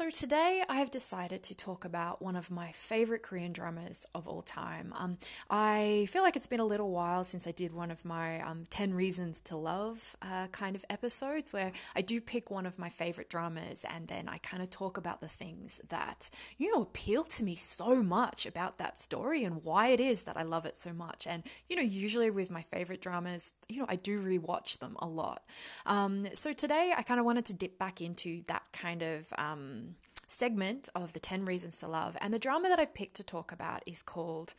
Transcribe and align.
So, 0.00 0.08
today 0.08 0.62
I 0.66 0.76
have 0.76 0.90
decided 0.90 1.42
to 1.42 1.54
talk 1.54 1.84
about 1.84 2.22
one 2.22 2.34
of 2.34 2.50
my 2.50 2.72
favorite 2.72 3.22
Korean 3.22 3.52
dramas 3.52 4.06
of 4.14 4.26
all 4.26 4.40
time. 4.40 4.94
Um, 4.96 5.18
I 5.50 6.06
feel 6.08 6.22
like 6.22 6.36
it's 6.36 6.46
been 6.46 6.58
a 6.58 6.64
little 6.64 6.90
while 6.90 7.22
since 7.22 7.46
I 7.46 7.50
did 7.50 7.74
one 7.74 7.90
of 7.90 8.02
my 8.02 8.40
um, 8.40 8.64
10 8.70 8.94
Reasons 8.94 9.42
to 9.42 9.58
Love 9.58 10.16
uh, 10.22 10.46
kind 10.52 10.74
of 10.74 10.86
episodes 10.88 11.52
where 11.52 11.72
I 11.94 12.00
do 12.00 12.18
pick 12.18 12.50
one 12.50 12.64
of 12.64 12.78
my 12.78 12.88
favorite 12.88 13.28
dramas 13.28 13.84
and 13.94 14.08
then 14.08 14.26
I 14.26 14.38
kind 14.38 14.62
of 14.62 14.70
talk 14.70 14.96
about 14.96 15.20
the 15.20 15.28
things 15.28 15.82
that, 15.90 16.30
you 16.56 16.74
know, 16.74 16.80
appeal 16.80 17.24
to 17.24 17.44
me 17.44 17.54
so 17.54 18.02
much 18.02 18.46
about 18.46 18.78
that 18.78 18.98
story 18.98 19.44
and 19.44 19.62
why 19.64 19.88
it 19.88 20.00
is 20.00 20.22
that 20.22 20.38
I 20.38 20.44
love 20.44 20.64
it 20.64 20.76
so 20.76 20.94
much. 20.94 21.26
And, 21.26 21.42
you 21.68 21.76
know, 21.76 21.82
usually 21.82 22.30
with 22.30 22.50
my 22.50 22.62
favorite 22.62 23.02
dramas, 23.02 23.52
you 23.68 23.80
know, 23.80 23.86
I 23.86 23.96
do 23.96 24.18
rewatch 24.18 24.78
them 24.78 24.96
a 25.00 25.06
lot. 25.06 25.44
Um, 25.84 26.26
so, 26.32 26.54
today 26.54 26.94
I 26.96 27.02
kind 27.02 27.20
of 27.20 27.26
wanted 27.26 27.44
to 27.46 27.54
dip 27.54 27.78
back 27.78 28.00
into 28.00 28.40
that 28.46 28.62
kind 28.72 29.02
of. 29.02 29.30
Um, 29.36 29.89
segment 30.30 30.88
of 30.94 31.12
the 31.12 31.20
10 31.20 31.44
Reasons 31.44 31.78
to 31.80 31.88
Love. 31.88 32.16
And 32.20 32.32
the 32.32 32.38
drama 32.38 32.68
that 32.68 32.78
I've 32.78 32.94
picked 32.94 33.16
to 33.16 33.24
talk 33.24 33.52
about 33.52 33.82
is 33.86 34.02
called, 34.02 34.54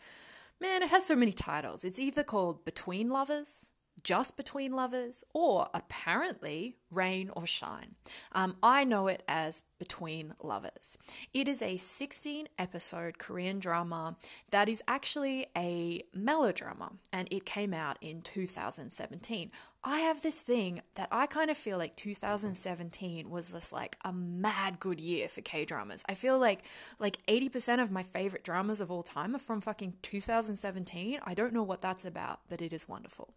man, 0.59 0.83
it 0.83 0.89
has 0.89 1.05
so 1.05 1.15
many 1.15 1.31
titles. 1.31 1.83
It's 1.83 1.99
either 1.99 2.23
called 2.23 2.65
Between 2.65 3.09
Lovers, 3.09 3.71
Just 4.03 4.37
Between 4.37 4.73
Lovers, 4.73 5.23
or 5.33 5.67
apparently 5.73 6.77
Rain 6.91 7.29
or 7.35 7.45
Shine. 7.45 7.95
Um, 8.31 8.57
I 8.61 8.83
know 8.83 9.07
it 9.07 9.23
as 9.27 9.63
Between 9.79 10.33
Lovers. 10.41 10.97
It 11.33 11.47
is 11.47 11.61
a 11.61 11.77
16 11.77 12.47
episode 12.57 13.17
Korean 13.17 13.59
drama 13.59 14.17
that 14.49 14.67
is 14.67 14.83
actually 14.87 15.47
a 15.57 16.03
melodrama 16.13 16.93
and 17.13 17.27
it 17.31 17.45
came 17.45 17.73
out 17.73 17.97
in 18.01 18.21
2017. 18.21 19.51
I 19.83 19.99
have 19.99 20.21
this 20.21 20.41
thing 20.41 20.81
that 20.93 21.07
I 21.11 21.25
kind 21.25 21.49
of 21.49 21.57
feel 21.57 21.77
like 21.77 21.95
2017 21.95 23.29
was 23.29 23.51
just 23.51 23.73
like 23.73 23.97
a 24.05 24.13
mad 24.13 24.79
good 24.79 24.99
year 24.99 25.27
for 25.27 25.41
K 25.41 25.65
dramas. 25.65 26.05
I 26.07 26.13
feel 26.13 26.37
like 26.37 26.63
like 26.99 27.25
80% 27.25 27.81
of 27.81 27.91
my 27.91 28.03
favorite 28.03 28.43
dramas 28.43 28.79
of 28.79 28.91
all 28.91 29.01
time 29.01 29.35
are 29.35 29.39
from 29.39 29.61
fucking 29.61 29.95
2017. 30.03 31.19
I 31.23 31.33
don't 31.33 31.53
know 31.53 31.63
what 31.63 31.81
that's 31.81 32.05
about, 32.05 32.41
but 32.47 32.61
it 32.61 32.73
is 32.73 32.87
wonderful. 32.87 33.33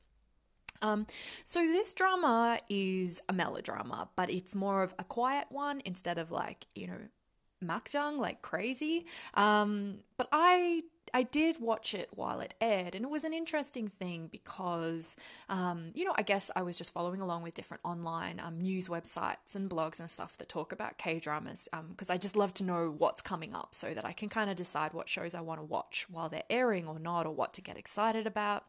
Um, 0.85 1.07
so 1.45 1.61
this 1.61 1.95
drama 1.95 2.59
is 2.69 3.23
a 3.29 3.33
melodrama, 3.33 4.11
but 4.17 4.31
it's 4.31 4.55
more 4.55 4.83
of 4.83 4.95
a 4.99 5.05
quiet 5.05 5.47
one 5.49 5.81
instead 5.87 6.19
of 6.19 6.31
like, 6.31 6.67
you 6.75 6.87
know, 6.87 6.99
makjang, 7.65 8.19
like 8.19 8.43
crazy. 8.43 9.07
Um, 9.33 10.01
but 10.19 10.29
I 10.31 10.83
I 11.15 11.23
did 11.23 11.61
watch 11.61 11.95
it 11.95 12.09
while 12.13 12.41
it 12.41 12.55
aired, 12.61 12.97
and 12.97 13.05
it 13.05 13.11
was 13.11 13.23
an 13.23 13.33
interesting 13.33 13.87
thing 13.87 14.29
because, 14.33 15.17
um, 15.49 15.93
you 15.95 16.05
know, 16.05 16.13
I 16.19 16.23
guess 16.23 16.51
I 16.57 16.63
was 16.63 16.77
just 16.77 16.93
following 16.93 17.21
along 17.21 17.45
with 17.45 17.55
different 17.55 17.83
online 17.85 18.41
um, 18.41 18.61
news 18.61 18.89
websites 18.89 19.55
and 19.55 19.71
blogs 19.71 20.01
and 20.01 20.11
stuff 20.11 20.37
that 20.39 20.49
talk 20.49 20.73
about 20.73 20.99
K 20.99 21.21
dramas 21.21 21.69
because 21.89 22.11
um, 22.11 22.15
I 22.15 22.19
just 22.19 22.35
love 22.35 22.53
to 22.55 22.65
know 22.65 22.93
what's 22.99 23.23
coming 23.23 23.55
up 23.55 23.77
so 23.77 23.95
that 23.95 24.05
I 24.05 24.11
can 24.13 24.29
kind 24.29 24.51
of 24.51 24.57
decide 24.57 24.93
what 24.93 25.09
shows 25.09 25.37
I 25.37 25.41
want 25.41 25.61
to 25.61 25.65
watch 25.65 26.07
while 26.11 26.29
they're 26.29 26.43
airing 26.51 26.89
or 26.89 26.99
not, 26.99 27.27
or 27.27 27.33
what 27.33 27.55
to 27.55 27.63
get 27.63 27.79
excited 27.79 28.27
about. 28.27 28.65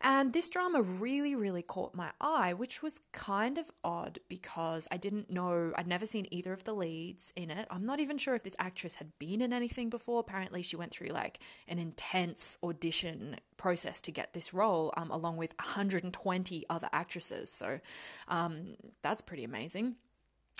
And 0.00 0.32
this 0.32 0.48
drama 0.48 0.82
really, 0.82 1.34
really 1.34 1.62
caught 1.62 1.96
my 1.96 2.10
eye, 2.20 2.54
which 2.54 2.84
was 2.84 3.00
kind 3.10 3.58
of 3.58 3.68
odd 3.82 4.20
because 4.28 4.86
I 4.92 4.96
didn't 4.96 5.28
know, 5.28 5.72
I'd 5.76 5.88
never 5.88 6.06
seen 6.06 6.28
either 6.30 6.52
of 6.52 6.62
the 6.62 6.72
leads 6.72 7.32
in 7.34 7.50
it. 7.50 7.66
I'm 7.68 7.84
not 7.84 7.98
even 7.98 8.16
sure 8.16 8.36
if 8.36 8.44
this 8.44 8.56
actress 8.60 8.96
had 8.96 9.18
been 9.18 9.40
in 9.40 9.52
anything 9.52 9.90
before. 9.90 10.20
Apparently, 10.20 10.62
she 10.62 10.76
went 10.76 10.92
through 10.92 11.08
like 11.08 11.40
an 11.66 11.79
intense 11.80 12.58
audition 12.62 13.36
process 13.56 14.00
to 14.02 14.12
get 14.12 14.32
this 14.32 14.54
role, 14.54 14.92
um, 14.96 15.10
along 15.10 15.36
with 15.36 15.54
120 15.58 16.64
other 16.70 16.88
actresses. 16.92 17.50
So 17.50 17.80
um, 18.28 18.76
that's 19.02 19.20
pretty 19.20 19.44
amazing. 19.44 19.96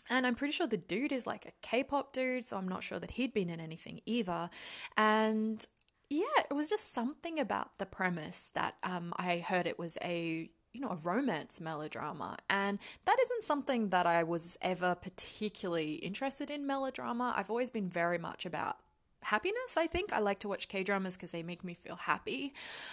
And 0.09 0.27
I'm 0.27 0.35
pretty 0.35 0.53
sure 0.53 0.67
the 0.67 0.77
dude 0.77 1.13
is 1.13 1.27
like 1.27 1.47
a 1.47 1.53
K 1.63 1.85
pop 1.85 2.13
dude, 2.13 2.45
so 2.45 2.57
I'm 2.57 2.69
not 2.69 2.83
sure 2.83 2.99
that 2.99 3.13
he'd 3.13 3.33
been 3.33 3.49
in 3.49 3.61
anything 3.61 4.01
either. 4.07 4.51
And 4.97 5.65
yeah, 6.09 6.25
it 6.51 6.55
was 6.55 6.69
just 6.69 6.93
something 6.93 7.39
about 7.39 7.79
the 7.79 7.87
premise 7.87 8.51
that 8.55 8.75
um, 8.83 9.15
I 9.17 9.39
heard 9.39 9.67
it 9.67 9.79
was 9.79 9.97
a 10.03 10.51
you 10.73 10.81
know, 10.81 10.91
a 10.91 10.97
romance 10.97 11.61
melodrama. 11.61 12.37
And 12.49 12.79
that 13.05 13.17
isn't 13.21 13.43
something 13.43 13.89
that 13.89 14.07
I 14.07 14.23
was 14.23 14.57
ever 14.63 14.95
particularly 14.95 15.95
interested 15.95 16.51
in 16.51 16.67
melodrama. 16.67 17.35
I've 17.37 17.51
always 17.51 17.71
been 17.71 17.89
very 17.89 18.19
much 18.19 18.47
about 18.47 18.77
happiness, 19.23 19.77
I 19.77 19.87
think. 19.87 20.13
I 20.13 20.19
like 20.19 20.39
to 20.41 20.49
watch 20.49 20.69
K 20.69 20.83
dramas 20.83 21.17
because 21.17 21.33
they 21.33 21.43
make 21.43 21.65
me 21.65 21.75
feel 21.75 21.97
happy. 21.97 22.53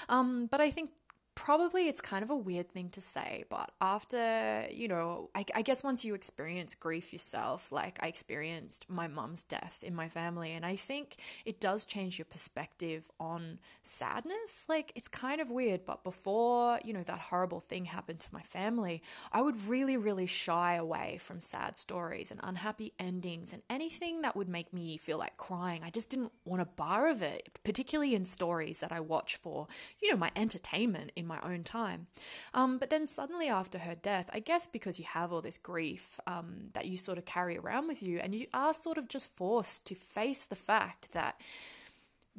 Um, 0.10 0.48
but 0.48 0.62
I 0.62 0.70
think 0.70 0.90
probably 1.38 1.88
it's 1.88 2.02
kind 2.02 2.24
of 2.24 2.32
a 2.32 2.36
weird 2.36 2.68
thing 2.68 2.90
to 2.90 3.00
say, 3.00 3.44
but 3.48 3.72
after, 3.80 4.66
you 4.72 4.88
know, 4.88 5.30
I, 5.36 5.46
I, 5.56 5.62
guess 5.62 5.84
once 5.84 6.04
you 6.04 6.16
experience 6.16 6.74
grief 6.74 7.14
yourself, 7.14 7.72
like 7.72 8.00
I 8.02 8.08
experienced 8.08 8.90
my 8.90 9.08
mum's 9.08 9.44
death 9.44 9.84
in 9.84 9.94
my 9.94 10.10
family, 10.10 10.52
and 10.52 10.66
I 10.66 10.76
think 10.76 11.18
it 11.46 11.62
does 11.62 11.86
change 11.86 12.18
your 12.18 12.26
perspective 12.26 13.12
on 13.20 13.60
sadness. 13.84 14.66
Like 14.68 14.92
it's 14.96 15.08
kind 15.08 15.40
of 15.40 15.52
weird, 15.52 15.86
but 15.86 16.04
before, 16.04 16.80
you 16.84 16.92
know, 16.92 17.04
that 17.04 17.22
horrible 17.30 17.60
thing 17.60 17.86
happened 17.86 18.20
to 18.22 18.34
my 18.34 18.42
family, 18.42 19.04
I 19.32 19.44
would 19.44 19.68
really, 19.68 19.96
really 19.96 20.26
shy 20.26 20.74
away 20.74 21.20
from 21.22 21.40
sad 21.40 21.78
stories 21.78 22.32
and 22.32 22.40
unhappy 22.42 22.94
endings 23.00 23.54
and 23.54 23.62
anything 23.70 24.22
that 24.22 24.36
would 24.36 24.50
make 24.50 24.74
me 24.74 24.98
feel 24.98 25.20
like 25.20 25.38
crying. 25.38 25.84
I 25.84 25.92
just 25.92 26.10
didn't 26.10 26.32
want 26.46 26.64
a 26.64 26.66
bar 26.66 27.08
of 27.08 27.22
it, 27.22 27.60
particularly 27.64 28.16
in 28.16 28.26
stories 28.26 28.80
that 28.80 28.92
I 28.92 29.02
watch 29.02 29.36
for, 29.36 29.68
you 30.02 30.10
know, 30.10 30.18
my 30.18 30.32
entertainment 30.36 31.12
in 31.16 31.27
my 31.28 31.40
own 31.44 31.64
time. 31.64 32.08
Um, 32.54 32.78
but 32.78 32.90
then 32.90 33.08
suddenly 33.08 33.48
after 33.48 33.80
her 33.80 33.96
death, 33.96 34.30
I 34.34 34.40
guess 34.40 34.66
because 34.68 35.00
you 35.00 35.06
have 35.06 35.32
all 35.32 35.42
this 35.42 35.58
grief 35.58 36.20
um, 36.26 36.70
that 36.74 36.86
you 36.86 36.98
sort 36.98 37.18
of 37.18 37.26
carry 37.26 37.58
around 37.58 37.88
with 37.88 38.02
you, 38.02 38.20
and 38.20 38.34
you 38.34 38.48
are 38.54 38.74
sort 38.74 38.98
of 38.98 39.08
just 39.08 39.36
forced 39.36 39.86
to 39.88 39.96
face 39.96 40.46
the 40.46 40.56
fact 40.56 41.14
that 41.14 41.40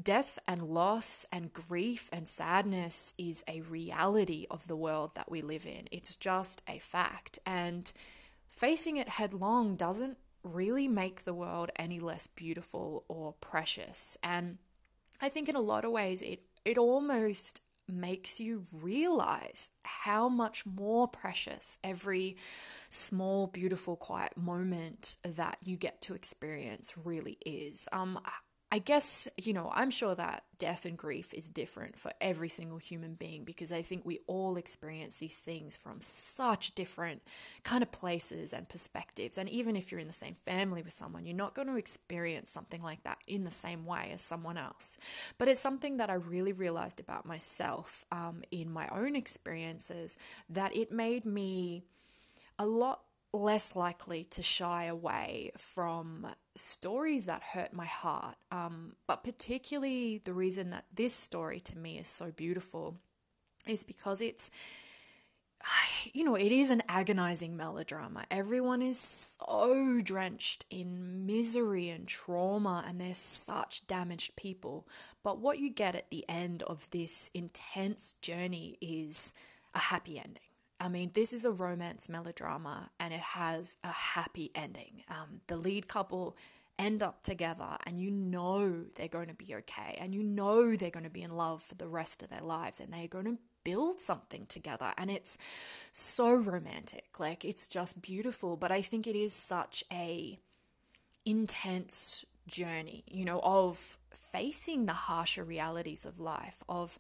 death 0.01 0.39
and 0.47 0.63
loss 0.63 1.27
and 1.33 1.53
grief 1.53 2.09
and 2.13 2.29
sadness 2.29 3.15
is 3.19 3.45
a 3.49 3.61
reality 3.63 4.47
of 4.51 4.67
the 4.69 4.77
world 4.77 5.13
that 5.15 5.31
we 5.31 5.41
live 5.41 5.67
in. 5.67 5.89
It's 5.91 6.15
just 6.17 6.63
a 6.69 6.79
fact. 6.79 7.39
And 7.45 7.93
facing 8.49 8.97
it 8.97 9.09
headlong 9.09 9.77
doesn't 9.77 10.19
really 10.45 10.89
make 10.89 11.25
the 11.25 11.35
world 11.35 11.71
any 11.77 11.99
less 11.99 12.27
beautiful 12.27 13.05
or 13.09 13.35
precious. 13.41 14.17
And 14.23 14.59
I 15.21 15.29
think 15.29 15.49
in 15.49 15.57
a 15.57 15.61
lot 15.61 15.85
of 15.85 15.91
ways 15.91 16.23
it 16.23 16.43
it 16.65 16.79
almost 16.79 17.63
makes 17.89 18.41
you 18.41 18.65
realize 18.83 19.71
how 19.83 20.29
much 20.29 20.67
more 20.67 21.09
precious 21.09 21.79
every 21.83 22.37
small, 22.91 23.47
beautiful, 23.47 23.97
quiet 23.97 24.37
moment 24.37 25.17
that 25.25 25.59
you 25.63 25.77
get 25.77 26.01
to 26.03 26.15
experience 26.15 26.95
really 27.05 27.39
is. 27.45 27.89
Um, 27.93 28.19
I 28.71 28.81
guess, 28.81 29.29
you 29.39 29.55
know, 29.55 29.71
I'm 29.75 29.91
sure 29.91 30.15
that 30.15 30.45
death 30.59 30.85
and 30.85 30.99
grief 30.99 31.33
is 31.33 31.49
different 31.49 31.99
for 31.99 32.11
every 32.21 32.51
single 32.51 32.77
human 32.77 33.15
being 33.15 33.45
because 33.45 33.73
I 33.73 33.81
think 33.81 34.05
we 34.05 34.19
all 34.27 34.57
experience 34.57 35.17
these 35.17 35.39
things 35.39 35.75
from 35.75 36.03
such 36.03 36.75
different 36.75 37.23
kind 37.63 37.83
of 37.83 37.91
places 37.91 38.53
and 38.53 38.69
perspectives. 38.69 39.39
And 39.39 39.49
even 39.49 39.75
if 39.75 39.91
you're 39.91 40.01
in 40.01 40.07
the 40.07 40.13
same 40.13 40.35
family 40.35 40.83
with 40.83 40.93
someone, 40.93 41.25
you're 41.25 41.35
not 41.35 41.55
going 41.55 41.69
to 41.69 41.77
experience 41.77 42.51
something 42.51 42.83
like 42.83 43.05
that 43.05 43.19
in 43.27 43.45
the 43.45 43.51
same 43.51 43.87
way 43.87 44.11
as 44.13 44.21
someone 44.21 44.59
else. 44.59 44.99
But 45.39 45.49
it's 45.49 45.61
something 45.61 45.97
that 45.97 46.11
I 46.11 46.15
really 46.15 46.53
realized 46.53 47.01
about 47.01 47.25
myself 47.25 48.05
um, 48.13 48.43
in 48.51 48.71
my 48.71 48.89
own 48.89 49.17
experiences 49.17 50.19
that 50.51 50.77
it 50.77 50.91
made 50.91 51.25
me 51.25 51.85
a 52.59 52.67
lot 52.67 53.01
less 53.33 53.77
likely 53.77 54.25
to 54.25 54.43
shy 54.43 54.85
away 54.85 55.53
from 55.57 56.27
stories 56.55 57.27
that 57.27 57.43
hurt 57.53 57.73
my 57.73 57.85
heart. 57.85 58.37
Um, 58.51 58.95
but 59.07 59.23
particularly 59.23 60.19
the 60.25 60.33
reason 60.33 60.71
that 60.71 60.87
this 60.95 61.15
story 61.15 61.61
to 61.61 61.79
me 61.79 61.99
is 61.99 62.09
so 62.09 62.31
beautiful 62.31 62.97
is 63.67 63.85
because 63.85 64.23
it's, 64.23 64.51
you 66.15 66.25
know, 66.25 66.37
it 66.37 66.53
is 66.53 66.71
an 66.71 66.83
agonizing 66.89 67.57
melodrama. 67.57 68.25
Everyone 68.31 68.81
is 68.81 68.99
so 68.99 70.01
drenched 70.03 70.65
in 70.71 71.27
misery 71.27 71.91
and 71.91 72.09
trauma, 72.09 72.83
and 72.87 72.99
they're 72.99 73.13
such 73.13 73.87
damaged 73.87 74.37
people. 74.37 74.87
But 75.23 75.39
what 75.39 75.59
you 75.59 75.71
get 75.71 75.95
at 75.95 76.11
the 76.11 76.25
end 76.29 76.63
of 76.63 76.89
this 76.91 77.31
intense 77.35 78.15
journey 78.15 78.79
is 78.81 79.35
a 79.75 79.79
happy 79.79 80.19
ending. 80.19 80.48
I 80.81 80.89
mean, 80.89 81.11
this 81.15 81.33
is 81.33 81.45
a 81.45 81.51
romance 81.51 82.09
melodrama 82.09 82.91
and 83.01 83.13
it 83.13 83.21
has 83.21 83.79
a 83.83 83.89
happy 83.89 84.51
ending. 84.55 85.03
Um, 85.09 85.41
the 85.49 85.57
lead 85.57 85.89
couple 85.89 86.37
end 86.79 87.03
up 87.03 87.23
together 87.23 87.77
and 87.87 88.01
you 88.01 88.11
know 88.11 88.85
they're 88.95 89.09
going 89.09 89.27
to 89.27 89.35
be 89.35 89.55
okay 89.55 89.99
and 90.01 90.15
you 90.15 90.23
know 90.23 90.77
they're 90.77 90.91
going 90.91 91.05
to 91.05 91.11
be 91.11 91.23
in 91.23 91.37
love 91.37 91.61
for 91.61 91.75
the 91.75 91.89
rest 91.89 92.23
of 92.23 92.29
their 92.29 92.41
lives 92.41 92.79
and 92.79 92.93
they're 92.93 93.09
going 93.09 93.25
to 93.25 93.39
build 93.65 94.01
something 94.01 94.47
together 94.47 94.93
and 94.97 95.11
it's 95.11 95.37
so 95.93 96.33
romantic 96.33 97.19
like 97.19 97.45
it's 97.45 97.67
just 97.67 98.01
beautiful 98.01 98.57
but 98.57 98.71
i 98.71 98.81
think 98.81 99.07
it 99.07 99.17
is 99.17 99.33
such 99.33 99.83
a 99.93 100.39
intense 101.27 102.25
journey 102.47 103.05
you 103.09 103.25
know 103.25 103.41
of 103.43 103.99
facing 104.15 104.87
the 104.87 104.93
harsher 104.93 105.43
realities 105.43 106.07
of 106.07 106.21
life 106.21 106.63
of 106.69 106.99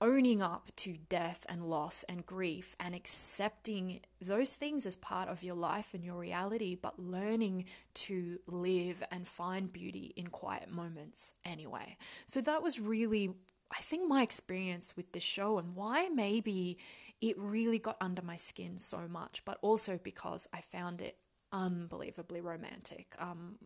owning 0.00 0.40
up 0.40 0.68
to 0.76 0.96
death 1.08 1.44
and 1.48 1.62
loss 1.62 2.04
and 2.04 2.24
grief 2.24 2.74
and 2.80 2.94
accepting 2.94 4.00
those 4.20 4.54
things 4.54 4.86
as 4.86 4.96
part 4.96 5.28
of 5.28 5.42
your 5.42 5.54
life 5.54 5.92
and 5.94 6.04
your 6.04 6.18
reality, 6.18 6.74
but 6.74 6.98
learning 6.98 7.66
to 7.94 8.38
live 8.46 9.02
and 9.10 9.28
find 9.28 9.72
beauty 9.72 10.12
in 10.16 10.28
quiet 10.28 10.70
moments 10.70 11.34
anyway. 11.44 11.96
So 12.26 12.40
that 12.40 12.62
was 12.62 12.80
really, 12.80 13.34
I 13.70 13.80
think, 13.80 14.08
my 14.08 14.22
experience 14.22 14.96
with 14.96 15.12
this 15.12 15.22
show 15.22 15.58
and 15.58 15.76
why 15.76 16.08
maybe 16.08 16.78
it 17.20 17.36
really 17.38 17.78
got 17.78 17.96
under 18.00 18.22
my 18.22 18.36
skin 18.36 18.78
so 18.78 19.06
much, 19.08 19.44
but 19.44 19.58
also 19.60 19.98
because 20.02 20.48
I 20.52 20.60
found 20.60 21.02
it 21.02 21.16
unbelievably 21.52 22.40
romantic. 22.40 23.14
Um, 23.18 23.56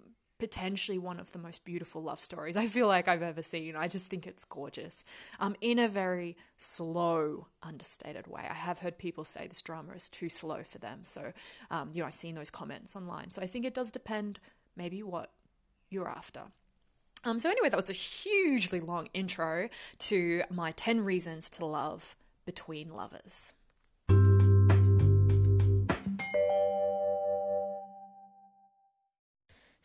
potentially 0.44 0.98
one 0.98 1.18
of 1.18 1.32
the 1.32 1.38
most 1.38 1.64
beautiful 1.64 2.02
love 2.02 2.20
stories 2.20 2.54
I 2.54 2.66
feel 2.66 2.86
like 2.86 3.08
I've 3.08 3.22
ever 3.22 3.40
seen. 3.42 3.76
I 3.76 3.88
just 3.88 4.10
think 4.10 4.26
it's 4.26 4.44
gorgeous. 4.44 5.02
Um, 5.40 5.56
in 5.62 5.78
a 5.78 5.88
very 5.88 6.36
slow, 6.58 7.46
understated 7.62 8.26
way. 8.26 8.42
I 8.42 8.52
have 8.52 8.80
heard 8.80 8.98
people 8.98 9.24
say 9.24 9.46
this 9.46 9.62
drama 9.62 9.94
is 9.94 10.10
too 10.10 10.28
slow 10.28 10.62
for 10.62 10.76
them. 10.76 10.98
So, 11.04 11.32
um, 11.70 11.92
you 11.94 12.02
know, 12.02 12.06
I've 12.06 12.12
seen 12.12 12.34
those 12.34 12.50
comments 12.50 12.94
online. 12.94 13.30
So 13.30 13.40
I 13.40 13.46
think 13.46 13.64
it 13.64 13.72
does 13.72 13.90
depend 13.90 14.38
maybe 14.76 15.02
what 15.02 15.30
you're 15.88 16.10
after. 16.10 16.42
Um, 17.24 17.38
so 17.38 17.48
anyway, 17.48 17.70
that 17.70 17.76
was 17.76 17.88
a 17.88 17.94
hugely 17.94 18.80
long 18.80 19.08
intro 19.14 19.70
to 20.00 20.42
my 20.50 20.72
10 20.72 21.06
reasons 21.06 21.48
to 21.50 21.64
love 21.64 22.16
between 22.44 22.90
lovers. 22.90 23.54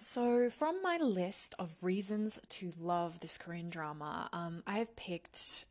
So, 0.01 0.49
from 0.49 0.81
my 0.81 0.95
list 0.95 1.55
of 1.59 1.83
reasons 1.83 2.39
to 2.47 2.71
love 2.79 3.19
this 3.19 3.37
Korean 3.37 3.69
drama, 3.69 4.29
um, 4.31 4.63
I 4.65 4.77
have 4.77 4.95
picked 4.95 5.65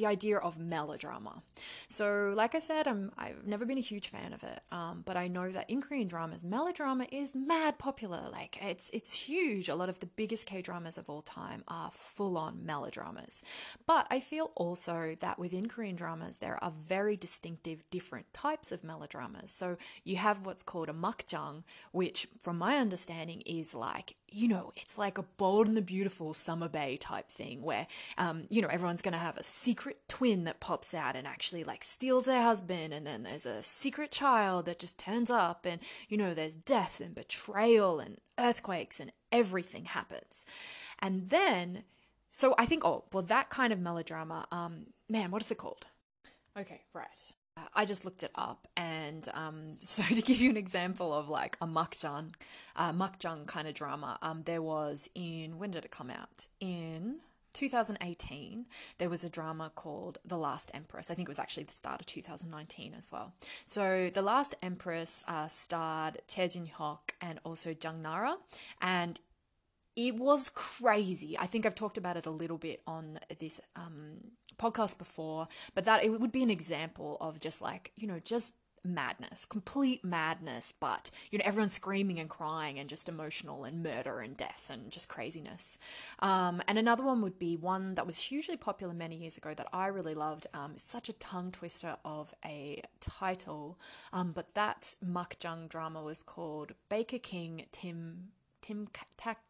the 0.00 0.06
idea 0.06 0.38
of 0.38 0.58
melodrama. 0.58 1.42
So, 1.88 2.32
like 2.34 2.54
I 2.54 2.58
said, 2.58 2.88
I'm, 2.88 3.12
I've 3.18 3.46
never 3.46 3.66
been 3.66 3.76
a 3.76 3.82
huge 3.82 4.08
fan 4.08 4.32
of 4.32 4.42
it, 4.42 4.60
um, 4.72 5.02
but 5.04 5.16
I 5.16 5.28
know 5.28 5.50
that 5.50 5.68
in 5.68 5.82
Korean 5.82 6.08
dramas, 6.08 6.44
melodrama 6.44 7.06
is 7.12 7.34
mad 7.34 7.78
popular. 7.78 8.22
Like 8.32 8.58
it's 8.62 8.88
it's 8.90 9.28
huge. 9.28 9.68
A 9.68 9.74
lot 9.74 9.90
of 9.90 10.00
the 10.00 10.06
biggest 10.06 10.46
K 10.46 10.62
dramas 10.62 10.96
of 10.96 11.10
all 11.10 11.22
time 11.22 11.64
are 11.68 11.90
full 11.92 12.38
on 12.38 12.64
melodramas. 12.64 13.44
But 13.86 14.06
I 14.10 14.20
feel 14.20 14.52
also 14.56 15.16
that 15.20 15.38
within 15.38 15.68
Korean 15.68 15.96
dramas, 15.96 16.38
there 16.38 16.62
are 16.64 16.70
very 16.70 17.16
distinctive, 17.16 17.84
different 17.90 18.32
types 18.32 18.72
of 18.72 18.82
melodramas. 18.82 19.50
So 19.52 19.76
you 20.04 20.16
have 20.16 20.46
what's 20.46 20.62
called 20.62 20.88
a 20.88 20.94
makjang, 20.94 21.64
which, 21.92 22.26
from 22.40 22.56
my 22.56 22.78
understanding, 22.78 23.42
is 23.42 23.74
like 23.74 24.14
you 24.30 24.48
know, 24.48 24.72
it's 24.76 24.98
like 24.98 25.18
a 25.18 25.22
bold 25.22 25.68
and 25.68 25.76
the 25.76 25.82
beautiful 25.82 26.34
summer 26.34 26.68
bay 26.68 26.96
type 26.96 27.28
thing 27.28 27.62
where, 27.62 27.86
um, 28.16 28.44
you 28.48 28.62
know, 28.62 28.68
everyone's 28.68 29.02
going 29.02 29.12
to 29.12 29.18
have 29.18 29.36
a 29.36 29.42
secret 29.42 30.00
twin 30.08 30.44
that 30.44 30.60
pops 30.60 30.94
out 30.94 31.16
and 31.16 31.26
actually 31.26 31.64
like 31.64 31.82
steals 31.82 32.26
their 32.26 32.42
husband. 32.42 32.92
And 32.92 33.06
then 33.06 33.22
there's 33.22 33.46
a 33.46 33.62
secret 33.62 34.10
child 34.10 34.66
that 34.66 34.78
just 34.78 34.98
turns 34.98 35.30
up. 35.30 35.66
And, 35.66 35.80
you 36.08 36.16
know, 36.16 36.34
there's 36.34 36.56
death 36.56 37.00
and 37.00 37.14
betrayal 37.14 38.00
and 38.00 38.18
earthquakes 38.38 39.00
and 39.00 39.12
everything 39.32 39.86
happens. 39.86 40.46
And 41.00 41.28
then, 41.28 41.84
so 42.30 42.54
I 42.58 42.66
think, 42.66 42.84
oh, 42.84 43.04
well, 43.12 43.22
that 43.24 43.50
kind 43.50 43.72
of 43.72 43.80
melodrama, 43.80 44.46
um, 44.52 44.86
man, 45.08 45.30
what 45.30 45.42
is 45.42 45.50
it 45.50 45.58
called? 45.58 45.86
Okay, 46.58 46.82
right. 46.94 47.32
I 47.74 47.84
just 47.84 48.04
looked 48.04 48.22
it 48.22 48.30
up, 48.34 48.66
and 48.76 49.28
um, 49.34 49.74
so 49.78 50.02
to 50.02 50.22
give 50.22 50.40
you 50.40 50.50
an 50.50 50.56
example 50.56 51.12
of 51.12 51.28
like 51.28 51.56
a 51.60 51.66
makjang, 51.66 52.34
uh, 52.76 52.92
makjang 52.92 53.46
kind 53.46 53.68
of 53.68 53.74
drama, 53.74 54.18
um, 54.22 54.42
there 54.44 54.62
was 54.62 55.10
in 55.14 55.58
when 55.58 55.70
did 55.70 55.84
it 55.84 55.90
come 55.90 56.10
out? 56.10 56.46
In 56.60 57.20
2018, 57.52 58.66
there 58.98 59.08
was 59.08 59.24
a 59.24 59.30
drama 59.30 59.72
called 59.74 60.18
The 60.24 60.38
Last 60.38 60.70
Empress. 60.72 61.10
I 61.10 61.14
think 61.14 61.28
it 61.28 61.30
was 61.30 61.38
actually 61.38 61.64
the 61.64 61.72
start 61.72 62.00
of 62.00 62.06
2019 62.06 62.94
as 62.96 63.10
well. 63.12 63.32
So, 63.64 64.08
The 64.12 64.22
Last 64.22 64.54
Empress 64.62 65.24
uh, 65.26 65.46
starred 65.46 66.18
Choi 66.28 66.48
Jin 66.48 66.66
Hyuk 66.66 67.14
and 67.20 67.40
also 67.44 67.74
Jang 67.74 68.02
Nara, 68.02 68.36
and 68.80 69.20
it 70.06 70.16
was 70.16 70.48
crazy. 70.48 71.36
I 71.38 71.44
think 71.44 71.66
I've 71.66 71.74
talked 71.74 71.98
about 71.98 72.16
it 72.16 72.24
a 72.24 72.30
little 72.30 72.56
bit 72.56 72.80
on 72.86 73.18
this 73.38 73.60
um, 73.76 74.32
podcast 74.56 74.96
before, 74.96 75.46
but 75.74 75.84
that 75.84 76.02
it 76.02 76.08
would 76.08 76.32
be 76.32 76.42
an 76.42 76.48
example 76.48 77.18
of 77.20 77.38
just 77.38 77.60
like, 77.60 77.92
you 77.96 78.06
know, 78.06 78.18
just 78.18 78.54
madness, 78.82 79.44
complete 79.44 80.02
madness, 80.02 80.72
but 80.72 81.10
you 81.30 81.36
know, 81.36 81.44
everyone's 81.44 81.74
screaming 81.74 82.18
and 82.18 82.30
crying 82.30 82.78
and 82.78 82.88
just 82.88 83.10
emotional 83.10 83.64
and 83.64 83.82
murder 83.82 84.20
and 84.20 84.38
death 84.38 84.70
and 84.72 84.90
just 84.90 85.10
craziness. 85.10 85.76
Um, 86.20 86.62
and 86.66 86.78
another 86.78 87.04
one 87.04 87.20
would 87.20 87.38
be 87.38 87.58
one 87.58 87.94
that 87.96 88.06
was 88.06 88.22
hugely 88.22 88.56
popular 88.56 88.94
many 88.94 89.16
years 89.16 89.36
ago 89.36 89.52
that 89.52 89.68
I 89.70 89.88
really 89.88 90.14
loved. 90.14 90.46
Um, 90.54 90.72
it's 90.76 90.82
such 90.82 91.10
a 91.10 91.18
tongue 91.18 91.52
twister 91.52 91.98
of 92.06 92.34
a 92.42 92.82
title, 93.00 93.78
um, 94.14 94.32
but 94.32 94.54
that 94.54 94.94
makjang 95.04 95.68
drama 95.68 96.02
was 96.02 96.22
called 96.22 96.72
Baker 96.88 97.18
King 97.18 97.66
Tim 97.70 98.30
Tim 98.62 98.88
Tak 99.18 99.40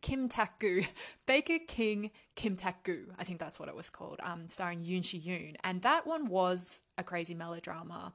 Kim 0.00 0.28
Tak 0.28 0.58
Gu, 0.58 0.82
Baker 1.26 1.58
King 1.66 2.10
Kim 2.36 2.56
Tak 2.56 2.84
Gu, 2.84 3.06
I 3.18 3.24
think 3.24 3.38
that's 3.38 3.58
what 3.58 3.68
it 3.68 3.76
was 3.76 3.90
called, 3.90 4.20
um, 4.22 4.48
starring 4.48 4.80
Yoon 4.80 5.04
Shi 5.04 5.20
Yoon, 5.20 5.56
and 5.64 5.82
that 5.82 6.06
one 6.06 6.28
was 6.28 6.80
a 6.98 7.02
crazy 7.02 7.34
melodrama, 7.34 8.12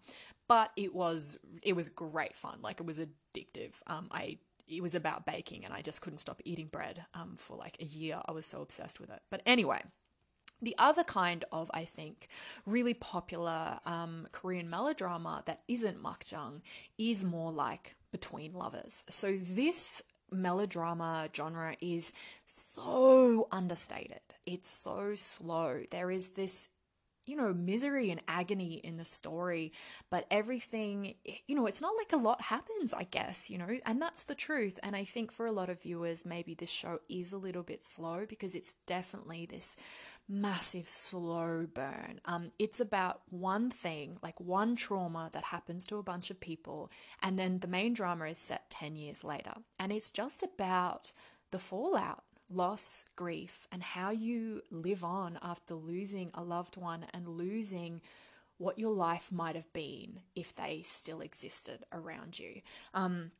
but 0.47 0.71
it 0.75 0.93
was 0.93 1.37
it 1.63 1.75
was 1.75 1.89
great 1.89 2.35
fun, 2.35 2.59
like 2.61 2.79
it 2.79 2.85
was 2.85 2.99
addictive. 2.99 3.81
Um, 3.87 4.07
I 4.11 4.37
it 4.67 4.83
was 4.83 4.95
about 4.95 5.25
baking, 5.25 5.65
and 5.65 5.73
I 5.73 5.81
just 5.81 6.01
couldn't 6.01 6.19
stop 6.19 6.41
eating 6.45 6.67
bread 6.67 7.05
um, 7.13 7.35
for 7.35 7.57
like 7.57 7.77
a 7.79 7.85
year. 7.85 8.21
I 8.25 8.31
was 8.31 8.45
so 8.45 8.61
obsessed 8.61 8.99
with 8.99 9.09
it. 9.09 9.21
But 9.29 9.41
anyway, 9.45 9.81
the 10.61 10.75
other 10.77 11.03
kind 11.03 11.45
of, 11.51 11.71
I 11.73 11.85
think, 11.85 12.27
really 12.65 12.93
popular 12.93 13.79
um, 13.85 14.27
Korean 14.31 14.69
melodrama 14.69 15.43
that 15.45 15.59
isn't 15.67 16.01
makjang 16.01 16.61
is 16.97 17.23
more 17.23 17.51
like 17.51 17.95
between 18.11 18.53
lovers. 18.53 19.03
So 19.09 19.31
this 19.31 20.03
melodrama 20.31 21.29
genre 21.35 21.75
is 21.81 22.13
so 22.45 23.47
understated. 23.51 24.21
It's 24.45 24.69
so 24.69 25.15
slow. 25.15 25.81
There 25.91 26.11
is 26.11 26.31
this 26.31 26.69
you 27.29 27.35
know, 27.35 27.53
misery 27.53 28.09
and 28.09 28.21
agony 28.27 28.81
in 28.83 28.97
the 28.97 29.03
story, 29.03 29.71
but 30.09 30.25
everything, 30.31 31.13
you 31.47 31.55
know, 31.55 31.67
it's 31.67 31.81
not 31.81 31.93
like 31.97 32.11
a 32.11 32.17
lot 32.17 32.41
happens, 32.43 32.93
I 32.93 33.03
guess, 33.03 33.49
you 33.49 33.57
know, 33.57 33.67
and 33.85 34.01
that's 34.01 34.23
the 34.23 34.35
truth. 34.35 34.79
And 34.81 34.95
I 34.95 35.03
think 35.03 35.31
for 35.31 35.45
a 35.45 35.51
lot 35.51 35.69
of 35.69 35.83
viewers, 35.83 36.25
maybe 36.25 36.53
this 36.53 36.71
show 36.71 36.99
is 37.09 37.31
a 37.31 37.37
little 37.37 37.63
bit 37.63 37.85
slow 37.85 38.25
because 38.27 38.55
it's 38.55 38.73
definitely 38.87 39.45
this 39.45 39.77
massive 40.27 40.89
slow 40.89 41.67
burn. 41.71 42.19
Um, 42.25 42.51
it's 42.57 42.79
about 42.79 43.21
one 43.29 43.69
thing, 43.69 44.17
like 44.23 44.39
one 44.39 44.75
trauma 44.75 45.29
that 45.33 45.45
happens 45.45 45.85
to 45.87 45.97
a 45.97 46.03
bunch 46.03 46.31
of 46.31 46.39
people, 46.39 46.89
and 47.21 47.37
then 47.37 47.59
the 47.59 47.67
main 47.67 47.93
drama 47.93 48.25
is 48.25 48.37
set 48.37 48.69
10 48.69 48.95
years 48.95 49.23
later. 49.23 49.53
And 49.79 49.91
it's 49.91 50.09
just 50.09 50.43
about 50.43 51.11
the 51.51 51.59
fallout 51.59 52.23
loss, 52.49 53.05
grief, 53.15 53.67
and 53.71 53.83
how 53.83 54.11
you 54.11 54.61
live 54.71 55.03
on 55.03 55.39
after 55.41 55.73
losing 55.75 56.31
a 56.33 56.43
loved 56.43 56.77
one 56.77 57.05
and 57.13 57.27
losing 57.27 58.01
what 58.57 58.77
your 58.77 58.93
life 58.93 59.31
might 59.31 59.55
have 59.55 59.71
been 59.73 60.19
if 60.35 60.53
they 60.53 60.81
still 60.83 61.21
existed 61.21 61.79
around 61.93 62.39
you. 62.39 62.61
Um, 62.93 63.31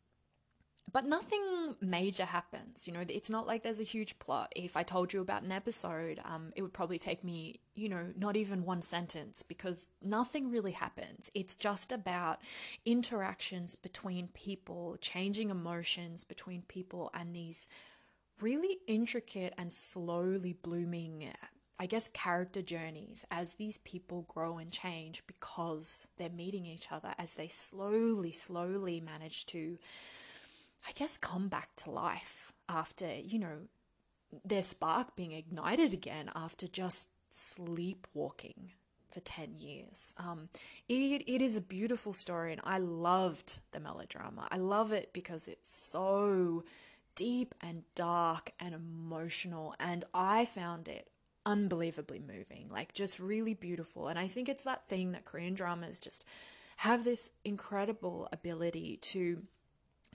but 0.91 1.05
nothing 1.05 1.75
major 1.81 2.25
happens. 2.25 2.87
You 2.87 2.93
know, 2.93 3.03
it's 3.07 3.29
not 3.29 3.45
like 3.45 3.63
there's 3.63 3.81
a 3.81 3.83
huge 3.83 4.17
plot. 4.17 4.51
If 4.55 4.75
I 4.75 4.83
told 4.83 5.13
you 5.13 5.21
about 5.21 5.43
an 5.43 5.51
episode, 5.51 6.19
um, 6.25 6.51
it 6.55 6.61
would 6.61 6.73
probably 6.73 6.97
take 6.97 7.23
me, 7.23 7.59
you 7.75 7.89
know, 7.89 8.07
not 8.17 8.35
even 8.35 8.65
one 8.65 8.81
sentence 8.81 9.43
because 9.43 9.89
nothing 10.01 10.51
really 10.51 10.71
happens. 10.71 11.29
It's 11.35 11.55
just 11.55 11.91
about 11.91 12.39
interactions 12.85 13.75
between 13.75 14.29
people, 14.29 14.97
changing 14.99 15.49
emotions 15.49 16.23
between 16.23 16.63
people, 16.63 17.11
and 17.13 17.35
these 17.35 17.67
really 18.41 18.77
intricate 18.87 19.53
and 19.57 19.71
slowly 19.71 20.53
blooming, 20.53 21.31
I 21.79 21.85
guess, 21.85 22.07
character 22.07 22.61
journeys 22.61 23.25
as 23.31 23.55
these 23.55 23.77
people 23.79 24.25
grow 24.27 24.57
and 24.57 24.71
change 24.71 25.23
because 25.27 26.07
they're 26.17 26.29
meeting 26.29 26.65
each 26.65 26.91
other 26.91 27.13
as 27.17 27.35
they 27.35 27.47
slowly, 27.47 28.31
slowly 28.31 28.99
manage 28.99 29.45
to, 29.47 29.77
I 30.87 30.91
guess, 30.93 31.17
come 31.17 31.47
back 31.47 31.69
to 31.77 31.91
life 31.91 32.53
after, 32.67 33.07
you 33.13 33.39
know, 33.39 33.57
their 34.45 34.61
spark 34.61 35.15
being 35.15 35.31
ignited 35.31 35.93
again 35.93 36.29
after 36.35 36.67
just 36.67 37.09
sleepwalking 37.29 38.71
for 39.09 39.19
10 39.19 39.55
years. 39.59 40.13
Um, 40.17 40.49
it, 40.87 41.23
it 41.27 41.41
is 41.41 41.57
a 41.57 41.61
beautiful 41.61 42.13
story, 42.13 42.51
and 42.51 42.61
I 42.63 42.77
loved 42.77 43.61
the 43.71 43.79
melodrama. 43.79 44.47
I 44.51 44.57
love 44.57 44.91
it 44.91 45.13
because 45.13 45.47
it's 45.47 45.75
so 45.75 46.63
deep 47.19 47.53
and 47.59 47.83
dark 47.95 48.51
and 48.61 48.73
emotional. 48.73 49.75
And 49.77 50.05
I 50.13 50.45
found 50.45 50.87
it 50.87 51.09
unbelievably 51.45 52.21
moving, 52.25 52.69
like 52.71 52.93
just 52.93 53.19
really 53.19 53.53
beautiful. 53.53 54.07
And 54.07 54.17
I 54.17 54.27
think 54.27 54.47
it's 54.47 54.63
that 54.63 54.87
thing 54.87 55.11
that 55.11 55.25
Korean 55.25 55.53
dramas 55.53 55.99
just 55.99 56.25
have 56.77 57.03
this 57.03 57.31
incredible 57.43 58.29
ability 58.31 58.99
to 59.01 59.43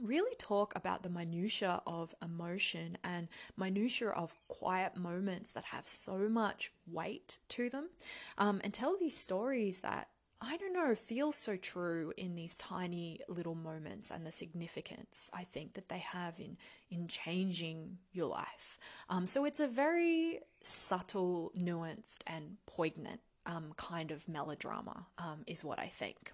really 0.01 0.35
talk 0.39 0.73
about 0.75 1.03
the 1.03 1.11
minutia 1.11 1.83
of 1.87 2.15
emotion 2.23 2.97
and 3.05 3.29
minutia 3.55 4.09
of 4.09 4.35
quiet 4.49 4.97
moments 4.97 5.53
that 5.53 5.65
have 5.65 5.87
so 5.87 6.31
much 6.31 6.73
weight 6.91 7.37
to 7.51 7.69
them 7.69 7.91
um, 8.39 8.63
and 8.65 8.73
tell 8.73 8.97
these 8.99 9.17
stories 9.17 9.81
that 9.81 10.09
I 10.41 10.57
don't 10.57 10.73
know, 10.73 10.95
feels 10.95 11.37
so 11.37 11.57
true 11.57 12.13
in 12.17 12.35
these 12.35 12.55
tiny 12.57 13.21
little 13.29 13.55
moments 13.55 14.11
and 14.11 14.27
the 14.27 14.33
significance 14.33 15.31
I 15.33 15.43
think 15.43 15.75
that 15.75 15.89
they 15.89 15.99
have 15.99 16.39
in 16.39 16.59
in 16.91 17.09
changing 17.09 17.99
your 18.13 18.27
life. 18.27 18.79
Um, 19.09 19.27
so 19.27 19.45
it's 19.45 19.61
a 19.61 19.67
very 19.67 20.41
subtle, 20.63 21.53
nuanced, 21.57 22.23
and 22.27 22.57
poignant 22.67 23.21
um, 23.47 23.73
kind 23.77 24.11
of 24.11 24.29
melodrama, 24.29 25.07
um, 25.19 25.45
is 25.47 25.65
what 25.65 25.79
I 25.79 25.87
think. 25.87 26.33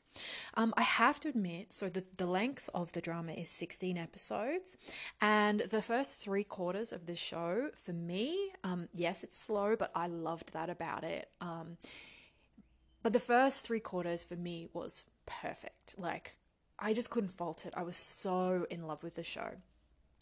Um, 0.55 0.73
I 0.77 0.83
have 0.83 1.19
to 1.21 1.29
admit, 1.29 1.73
so 1.73 1.89
the, 1.89 2.05
the 2.17 2.27
length 2.27 2.71
of 2.75 2.93
the 2.93 3.01
drama 3.01 3.33
is 3.33 3.49
16 3.51 3.97
episodes, 3.99 4.77
and 5.21 5.61
the 5.61 5.83
first 5.83 6.23
three 6.23 6.45
quarters 6.45 6.93
of 6.93 7.07
the 7.07 7.17
show, 7.17 7.71
for 7.75 7.93
me, 7.93 8.53
um, 8.63 8.89
yes, 8.93 9.25
it's 9.25 9.39
slow, 9.39 9.77
but 9.77 9.91
I 9.95 10.07
loved 10.07 10.53
that 10.53 10.71
about 10.71 11.05
it. 11.05 11.29
But 13.03 13.13
the 13.13 13.21
first 13.21 13.67
three 13.67 13.81
quarters 13.81 14.25
for 14.25 14.37
me 14.37 14.69
was 14.73 15.05
perfect. 15.27 15.99
Like, 15.99 16.37
I 16.79 16.93
just 16.93 17.11
couldn't 17.11 17.31
fault 17.31 17.67
it. 17.67 17.75
I 17.77 17.83
was 17.83 17.97
so 17.97 18.67
in 18.71 18.87
love 18.87 19.03
with 19.03 19.15
the 19.15 19.23
show. 19.23 19.53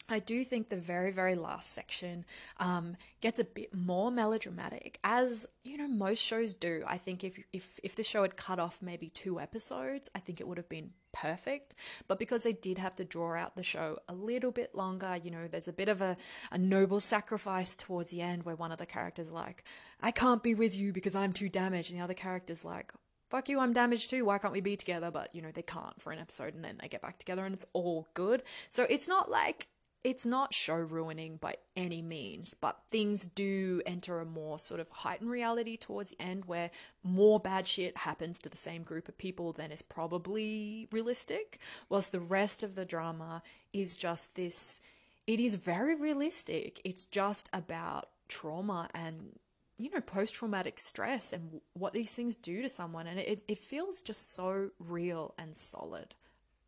I 0.09 0.19
do 0.19 0.43
think 0.43 0.69
the 0.69 0.77
very, 0.77 1.11
very 1.11 1.35
last 1.35 1.73
section 1.73 2.25
um, 2.57 2.95
gets 3.21 3.39
a 3.39 3.43
bit 3.43 3.73
more 3.73 4.11
melodramatic, 4.11 4.99
as 5.03 5.47
you 5.63 5.77
know 5.77 5.87
most 5.87 6.23
shows 6.23 6.53
do. 6.53 6.83
I 6.87 6.97
think 6.97 7.23
if 7.23 7.39
if 7.53 7.79
if 7.83 7.95
the 7.95 8.03
show 8.03 8.23
had 8.23 8.35
cut 8.35 8.59
off 8.59 8.81
maybe 8.81 9.09
two 9.09 9.39
episodes, 9.39 10.09
I 10.15 10.19
think 10.19 10.41
it 10.41 10.47
would 10.47 10.57
have 10.57 10.69
been 10.69 10.91
perfect. 11.11 11.75
But 12.07 12.19
because 12.19 12.43
they 12.43 12.53
did 12.53 12.77
have 12.77 12.95
to 12.95 13.05
draw 13.05 13.35
out 13.35 13.55
the 13.55 13.63
show 13.63 13.97
a 14.07 14.13
little 14.13 14.51
bit 14.51 14.75
longer, 14.75 15.17
you 15.21 15.31
know, 15.31 15.47
there's 15.47 15.67
a 15.67 15.73
bit 15.73 15.89
of 15.89 16.01
a, 16.01 16.17
a 16.51 16.57
noble 16.57 16.99
sacrifice 16.99 17.75
towards 17.75 18.09
the 18.09 18.21
end 18.21 18.43
where 18.43 18.55
one 18.55 18.71
of 18.71 18.77
the 18.77 18.85
characters 18.85 19.31
like, 19.31 19.63
I 20.01 20.11
can't 20.11 20.43
be 20.43 20.55
with 20.55 20.77
you 20.77 20.91
because 20.91 21.15
I'm 21.15 21.33
too 21.33 21.49
damaged, 21.49 21.91
and 21.91 21.99
the 21.99 22.03
other 22.03 22.13
character's 22.13 22.65
like, 22.65 22.93
fuck 23.29 23.47
you, 23.47 23.59
I'm 23.59 23.73
damaged 23.73 24.09
too. 24.09 24.25
Why 24.25 24.37
can't 24.37 24.53
we 24.53 24.61
be 24.61 24.75
together? 24.75 25.11
But, 25.11 25.33
you 25.33 25.41
know, 25.41 25.51
they 25.51 25.61
can't 25.61 26.01
for 26.01 26.11
an 26.11 26.19
episode 26.19 26.55
and 26.55 26.63
then 26.63 26.77
they 26.81 26.87
get 26.87 27.01
back 27.01 27.19
together 27.19 27.45
and 27.45 27.53
it's 27.53 27.65
all 27.73 28.07
good. 28.13 28.43
So 28.69 28.85
it's 28.89 29.07
not 29.07 29.29
like 29.29 29.67
it's 30.03 30.25
not 30.25 30.53
show 30.53 30.75
ruining 30.75 31.37
by 31.37 31.55
any 31.75 32.01
means, 32.01 32.53
but 32.53 32.83
things 32.87 33.25
do 33.25 33.81
enter 33.85 34.19
a 34.19 34.25
more 34.25 34.57
sort 34.57 34.79
of 34.79 34.89
heightened 34.89 35.29
reality 35.29 35.75
towards 35.75 36.11
the 36.11 36.21
end 36.21 36.45
where 36.45 36.71
more 37.03 37.39
bad 37.39 37.67
shit 37.67 37.97
happens 37.97 38.39
to 38.39 38.49
the 38.49 38.57
same 38.57 38.83
group 38.83 39.09
of 39.09 39.17
people 39.17 39.51
than 39.51 39.71
is 39.71 39.81
probably 39.81 40.87
realistic, 40.91 41.59
whilst 41.89 42.11
the 42.11 42.19
rest 42.19 42.63
of 42.63 42.75
the 42.75 42.85
drama 42.85 43.43
is 43.73 43.97
just 43.97 44.35
this. 44.35 44.79
It 45.27 45.39
is 45.39 45.55
very 45.55 45.95
realistic. 45.95 46.81
It's 46.85 47.05
just 47.05 47.49
about 47.53 48.09
trauma 48.29 48.89
and 48.93 49.37
you 49.77 49.89
know 49.89 50.01
post 50.01 50.35
traumatic 50.35 50.77
stress 50.79 51.33
and 51.33 51.61
what 51.73 51.93
these 51.93 52.13
things 52.13 52.35
do 52.35 52.61
to 52.61 52.69
someone 52.69 53.07
and 53.07 53.19
it, 53.19 53.41
it 53.47 53.57
feels 53.57 54.01
just 54.01 54.33
so 54.33 54.69
real 54.79 55.33
and 55.37 55.55
solid 55.55 56.15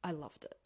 i 0.04 0.12
loved 0.12 0.46
it 0.46 0.61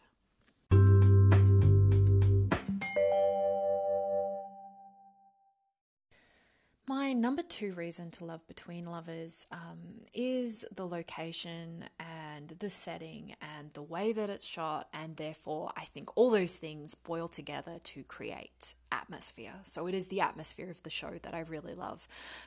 My 6.87 7.13
number 7.13 7.41
two 7.41 7.73
reason 7.73 8.11
to 8.11 8.25
love 8.25 8.45
Between 8.47 8.85
Lovers 8.85 9.47
um, 9.51 10.05
is 10.13 10.65
the 10.75 10.85
location 10.85 11.85
and 11.99 12.49
the 12.49 12.69
setting 12.69 13.33
and 13.41 13.71
the 13.71 13.81
way 13.81 14.11
that 14.11 14.29
it's 14.29 14.45
shot, 14.45 14.87
and 14.93 15.17
therefore, 15.17 15.71
I 15.75 15.85
think 15.85 16.15
all 16.15 16.29
those 16.29 16.57
things 16.57 16.93
boil 16.93 17.27
together 17.27 17.77
to 17.83 18.03
create 18.03 18.75
atmosphere. 18.91 19.55
So, 19.63 19.87
it 19.87 19.95
is 19.95 20.09
the 20.09 20.21
atmosphere 20.21 20.69
of 20.69 20.83
the 20.83 20.91
show 20.91 21.13
that 21.23 21.33
I 21.33 21.39
really 21.39 21.73
love. 21.73 22.01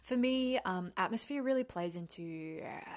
For 0.04 0.16
me, 0.16 0.58
um, 0.58 0.92
atmosphere 0.96 1.42
really 1.42 1.64
plays 1.64 1.96
into. 1.96 2.60
Uh, 2.64 2.90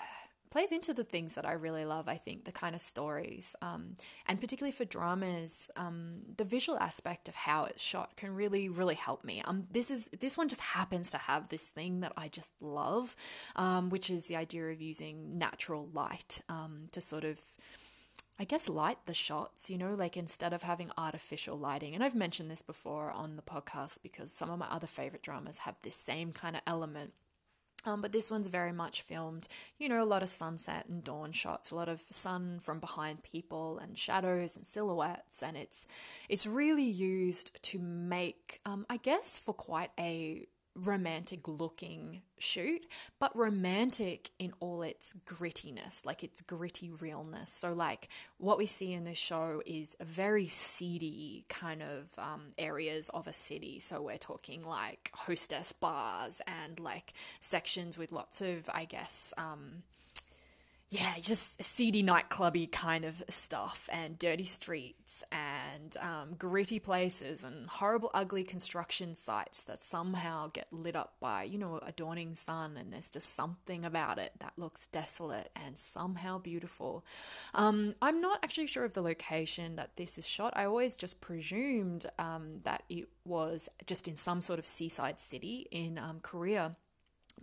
plays 0.52 0.72
into 0.72 0.94
the 0.94 1.04
things 1.04 1.36
that 1.36 1.46
I 1.46 1.54
really 1.54 1.86
love, 1.86 2.08
I 2.08 2.16
think, 2.16 2.44
the 2.44 2.52
kind 2.52 2.76
of 2.76 2.82
stories. 2.82 3.56
Um, 3.62 3.96
and 4.28 4.40
particularly 4.40 4.74
for 4.74 4.86
dramas, 4.86 5.72
um, 5.78 6.22
the 6.38 6.44
visual 6.44 6.78
aspect 6.78 7.28
of 7.28 7.36
how 7.36 7.66
it's 7.66 7.82
shot 7.82 8.16
can 8.18 8.36
really, 8.36 8.70
really 8.70 8.96
help 8.96 9.24
me. 9.24 9.42
Um, 9.46 9.64
this 9.72 9.90
is 9.90 10.10
this 10.10 10.38
one 10.38 10.50
just 10.50 10.62
happens 10.62 11.10
to 11.12 11.18
have 11.18 11.50
this 11.50 11.70
thing 11.70 12.02
that 12.02 12.12
I 12.18 12.28
just 12.28 12.62
love, 12.62 13.16
um, 13.56 13.90
which 13.90 14.10
is 14.10 14.28
the 14.28 14.36
idea 14.36 14.66
of 14.66 14.82
using 14.82 15.38
natural 15.38 15.90
light 15.94 16.42
um, 16.50 16.90
to 16.92 17.02
sort 17.02 17.24
of 17.24 17.40
I 18.40 18.44
guess 18.44 18.68
light 18.68 18.98
the 19.06 19.14
shots, 19.14 19.70
you 19.70 19.78
know, 19.78 19.94
like 19.94 20.18
instead 20.18 20.52
of 20.52 20.64
having 20.64 20.90
artificial 20.98 21.56
lighting. 21.56 21.94
And 21.94 22.04
I've 22.04 22.16
mentioned 22.16 22.50
this 22.50 22.64
before 22.64 23.12
on 23.12 23.36
the 23.36 23.44
podcast 23.44 24.02
because 24.02 24.32
some 24.32 24.50
of 24.50 24.58
my 24.58 24.66
other 24.68 24.88
favorite 24.88 25.22
dramas 25.22 25.60
have 25.60 25.76
this 25.84 25.96
same 25.96 26.32
kind 26.34 26.56
of 26.56 26.64
element 26.66 27.14
um, 27.86 28.02
but 28.02 28.12
this 28.12 28.30
one's 28.30 28.48
very 28.48 28.72
much 28.72 29.02
filmed, 29.02 29.48
you 29.78 29.90
know, 29.90 30.04
a 30.04 30.06
lot 30.06 30.24
of 30.24 30.30
sunset 30.30 30.86
and 30.88 31.04
dawn 31.04 31.32
shots, 31.32 31.72
a 31.72 31.76
lot 31.76 31.90
of 31.90 32.02
sun 32.02 32.60
from 32.60 32.80
behind 32.80 33.24
people 33.24 33.80
and 33.80 33.98
shadows 33.98 34.56
and 34.56 34.66
silhouettes, 34.66 35.42
and 35.42 35.58
it's 35.58 35.88
it's 36.30 36.46
really 36.48 36.84
used 36.84 37.62
to 37.64 37.80
make, 37.80 38.60
um, 38.66 38.86
I 38.90 38.98
guess, 38.98 39.40
for 39.40 39.54
quite 39.54 39.92
a 40.00 40.48
romantic 40.76 41.48
looking 41.48 42.22
shoot, 42.40 42.86
but 43.20 43.38
romantic 43.38 44.30
in 44.40 44.54
all 44.60 44.82
its 44.82 45.16
grittiness, 45.26 46.06
like 46.06 46.24
its 46.24 46.42
gritty 46.42 46.90
realness. 46.90 47.52
So, 47.52 47.74
like, 47.74 48.10
what 48.38 48.58
we 48.58 48.66
see 48.66 48.94
in 48.94 49.04
this 49.04 49.18
show 49.18 49.62
is 49.66 49.96
a 50.00 50.06
very 50.06 50.46
seedy 50.46 51.46
kind 51.50 51.82
of 51.82 52.18
um, 52.18 52.52
areas 52.58 53.10
of 53.10 53.28
a 53.28 53.34
city. 53.34 53.80
So, 53.80 54.02
we're 54.02 54.18
talking 54.18 54.66
like 54.66 55.12
hostess 55.14 55.72
bars 55.72 56.42
and 56.48 56.80
like 56.80 57.14
sections 57.40 57.98
with 57.98 58.12
lots 58.12 58.42
of, 58.42 58.70
I 58.74 58.86
guess, 58.86 59.34
um, 59.38 59.84
yeah, 60.92 61.14
just 61.22 61.64
seedy 61.64 62.04
nightclubby 62.04 62.70
kind 62.70 63.06
of 63.06 63.24
stuff, 63.30 63.90
and 63.94 64.20
dirty 64.20 64.44
streets, 64.44 65.24
and 65.32 65.96
um, 66.02 66.36
gritty 66.38 66.80
places, 66.80 67.46
and 67.46 67.70
horrible, 67.70 68.12
ugly 68.14 68.44
construction 68.44 69.16
sites 69.16 69.64
that 69.64 69.82
somehow 69.82 70.50
get 70.50 70.68
lit 70.74 70.98
up 70.98 71.14
by, 71.22 71.44
you 71.44 71.58
know, 71.58 71.80
a 71.82 71.94
dawning 71.94 72.36
sun, 72.36 72.76
and 72.76 72.92
there's 72.92 73.10
just 73.10 73.34
something 73.34 73.86
about 73.86 74.20
it 74.20 74.34
that 74.40 74.52
looks 74.58 74.88
desolate 74.88 75.50
and 75.56 75.78
somehow 75.78 76.38
beautiful. 76.38 77.06
Um, 77.54 77.94
I'm 78.02 78.20
not 78.20 78.40
actually 78.44 78.68
sure 78.68 78.84
of 78.84 78.94
the 78.94 79.02
location 79.02 79.78
that 79.78 79.96
this 79.96 80.18
is 80.18 80.28
shot. 80.28 80.52
I 80.58 80.66
always 80.66 80.98
just 80.98 81.22
presumed 81.22 82.06
um, 82.20 82.58
that 82.66 82.84
it 82.90 83.08
was 83.24 83.70
just 83.86 84.10
in 84.10 84.18
some 84.18 84.42
sort 84.42 84.60
of 84.60 84.66
seaside 84.66 85.22
city 85.22 85.68
in 85.72 85.98
um, 85.98 86.20
Korea 86.22 86.76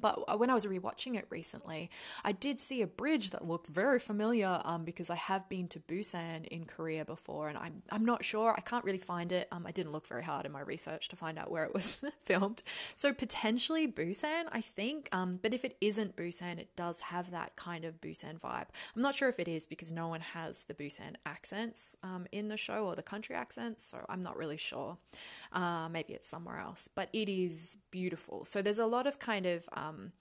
But 0.00 0.38
when 0.38 0.50
I 0.50 0.54
was 0.54 0.66
rewatching 0.66 1.16
it 1.16 1.26
recently, 1.30 1.90
I 2.24 2.32
did 2.32 2.60
see 2.60 2.82
a 2.82 2.86
bridge 2.86 3.30
that 3.30 3.44
looked 3.44 3.66
very 3.66 3.98
familiar 3.98 4.60
um, 4.64 4.84
because 4.84 5.10
I 5.10 5.16
have 5.16 5.48
been 5.48 5.68
to 5.68 5.80
Busan 5.80 6.46
in 6.46 6.64
Korea 6.64 7.04
before 7.04 7.48
and 7.48 7.58
I'm, 7.58 7.82
I'm 7.90 8.04
not 8.04 8.24
sure. 8.24 8.54
I 8.56 8.60
can't 8.60 8.84
really 8.84 8.98
find 8.98 9.32
it. 9.32 9.48
Um, 9.52 9.66
I 9.66 9.70
didn't 9.70 9.92
look 9.92 10.06
very 10.06 10.24
hard 10.24 10.46
in 10.46 10.52
my 10.52 10.60
research 10.60 11.08
to 11.08 11.16
find 11.16 11.38
out 11.38 11.50
where 11.50 11.64
it 11.64 11.74
was 11.74 12.04
filmed. 12.18 12.62
So 12.66 13.12
potentially 13.12 13.86
Busan, 13.86 14.44
I 14.52 14.60
think. 14.60 15.08
Um, 15.12 15.38
but 15.42 15.54
if 15.54 15.64
it 15.64 15.76
isn't 15.80 16.16
Busan, 16.16 16.58
it 16.58 16.74
does 16.76 17.00
have 17.02 17.30
that 17.30 17.56
kind 17.56 17.84
of 17.84 18.00
Busan 18.00 18.40
vibe. 18.40 18.66
I'm 18.94 19.02
not 19.02 19.14
sure 19.14 19.28
if 19.28 19.40
it 19.40 19.48
is 19.48 19.66
because 19.66 19.92
no 19.92 20.08
one 20.08 20.20
has 20.20 20.64
the 20.64 20.74
Busan 20.74 21.14
accents 21.26 21.96
um, 22.02 22.26
in 22.32 22.48
the 22.48 22.56
show 22.56 22.86
or 22.86 22.94
the 22.94 23.02
country 23.02 23.34
accents. 23.34 23.82
So 23.84 24.04
I'm 24.08 24.20
not 24.20 24.36
really 24.36 24.56
sure. 24.56 24.98
Uh, 25.52 25.88
maybe 25.90 26.12
it's 26.12 26.28
somewhere 26.28 26.58
else. 26.58 26.88
But 26.88 27.08
it 27.12 27.28
is 27.28 27.78
beautiful. 27.90 28.44
So 28.44 28.62
there's 28.62 28.78
a 28.78 28.86
lot 28.86 29.06
of 29.06 29.18
kind 29.18 29.46
of 29.46 29.68
um, 29.88 30.12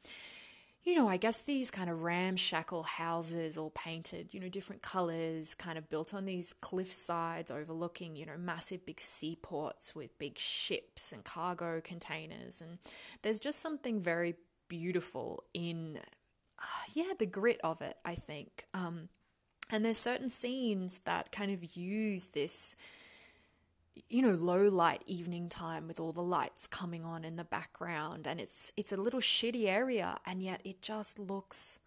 you 0.88 0.96
know, 0.96 1.10
I 1.10 1.18
guess 1.18 1.44
these 1.44 1.70
kind 1.70 1.90
of 1.90 2.04
ramshackle 2.04 2.84
houses 2.84 3.58
all 3.58 3.72
painted, 3.72 4.34
you 4.34 4.40
know, 4.40 4.48
different 4.48 4.82
colors, 4.82 5.54
kind 5.54 5.78
of 5.78 5.90
built 5.90 6.14
on 6.14 6.24
these 6.24 6.54
cliff 6.54 6.90
sides 6.90 7.52
overlooking, 7.52 8.16
you 8.16 8.26
know, 8.26 8.38
massive 8.38 8.86
big 8.86 9.02
seaports 9.02 9.94
with 9.94 10.18
big 10.18 10.38
ships 10.38 11.12
and 11.12 11.26
cargo 11.26 11.82
containers. 11.84 12.62
And 12.62 12.80
there's 13.22 13.42
just 13.42 13.60
something 13.60 14.00
very 14.00 14.36
beautiful 14.70 15.44
in, 15.54 16.00
yeah, 16.94 17.12
the 17.20 17.26
grit 17.26 17.60
of 17.66 17.82
it, 17.82 17.98
I 18.06 18.16
think. 18.16 18.64
Um, 18.74 19.10
and 19.70 19.84
there's 19.84 19.98
certain 19.98 20.30
scenes 20.30 21.00
that 21.00 21.34
kind 21.34 21.52
of 21.52 21.76
use 21.76 22.28
this 22.30 22.78
you 24.10 24.22
know 24.22 24.32
low 24.32 24.68
light 24.68 25.04
evening 25.06 25.50
time 25.50 25.88
with 25.88 26.00
all 26.00 26.12
the 26.12 26.22
lights 26.22 26.68
coming 26.68 27.04
on 27.04 27.24
in 27.24 27.36
the 27.36 27.44
background 27.44 28.28
and 28.28 28.40
it's 28.40 28.72
it's 28.78 28.92
a 28.92 28.98
little 28.98 29.20
shitty 29.20 29.66
area 29.66 30.18
and 30.26 30.42
yet 30.42 30.62
it 30.64 30.82
just 30.82 31.20
looks 31.20 31.80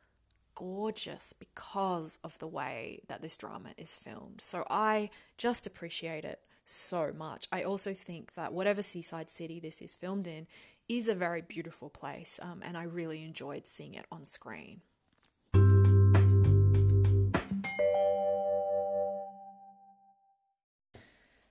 gorgeous 0.54 1.32
because 1.32 2.18
of 2.22 2.38
the 2.38 2.46
way 2.46 3.00
that 3.08 3.22
this 3.22 3.36
drama 3.36 3.70
is 3.78 3.96
filmed. 3.96 4.40
So 4.40 4.64
i 4.68 5.10
just 5.38 5.66
appreciate 5.66 6.24
it 6.24 6.40
so 6.64 7.12
much. 7.16 7.48
I 7.50 7.62
also 7.62 7.94
think 7.94 8.34
that 8.34 8.52
whatever 8.52 8.82
seaside 8.82 9.30
city 9.30 9.58
this 9.58 9.80
is 9.80 9.94
filmed 9.94 10.26
in 10.26 10.46
is 10.88 11.08
a 11.08 11.14
very 11.14 11.40
beautiful 11.40 11.88
place 11.88 12.40
um, 12.42 12.60
and 12.64 12.76
i 12.76 12.82
really 12.82 13.22
enjoyed 13.22 13.64
seeing 13.66 13.94
it 13.94 14.06
on 14.10 14.24
screen 14.24 14.80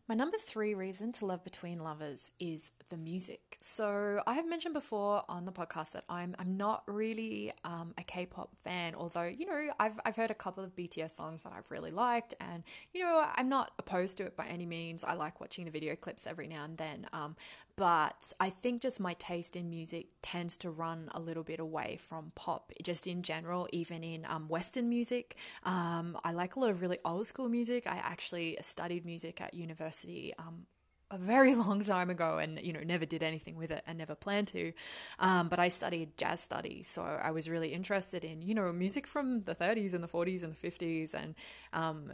My 0.10 0.16
number 0.16 0.40
three 0.40 0.74
reason 0.74 1.12
to 1.12 1.28
love 1.28 1.44
Between 1.44 1.84
Lovers 1.84 2.32
is 2.40 2.72
the 2.90 2.98
music. 2.98 3.58
So 3.62 4.24
I 4.26 4.34
have 4.34 4.50
mentioned 4.50 4.74
before 4.74 5.22
on 5.30 5.46
the 5.46 5.52
podcast 5.52 5.92
that 5.92 6.04
I'm 6.10 6.36
I'm 6.40 6.58
not 6.58 6.82
really 6.88 7.52
um, 7.64 7.94
a 7.96 8.02
K-pop 8.02 8.50
fan, 8.64 8.96
although 8.96 9.26
you 9.26 9.46
know 9.46 9.72
I've 9.80 10.00
I've 10.04 10.16
heard 10.16 10.32
a 10.32 10.34
couple 10.34 10.64
of 10.64 10.76
BTS 10.76 11.12
songs 11.12 11.44
that 11.44 11.54
I've 11.56 11.70
really 11.70 11.92
liked, 11.92 12.34
and 12.40 12.64
you 12.92 13.04
know 13.04 13.24
I'm 13.36 13.50
not 13.50 13.70
opposed 13.78 14.18
to 14.18 14.24
it 14.24 14.36
by 14.36 14.48
any 14.48 14.66
means. 14.66 15.04
I 15.04 15.14
like 15.14 15.40
watching 15.40 15.66
the 15.66 15.72
video 15.72 15.96
clips 15.96 16.26
every 16.26 16.48
now 16.48 16.64
and 16.64 16.76
then, 16.80 17.06
um, 17.14 17.36
but 17.76 18.34
I 18.40 18.50
think 18.50 18.82
just 18.82 19.00
my 19.00 19.14
taste 19.14 19.56
in 19.56 19.70
music 19.70 20.08
tends 20.30 20.56
to 20.58 20.70
run 20.70 21.10
a 21.16 21.20
little 21.20 21.44
bit 21.44 21.60
away 21.60 21.98
from 22.00 22.32
pop, 22.36 22.72
just 22.84 23.08
in 23.08 23.24
general, 23.24 23.68
even 23.74 24.04
in 24.04 24.26
um, 24.30 24.48
Western 24.48 24.88
music. 24.88 25.36
Um, 25.64 26.16
I 26.24 26.34
like 26.34 26.56
a 26.56 26.60
lot 26.60 26.70
of 26.70 26.82
really 26.82 27.00
old 27.04 27.26
school 27.26 27.50
music. 27.50 27.88
I 27.88 27.98
actually 28.04 28.56
studied 28.62 29.06
music 29.06 29.42
at 29.42 29.56
university 29.56 30.34
um, 30.38 30.68
a 31.10 31.18
very 31.18 31.56
long 31.66 31.84
time 31.84 32.12
ago 32.12 32.38
and 32.38 32.62
you 32.62 32.72
know 32.72 32.82
never 32.86 33.08
did 33.08 33.24
anything 33.24 33.56
with 33.56 33.72
it 33.72 33.84
and 33.88 33.98
never 33.98 34.14
planned 34.14 34.48
to 34.48 34.72
um, 35.18 35.48
but 35.50 35.58
i 35.58 35.68
studied 35.68 36.16
jazz 36.20 36.40
studies 36.40 36.86
so 36.88 37.02
i 37.02 37.32
was 37.32 37.50
really 37.50 37.70
interested 37.70 38.24
in 38.24 38.44
you 38.44 38.54
know 38.54 38.72
music 38.72 39.08
from 39.08 39.42
the 39.42 39.56
30s 39.56 39.96
and 39.96 40.04
the 40.04 40.08
40s 40.08 40.44
and 40.44 40.54
the 40.56 40.68
50s 40.70 41.16
and 41.16 41.34
um, 41.74 42.12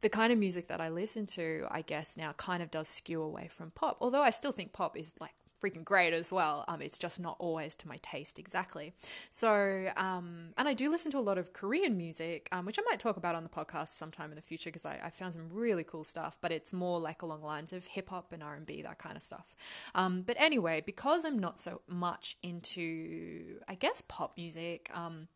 the 0.00 0.08
kind 0.08 0.32
of 0.32 0.38
music 0.38 0.68
that 0.68 0.80
i 0.80 0.88
listen 0.88 1.26
to 1.26 1.66
i 1.72 1.82
guess 1.82 2.16
now 2.16 2.30
kind 2.36 2.62
of 2.62 2.70
does 2.70 2.86
skew 2.86 3.20
away 3.20 3.48
from 3.48 3.72
pop 3.72 3.96
although 4.00 4.22
i 4.22 4.30
still 4.30 4.52
think 4.52 4.72
pop 4.72 4.96
is 4.96 5.16
like 5.20 5.34
freaking 5.66 5.84
great 5.84 6.12
as 6.12 6.32
well. 6.32 6.64
Um, 6.68 6.80
it's 6.80 6.98
just 6.98 7.20
not 7.20 7.36
always 7.38 7.74
to 7.76 7.88
my 7.88 7.96
taste 8.02 8.38
exactly. 8.38 8.94
So, 9.30 9.90
um, 9.96 10.52
and 10.56 10.68
I 10.68 10.74
do 10.74 10.90
listen 10.90 11.12
to 11.12 11.18
a 11.18 11.20
lot 11.20 11.38
of 11.38 11.52
Korean 11.52 11.96
music, 11.96 12.48
um, 12.52 12.66
which 12.66 12.78
I 12.78 12.82
might 12.88 13.00
talk 13.00 13.16
about 13.16 13.34
on 13.34 13.42
the 13.42 13.48
podcast 13.48 13.88
sometime 13.88 14.30
in 14.30 14.36
the 14.36 14.42
future 14.42 14.70
because 14.70 14.86
I, 14.86 15.00
I, 15.04 15.10
found 15.10 15.34
some 15.34 15.48
really 15.50 15.84
cool 15.84 16.04
stuff. 16.04 16.38
But 16.40 16.52
it's 16.52 16.72
more 16.72 17.00
like 17.00 17.22
along 17.22 17.40
the 17.40 17.46
lines 17.46 17.72
of 17.72 17.86
hip 17.86 18.10
hop 18.10 18.32
and 18.32 18.42
R 18.42 18.54
and 18.54 18.66
B, 18.66 18.82
that 18.82 18.98
kind 18.98 19.16
of 19.16 19.22
stuff. 19.22 19.54
Um, 19.94 20.22
but 20.22 20.36
anyway, 20.38 20.82
because 20.84 21.24
I'm 21.24 21.38
not 21.38 21.58
so 21.58 21.82
much 21.88 22.36
into, 22.42 23.60
I 23.68 23.74
guess, 23.74 24.02
pop 24.02 24.36
music. 24.36 24.90
Um, 24.94 25.28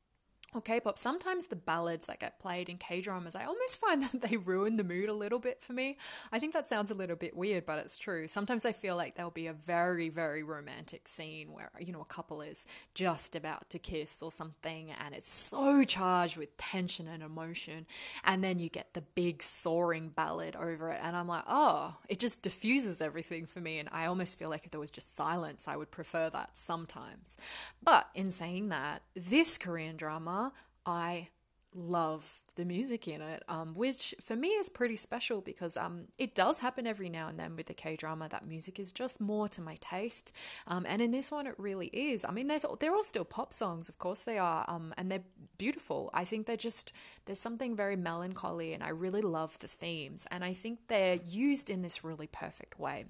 or 0.53 0.61
K-pop, 0.61 0.99
sometimes 0.99 1.47
the 1.47 1.57
ballads 1.57 2.07
that 2.07 2.21
get 2.21 2.41
played 2.41 2.69
in 2.69 2.77
K-dramas, 2.79 3.37
I 3.37 3.45
almost 3.45 3.79
find 3.79 4.03
that 4.03 4.23
they 4.23 4.37
ruin 4.37 4.77
the 4.77 4.85
mood 4.85 5.09
a 5.09 5.15
little 5.15 5.39
bit 5.39 5.63
for 5.63 5.73
me. 5.73 5.97
I 6.33 6.39
think 6.39 6.53
that 6.55 6.67
sounds 6.67 6.91
a 6.91 6.95
little 6.95 7.17
bit 7.17 7.37
weird, 7.37 7.67
but 7.67 7.79
it's 7.79 7.99
true. 7.99 8.27
Sometimes 8.27 8.65
I 8.65 8.73
feel 8.73 8.97
like 8.97 9.15
there'll 9.15 9.31
be 9.31 9.47
a 9.47 9.53
very, 9.53 10.09
very 10.09 10.43
romantic 10.43 11.07
scene 11.07 11.53
where, 11.53 11.71
you 11.79 11.93
know, 11.93 12.01
a 12.01 12.07
couple 12.07 12.41
is 12.41 12.67
just 12.95 13.37
about 13.37 13.71
to 13.71 13.79
kiss 13.79 14.23
or 14.23 14.31
something 14.31 14.91
and 15.05 15.15
it's 15.15 15.33
so 15.33 15.85
charged 15.85 16.37
with 16.37 16.57
tension 16.57 17.07
and 17.07 17.23
emotion. 17.23 17.87
And 18.25 18.43
then 18.43 18.59
you 18.59 18.69
get 18.69 18.95
the 18.95 19.03
big 19.03 19.43
soaring 19.43 20.09
ballad 20.09 20.57
over 20.57 20.91
it 20.91 21.01
and 21.03 21.17
I'm 21.17 21.29
like, 21.29 21.45
oh, 21.47 21.97
it 22.09 22.19
just 22.19 22.43
diffuses 22.43 23.01
everything 23.01 23.47
for 23.47 23.61
me. 23.61 23.79
And 23.79 23.89
I 23.93 24.07
almost 24.07 24.39
feel 24.39 24.51
like 24.51 24.65
if 24.65 24.73
there 24.73 24.81
was 24.81 24.91
just 24.91 25.15
silence, 25.15 25.69
I 25.69 25.77
would 25.77 25.91
prefer 25.91 26.29
that 26.31 26.57
sometimes. 26.57 27.37
But 27.83 28.09
in 28.15 28.31
saying 28.31 28.69
that, 28.71 29.03
this 29.15 29.57
Korean 29.59 29.97
drama 29.97 30.40
I 30.87 31.29
love 31.75 32.41
the 32.57 32.65
music 32.65 33.07
in 33.07 33.21
it, 33.21 33.43
um, 33.49 33.75
which 33.75 34.15
for 34.21 34.35
me 34.35 34.49
is 34.49 34.69
pretty 34.69 34.97
special 34.97 35.41
because 35.41 35.77
um, 35.77 36.07
it 36.19 36.35
does 36.35 36.61
happen 36.61 36.87
every 36.87 37.09
now 37.09 37.29
and 37.29 37.39
then 37.39 37.55
with 37.57 37.67
the 37.67 37.75
K 37.75 37.97
drama 37.97 38.29
that 38.29 38.47
music 38.47 38.81
is 38.81 38.93
just 38.93 39.21
more 39.21 39.49
to 39.49 39.61
my 39.61 39.77
taste, 39.81 40.37
um, 40.67 40.85
and 40.89 41.01
in 41.01 41.11
this 41.11 41.31
one 41.31 41.47
it 41.47 41.55
really 41.59 41.87
is. 41.89 42.25
I 42.25 42.33
mean, 42.33 42.49
there's 42.49 42.65
they're 42.81 42.95
all 42.95 43.05
still 43.05 43.25
pop 43.25 43.53
songs, 43.53 43.89
of 43.89 43.99
course 43.99 44.25
they 44.25 44.39
are, 44.39 44.65
um, 44.69 44.93
and 44.97 45.11
they're 45.11 45.25
beautiful. 45.59 46.11
I 46.13 46.25
think 46.25 46.47
they're 46.47 46.57
just 46.57 46.95
there's 47.27 47.41
something 47.41 47.77
very 47.77 47.97
melancholy, 47.97 48.73
and 48.73 48.83
I 48.83 48.91
really 48.91 49.23
love 49.23 49.59
the 49.59 49.69
themes, 49.69 50.27
and 50.31 50.45
I 50.45 50.53
think 50.53 50.89
they're 50.89 51.21
used 51.25 51.71
in 51.71 51.83
this 51.83 52.05
really 52.05 52.27
perfect 52.27 52.79
way. 52.79 53.07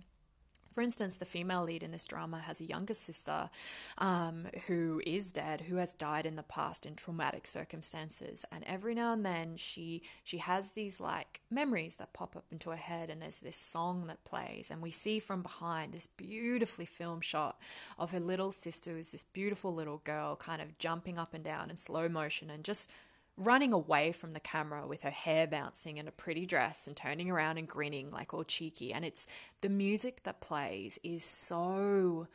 For 0.72 0.82
instance, 0.82 1.16
the 1.16 1.24
female 1.24 1.64
lead 1.64 1.82
in 1.82 1.90
this 1.90 2.06
drama 2.06 2.38
has 2.38 2.60
a 2.60 2.64
younger 2.64 2.94
sister 2.94 3.50
um, 3.98 4.46
who 4.68 5.02
is 5.04 5.32
dead, 5.32 5.62
who 5.62 5.76
has 5.76 5.94
died 5.94 6.26
in 6.26 6.36
the 6.36 6.44
past 6.44 6.86
in 6.86 6.94
traumatic 6.94 7.46
circumstances, 7.46 8.44
and 8.52 8.62
every 8.64 8.94
now 8.94 9.12
and 9.12 9.26
then 9.26 9.56
she 9.56 10.02
she 10.22 10.38
has 10.38 10.70
these 10.70 11.00
like 11.00 11.40
memories 11.50 11.96
that 11.96 12.12
pop 12.12 12.36
up 12.36 12.44
into 12.52 12.70
her 12.70 12.76
head, 12.76 13.10
and 13.10 13.20
there's 13.20 13.40
this 13.40 13.56
song 13.56 14.06
that 14.06 14.22
plays, 14.24 14.70
and 14.70 14.80
we 14.80 14.92
see 14.92 15.18
from 15.18 15.42
behind 15.42 15.92
this 15.92 16.06
beautifully 16.06 16.86
filmed 16.86 17.24
shot 17.24 17.58
of 17.98 18.12
her 18.12 18.20
little 18.20 18.52
sister, 18.52 18.92
who's 18.92 19.10
this 19.10 19.24
beautiful 19.24 19.74
little 19.74 19.98
girl, 19.98 20.36
kind 20.36 20.62
of 20.62 20.78
jumping 20.78 21.18
up 21.18 21.34
and 21.34 21.42
down 21.42 21.68
in 21.68 21.76
slow 21.76 22.08
motion 22.08 22.48
and 22.48 22.62
just 22.64 22.90
running 23.36 23.72
away 23.72 24.12
from 24.12 24.32
the 24.32 24.40
camera 24.40 24.86
with 24.86 25.02
her 25.02 25.10
hair 25.10 25.46
bouncing 25.46 25.96
in 25.96 26.06
a 26.08 26.12
pretty 26.12 26.46
dress 26.46 26.86
and 26.86 26.96
turning 26.96 27.30
around 27.30 27.58
and 27.58 27.68
grinning 27.68 28.10
like 28.10 28.34
all 28.34 28.44
cheeky. 28.44 28.92
And 28.92 29.04
it's 29.04 29.26
the 29.60 29.68
music 29.68 30.22
that 30.24 30.40
plays 30.40 30.98
is 31.02 31.24
so. 31.24 32.26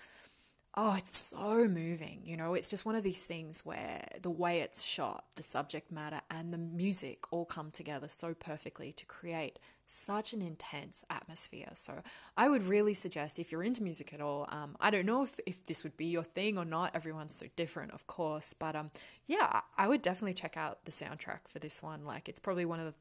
Oh, 0.77 0.95
it's 0.97 1.17
so 1.17 1.69
moving. 1.69 2.19
You 2.25 2.35
know, 2.35 2.53
it's 2.53 2.69
just 2.69 2.85
one 2.85 2.95
of 2.95 3.03
these 3.03 3.25
things 3.25 3.65
where 3.65 4.05
the 4.21 4.29
way 4.29 4.59
it's 4.59 4.83
shot, 4.83 5.23
the 5.35 5.43
subject 5.43 5.89
matter, 5.89 6.19
and 6.29 6.53
the 6.53 6.57
music 6.57 7.31
all 7.31 7.45
come 7.45 7.71
together 7.71 8.09
so 8.09 8.33
perfectly 8.33 8.91
to 8.91 9.05
create 9.05 9.57
such 9.85 10.33
an 10.33 10.41
intense 10.41 11.05
atmosphere. 11.09 11.69
So 11.75 12.01
I 12.35 12.49
would 12.49 12.65
really 12.65 12.93
suggest 12.93 13.39
if 13.39 13.53
you're 13.53 13.63
into 13.63 13.83
music 13.83 14.13
at 14.13 14.19
all, 14.19 14.49
um, 14.51 14.75
I 14.81 14.89
don't 14.89 15.05
know 15.05 15.23
if, 15.23 15.39
if 15.45 15.65
this 15.65 15.85
would 15.85 15.95
be 15.95 16.07
your 16.07 16.23
thing 16.23 16.57
or 16.57 16.65
not. 16.65 16.93
Everyone's 16.93 17.35
so 17.35 17.45
different, 17.55 17.93
of 17.93 18.05
course. 18.05 18.53
But 18.53 18.75
um, 18.75 18.89
yeah, 19.27 19.61
I 19.77 19.87
would 19.87 20.01
definitely 20.01 20.33
check 20.33 20.57
out 20.57 20.83
the 20.83 20.91
soundtrack 20.91 21.47
for 21.47 21.59
this 21.59 21.81
one. 21.81 22.03
Like 22.03 22.27
it's 22.27 22.39
probably 22.41 22.65
one 22.65 22.81
of 22.81 22.85
the 22.85 22.93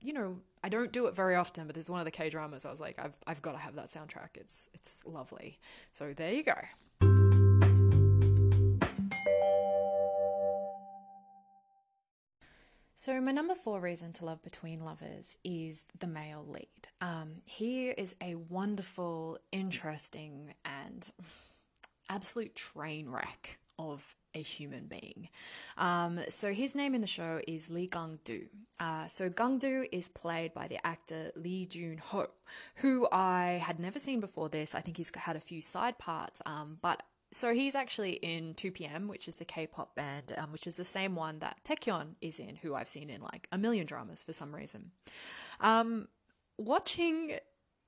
you 0.00 0.12
know, 0.12 0.38
I 0.62 0.68
don't 0.68 0.92
do 0.92 1.06
it 1.08 1.16
very 1.16 1.34
often, 1.34 1.66
but 1.66 1.74
there's 1.74 1.90
one 1.90 1.98
of 1.98 2.04
the 2.04 2.12
K 2.12 2.30
dramas. 2.30 2.64
I 2.64 2.70
was 2.70 2.80
like, 2.80 2.98
I've 2.98 3.16
I've 3.26 3.42
got 3.42 3.52
to 3.52 3.58
have 3.58 3.74
that 3.74 3.86
soundtrack. 3.86 4.36
It's 4.36 4.70
it's 4.72 5.04
lovely. 5.04 5.58
So 5.92 6.14
there 6.14 6.32
you 6.32 6.44
go. 6.44 7.07
So, 13.00 13.20
my 13.20 13.30
number 13.30 13.54
four 13.54 13.80
reason 13.80 14.12
to 14.14 14.24
love 14.24 14.42
Between 14.42 14.84
Lovers 14.84 15.36
is 15.44 15.84
the 15.96 16.08
male 16.08 16.44
lead. 16.44 16.88
Um, 17.00 17.42
he 17.44 17.90
is 17.90 18.16
a 18.20 18.34
wonderful, 18.34 19.38
interesting, 19.52 20.54
and 20.64 21.08
absolute 22.10 22.56
train 22.56 23.08
wreck 23.08 23.60
of 23.78 24.16
a 24.34 24.40
human 24.40 24.86
being. 24.86 25.28
Um, 25.76 26.18
so 26.28 26.52
his 26.52 26.74
name 26.74 26.92
in 26.92 27.00
the 27.00 27.06
show 27.06 27.40
is 27.46 27.70
Lee 27.70 27.86
Gang 27.86 28.18
Do. 28.24 28.46
Uh, 28.80 29.06
so 29.06 29.28
Gang 29.28 29.60
Do 29.60 29.86
is 29.92 30.08
played 30.08 30.52
by 30.52 30.66
the 30.66 30.84
actor 30.84 31.30
Lee 31.36 31.66
Jun 31.66 31.98
Ho, 32.06 32.26
who 32.78 33.06
I 33.12 33.62
had 33.64 33.78
never 33.78 34.00
seen 34.00 34.18
before 34.18 34.48
this. 34.48 34.74
I 34.74 34.80
think 34.80 34.96
he's 34.96 35.12
had 35.14 35.36
a 35.36 35.40
few 35.40 35.60
side 35.60 35.98
parts, 35.98 36.42
um, 36.44 36.78
but 36.82 37.04
so 37.30 37.52
he's 37.54 37.74
actually 37.74 38.12
in 38.12 38.54
2PM, 38.54 39.06
which 39.06 39.28
is 39.28 39.36
the 39.36 39.44
K-pop 39.44 39.94
band, 39.94 40.32
um, 40.36 40.52
which 40.52 40.66
is 40.66 40.76
the 40.76 40.84
same 40.84 41.14
one 41.14 41.40
that 41.40 41.58
Taecyeon 41.64 42.14
is 42.20 42.38
in, 42.38 42.56
who 42.56 42.74
I've 42.74 42.88
seen 42.88 43.10
in 43.10 43.20
like 43.20 43.48
a 43.52 43.58
million 43.58 43.86
dramas 43.86 44.22
for 44.22 44.32
some 44.32 44.54
reason. 44.54 44.92
Um, 45.60 46.08
watching 46.56 47.36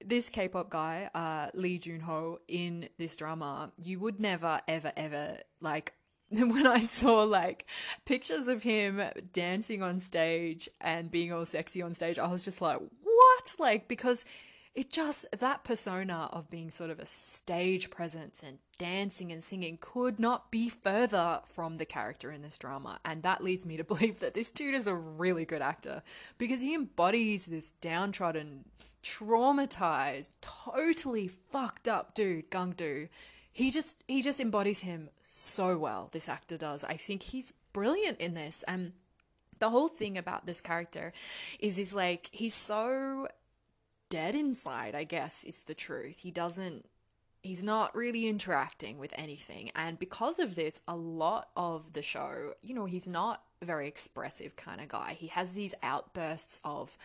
this 0.05 0.29
K-pop 0.29 0.71
guy, 0.71 1.11
uh, 1.15 1.49
Lee 1.55 1.79
Junho, 1.79 2.39
in 2.49 2.89
this 2.99 3.17
drama, 3.17 3.73
you 3.77 3.99
would 3.99 4.21
never, 4.21 4.61
ever, 4.69 4.93
ever 4.97 5.39
like. 5.61 5.95
When 6.33 6.65
I 6.65 6.79
saw 6.79 7.25
like 7.25 7.67
pictures 8.07 8.47
of 8.47 8.63
him 8.63 9.03
dancing 9.33 9.83
on 9.83 9.99
stage 9.99 10.69
and 10.81 11.11
being 11.11 11.33
all 11.33 11.45
sexy 11.45 11.83
on 11.83 11.93
stage, 11.93 12.21
I 12.21 12.29
was 12.29 12.45
just 12.45 12.61
like, 12.61 12.79
what? 13.03 13.57
Like, 13.59 13.89
because 13.89 14.25
it 14.81 14.91
just 14.91 15.27
that 15.39 15.63
persona 15.63 16.31
of 16.33 16.49
being 16.49 16.71
sort 16.71 16.89
of 16.89 16.99
a 16.99 17.05
stage 17.05 17.91
presence 17.91 18.43
and 18.43 18.59
dancing 18.79 19.31
and 19.31 19.43
singing 19.43 19.79
could 19.79 20.19
not 20.19 20.51
be 20.51 20.71
further 20.71 21.41
from 21.45 21.77
the 21.77 21.85
character 21.85 22.33
in 22.33 22.41
this 22.41 22.57
drama. 22.57 22.99
And 23.05 23.23
that 23.23 23.45
leads 23.45 23.67
me 23.67 23.77
to 23.77 23.85
believe 23.93 24.21
that 24.21 24.33
this 24.33 24.51
dude 24.51 24.75
is 24.75 24.87
a 24.87 24.95
really 24.95 25.45
good 25.45 25.61
actor 25.61 26.03
because 26.39 26.63
he 26.63 26.75
embodies 26.75 27.45
this 27.47 27.71
downtrodden 27.71 28.65
traumatized 29.03 30.37
totally 30.41 31.29
fucked 31.29 31.89
up 31.89 32.15
dude 32.15 32.51
gangdu 32.51 33.09
he 33.53 33.71
just 33.71 34.03
he 34.09 34.23
just 34.23 34.41
embodies 34.41 34.83
him 34.83 35.09
so 35.31 35.79
well 35.79 36.09
this 36.13 36.29
actor 36.29 36.57
does. 36.57 36.85
I 36.85 36.95
think 36.95 37.23
he's 37.23 37.53
brilliant 37.73 38.19
in 38.21 38.35
this. 38.35 38.65
And 38.67 38.93
the 39.59 39.71
whole 39.71 39.89
thing 39.89 40.17
about 40.17 40.47
this 40.47 40.61
character 40.61 41.13
is 41.59 41.77
he's 41.77 41.95
like 41.95 42.31
he's 42.33 42.55
so 42.55 43.29
dead 44.11 44.35
inside, 44.35 44.95
I 44.95 45.05
guess, 45.05 45.45
is 45.45 45.63
the 45.63 45.75
truth. 45.75 46.21
He 46.21 46.31
doesn't, 46.31 46.85
he's 47.43 47.65
not 47.65 47.97
really 47.97 48.29
interacting 48.29 48.99
with 48.99 49.15
anything. 49.17 49.71
And 49.75 49.99
because 49.99 50.39
of 50.39 50.55
this, 50.55 50.83
a 50.87 50.97
lot 50.97 51.49
of 51.57 51.95
the 51.95 52.03
show, 52.03 52.53
you 52.61 52.75
know, 52.75 52.85
he's 52.85 53.09
not 53.09 53.43
a 53.63 53.65
very 53.65 53.89
expressive 53.89 54.57
kind 54.57 54.83
of 54.83 54.89
guy. 54.89 55.17
He 55.19 55.29
has 55.29 55.55
these 55.55 55.75
outbursts 55.83 56.61
of, 56.65 56.99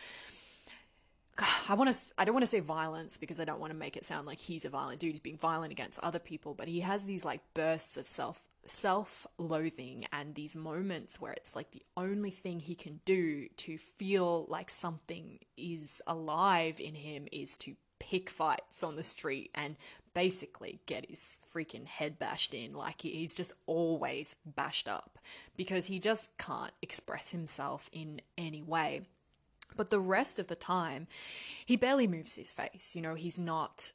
I 1.68 1.74
want 1.74 1.92
to 1.92 1.96
I 2.16 2.24
don't 2.24 2.34
want 2.34 2.44
to 2.44 2.50
say 2.50 2.60
violence 2.60 3.18
because 3.18 3.40
I 3.40 3.44
don't 3.44 3.60
want 3.60 3.72
to 3.72 3.78
make 3.78 3.96
it 3.96 4.04
sound 4.04 4.26
like 4.26 4.38
he's 4.38 4.64
a 4.64 4.70
violent 4.70 5.00
dude. 5.00 5.10
He's 5.10 5.20
being 5.20 5.36
violent 5.36 5.72
against 5.72 6.00
other 6.00 6.18
people, 6.18 6.54
but 6.54 6.68
he 6.68 6.80
has 6.80 7.04
these 7.04 7.24
like 7.24 7.40
bursts 7.54 7.96
of 7.96 8.06
self 8.06 8.46
self-loathing 8.64 10.06
and 10.12 10.34
these 10.34 10.56
moments 10.56 11.20
where 11.20 11.32
it's 11.32 11.54
like 11.54 11.70
the 11.70 11.82
only 11.96 12.30
thing 12.30 12.58
he 12.58 12.74
can 12.74 13.00
do 13.04 13.46
to 13.56 13.78
feel 13.78 14.44
like 14.48 14.68
something 14.70 15.38
is 15.56 16.02
alive 16.06 16.80
in 16.80 16.94
him 16.96 17.28
is 17.30 17.56
to 17.56 17.76
pick 18.00 18.28
fights 18.28 18.82
on 18.82 18.96
the 18.96 19.02
street 19.02 19.50
and 19.54 19.76
basically 20.14 20.80
get 20.86 21.08
his 21.08 21.38
freaking 21.52 21.86
head 21.86 22.18
bashed 22.18 22.54
in 22.54 22.74
like 22.74 23.02
he's 23.02 23.34
just 23.34 23.54
always 23.66 24.36
bashed 24.44 24.88
up 24.88 25.18
because 25.56 25.86
he 25.86 25.98
just 25.98 26.36
can't 26.38 26.72
express 26.82 27.32
himself 27.32 27.88
in 27.92 28.20
any 28.36 28.62
way 28.62 29.02
but 29.76 29.90
the 29.90 30.00
rest 30.00 30.38
of 30.38 30.48
the 30.48 30.56
time, 30.56 31.06
he 31.64 31.76
barely 31.76 32.06
moves 32.06 32.36
his 32.36 32.52
face. 32.52 32.94
You 32.94 33.02
know, 33.02 33.14
he's 33.14 33.38
not 33.38 33.92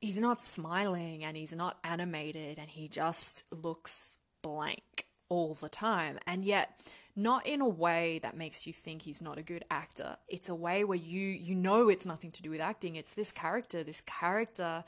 he's 0.00 0.18
not 0.18 0.40
smiling 0.40 1.22
and 1.22 1.36
he's 1.36 1.54
not 1.54 1.78
animated 1.84 2.58
and 2.58 2.68
he 2.70 2.88
just 2.88 3.44
looks 3.52 4.18
blank 4.42 5.06
all 5.28 5.54
the 5.54 5.68
time. 5.68 6.18
And 6.26 6.42
yet 6.42 6.82
not 7.14 7.46
in 7.46 7.60
a 7.60 7.68
way 7.68 8.18
that 8.18 8.36
makes 8.36 8.66
you 8.66 8.72
think 8.72 9.02
he's 9.02 9.22
not 9.22 9.38
a 9.38 9.42
good 9.42 9.64
actor. 9.70 10.16
It's 10.28 10.48
a 10.48 10.54
way 10.54 10.84
where 10.84 10.98
you 10.98 11.20
you 11.20 11.54
know 11.54 11.88
it's 11.88 12.06
nothing 12.06 12.32
to 12.32 12.42
do 12.42 12.50
with 12.50 12.60
acting. 12.60 12.96
It's 12.96 13.14
this 13.14 13.32
character, 13.32 13.82
this 13.82 14.00
character 14.00 14.84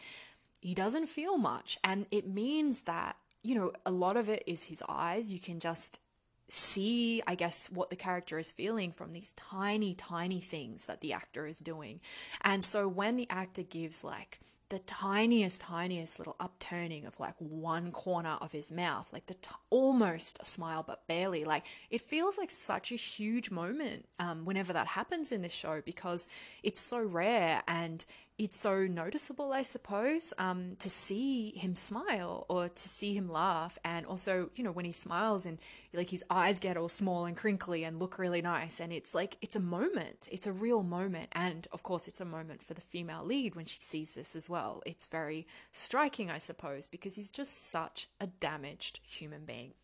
he 0.60 0.74
doesn't 0.74 1.06
feel 1.06 1.36
much 1.38 1.78
and 1.84 2.06
it 2.10 2.26
means 2.26 2.82
that 2.82 3.16
you 3.42 3.54
know 3.54 3.70
a 3.84 3.90
lot 3.90 4.16
of 4.16 4.28
it 4.28 4.42
is 4.46 4.66
his 4.66 4.82
eyes. 4.88 5.32
You 5.32 5.38
can 5.38 5.60
just 5.60 6.00
see, 6.48 7.22
I 7.26 7.34
guess, 7.34 7.70
what 7.70 7.90
the 7.90 7.96
character 7.96 8.38
is 8.38 8.52
feeling 8.52 8.92
from 8.92 9.12
these 9.12 9.32
tiny, 9.32 9.94
tiny 9.94 10.40
things 10.40 10.86
that 10.86 11.00
the 11.00 11.12
actor 11.12 11.46
is 11.46 11.60
doing. 11.60 12.00
And 12.42 12.62
so 12.62 12.88
when 12.88 13.16
the 13.16 13.28
actor 13.30 13.62
gives 13.62 14.04
like 14.04 14.38
the 14.70 14.78
tiniest, 14.80 15.60
tiniest 15.60 16.18
little 16.18 16.36
upturning 16.40 17.06
of 17.06 17.20
like 17.20 17.34
one 17.38 17.92
corner 17.92 18.36
of 18.40 18.52
his 18.52 18.72
mouth, 18.72 19.12
like 19.12 19.26
the 19.26 19.34
t- 19.34 19.50
almost 19.70 20.40
a 20.40 20.44
smile, 20.44 20.82
but 20.86 21.06
barely, 21.06 21.44
like 21.44 21.64
it 21.90 22.00
feels 22.00 22.38
like 22.38 22.50
such 22.50 22.90
a 22.90 22.96
huge 22.96 23.50
moment 23.50 24.06
um, 24.18 24.44
whenever 24.44 24.72
that 24.72 24.88
happens 24.88 25.32
in 25.32 25.42
this 25.42 25.54
show 25.54 25.80
because 25.84 26.28
it's 26.62 26.80
so 26.80 27.02
rare 27.02 27.62
and 27.68 28.04
it's 28.36 28.58
so 28.58 28.86
noticeable, 28.86 29.52
I 29.52 29.62
suppose, 29.62 30.34
um, 30.38 30.74
to 30.80 30.90
see 30.90 31.50
him 31.50 31.76
smile 31.76 32.46
or 32.48 32.68
to 32.68 32.88
see 32.88 33.14
him 33.14 33.28
laugh. 33.28 33.78
And 33.84 34.04
also, 34.06 34.50
you 34.56 34.64
know, 34.64 34.72
when 34.72 34.84
he 34.84 34.92
smiles 34.92 35.46
and 35.46 35.58
like 35.92 36.10
his 36.10 36.24
eyes 36.28 36.58
get 36.58 36.76
all 36.76 36.88
small 36.88 37.26
and 37.26 37.36
crinkly 37.36 37.84
and 37.84 38.00
look 38.00 38.18
really 38.18 38.42
nice. 38.42 38.80
And 38.80 38.92
it's 38.92 39.14
like, 39.14 39.36
it's 39.40 39.54
a 39.54 39.60
moment, 39.60 40.28
it's 40.32 40.48
a 40.48 40.52
real 40.52 40.82
moment. 40.82 41.28
And 41.32 41.68
of 41.70 41.84
course, 41.84 42.08
it's 42.08 42.20
a 42.20 42.24
moment 42.24 42.62
for 42.62 42.74
the 42.74 42.80
female 42.80 43.24
lead 43.24 43.54
when 43.54 43.66
she 43.66 43.80
sees 43.80 44.14
this 44.14 44.34
as 44.34 44.50
well. 44.50 44.82
It's 44.84 45.06
very 45.06 45.46
striking, 45.70 46.28
I 46.30 46.38
suppose, 46.38 46.88
because 46.88 47.14
he's 47.14 47.30
just 47.30 47.70
such 47.70 48.08
a 48.20 48.26
damaged 48.26 48.98
human 49.04 49.44
being. 49.44 49.74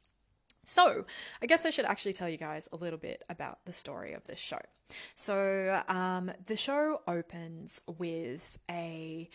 So, 0.70 1.04
I 1.42 1.46
guess 1.46 1.66
I 1.66 1.70
should 1.70 1.84
actually 1.84 2.12
tell 2.12 2.28
you 2.28 2.36
guys 2.36 2.68
a 2.72 2.76
little 2.76 2.98
bit 2.98 3.24
about 3.28 3.64
the 3.64 3.72
story 3.72 4.12
of 4.12 4.28
this 4.28 4.38
show. 4.38 4.60
So, 5.16 5.82
um, 5.88 6.30
the 6.46 6.56
show 6.56 7.00
opens 7.08 7.80
with 7.98 8.56
a 8.70 9.28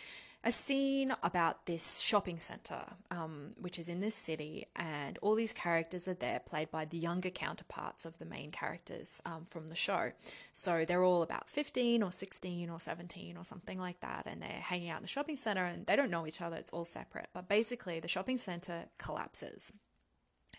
a 0.46 0.52
scene 0.52 1.12
about 1.24 1.66
this 1.66 2.00
shopping 2.00 2.38
center, 2.38 2.84
um, 3.10 3.54
which 3.60 3.80
is 3.80 3.90
in 3.90 4.00
this 4.00 4.14
city, 4.14 4.64
and 4.76 5.18
all 5.22 5.34
these 5.34 5.52
characters 5.52 6.08
are 6.08 6.14
there, 6.14 6.40
played 6.40 6.70
by 6.70 6.86
the 6.86 7.00
younger 7.00 7.32
counterparts 7.32 8.06
of 8.06 8.20
the 8.20 8.26
main 8.26 8.52
characters 8.52 9.22
um, 9.26 9.44
from 9.44 9.68
the 9.68 9.76
show. 9.76 10.12
So 10.54 10.86
they're 10.86 11.04
all 11.04 11.24
about 11.24 11.50
15 11.50 12.04
or 12.04 12.12
16 12.12 12.70
or 12.70 12.80
17 12.80 13.36
or 13.36 13.44
something 13.44 13.80
like 13.80 14.00
that, 14.02 14.28
and 14.28 14.42
they're 14.42 14.62
hanging 14.62 14.90
out 14.90 14.98
in 14.98 15.04
the 15.04 15.10
shopping 15.10 15.36
center 15.36 15.66
and 15.66 15.86
they 15.88 15.96
don't 15.96 16.12
know 16.12 16.28
each 16.28 16.42
other, 16.42 16.58
it's 16.58 16.72
all 16.72 16.86
separate. 16.86 17.28
But 17.34 17.50
basically, 17.50 18.00
the 18.00 18.08
shopping 18.08 18.38
center 18.38 18.86
collapses 19.00 19.74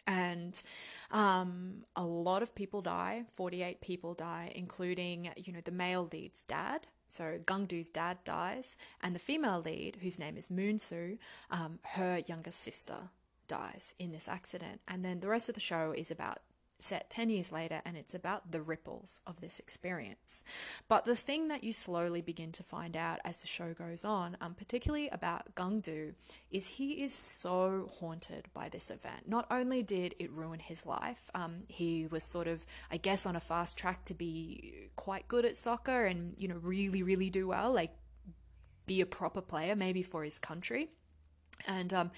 and 0.07 0.63
um, 1.11 1.83
a 1.95 2.05
lot 2.05 2.43
of 2.43 2.55
people 2.55 2.83
die 2.83 3.25
48 3.33 3.81
people 3.81 4.15
die 4.15 4.53
including 4.55 5.31
you 5.37 5.53
know 5.53 5.61
the 5.65 5.71
male 5.71 6.09
lead's 6.13 6.43
dad. 6.43 6.87
So 7.09 7.39
Gangdu's 7.45 7.89
dad 7.89 8.19
dies 8.25 8.77
and 9.03 9.15
the 9.15 9.21
female 9.21 9.61
lead 9.61 9.99
whose 10.03 10.19
name 10.19 10.37
is 10.37 10.49
Moonsu 10.49 11.19
um, 11.51 11.79
her 11.95 12.23
younger 12.27 12.51
sister 12.51 13.11
dies 13.47 13.95
in 13.99 14.11
this 14.13 14.29
accident. 14.29 14.81
And 14.89 15.05
then 15.05 15.21
the 15.21 15.29
rest 15.29 15.49
of 15.49 15.55
the 15.55 15.61
show 15.61 15.93
is 15.97 16.11
about 16.11 16.39
set 16.79 17.11
10 17.11 17.31
years 17.31 17.53
later 17.53 17.81
and 17.85 17.97
it's 17.97 18.15
about 18.15 18.53
the 18.53 18.61
ripples 18.61 19.21
of 19.27 19.41
this 19.41 19.59
experience. 19.59 20.45
But 20.89 21.05
the 21.05 21.17
thing 21.17 21.49
that 21.49 21.65
you 21.65 21.73
slowly 21.73 22.21
begin 22.21 22.53
to 22.53 22.63
find 22.63 22.97
out 22.97 23.21
as 23.25 23.41
the 23.41 23.47
show 23.47 23.73
goes 23.73 24.05
on, 24.05 24.37
um, 24.41 24.55
particularly 24.55 25.09
about 25.09 25.55
Gangdu, 25.55 26.15
is 26.51 26.77
he 26.77 27.03
is 27.03 27.15
so 27.15 27.89
haunted 27.99 28.47
by 28.53 28.69
this 28.69 28.91
event. 28.91 29.29
Not 29.29 29.47
only 29.51 29.83
did 29.83 30.15
it 30.19 30.33
ruin 30.33 30.61
his 30.61 30.87
life, 30.87 31.31
um, 31.35 31.63
he 31.69 32.07
was 32.07 32.25
sort 32.25 32.47
of, 32.47 32.67
I 32.91 32.97
guess, 32.97 33.27
on 33.27 33.37
a 33.37 33.41
fast 33.41 33.79
track 33.79 34.05
to 34.07 34.15
be 34.15 34.91
quite 34.97 35.29
good 35.29 35.45
at 35.45 35.57
soccer 35.57 36.05
and, 36.05 36.35
you 36.39 36.49
know, 36.49 36.59
really, 36.63 37.03
really 37.03 37.31
do 37.31 37.49
well, 37.49 37.73
like 37.73 37.97
be 38.87 39.01
a 39.01 39.07
proper 39.07 39.41
player 39.41 39.75
maybe 39.75 40.03
for 40.03 40.23
his 40.23 40.39
country 40.39 40.89
and 41.67 41.93
um, 41.93 42.11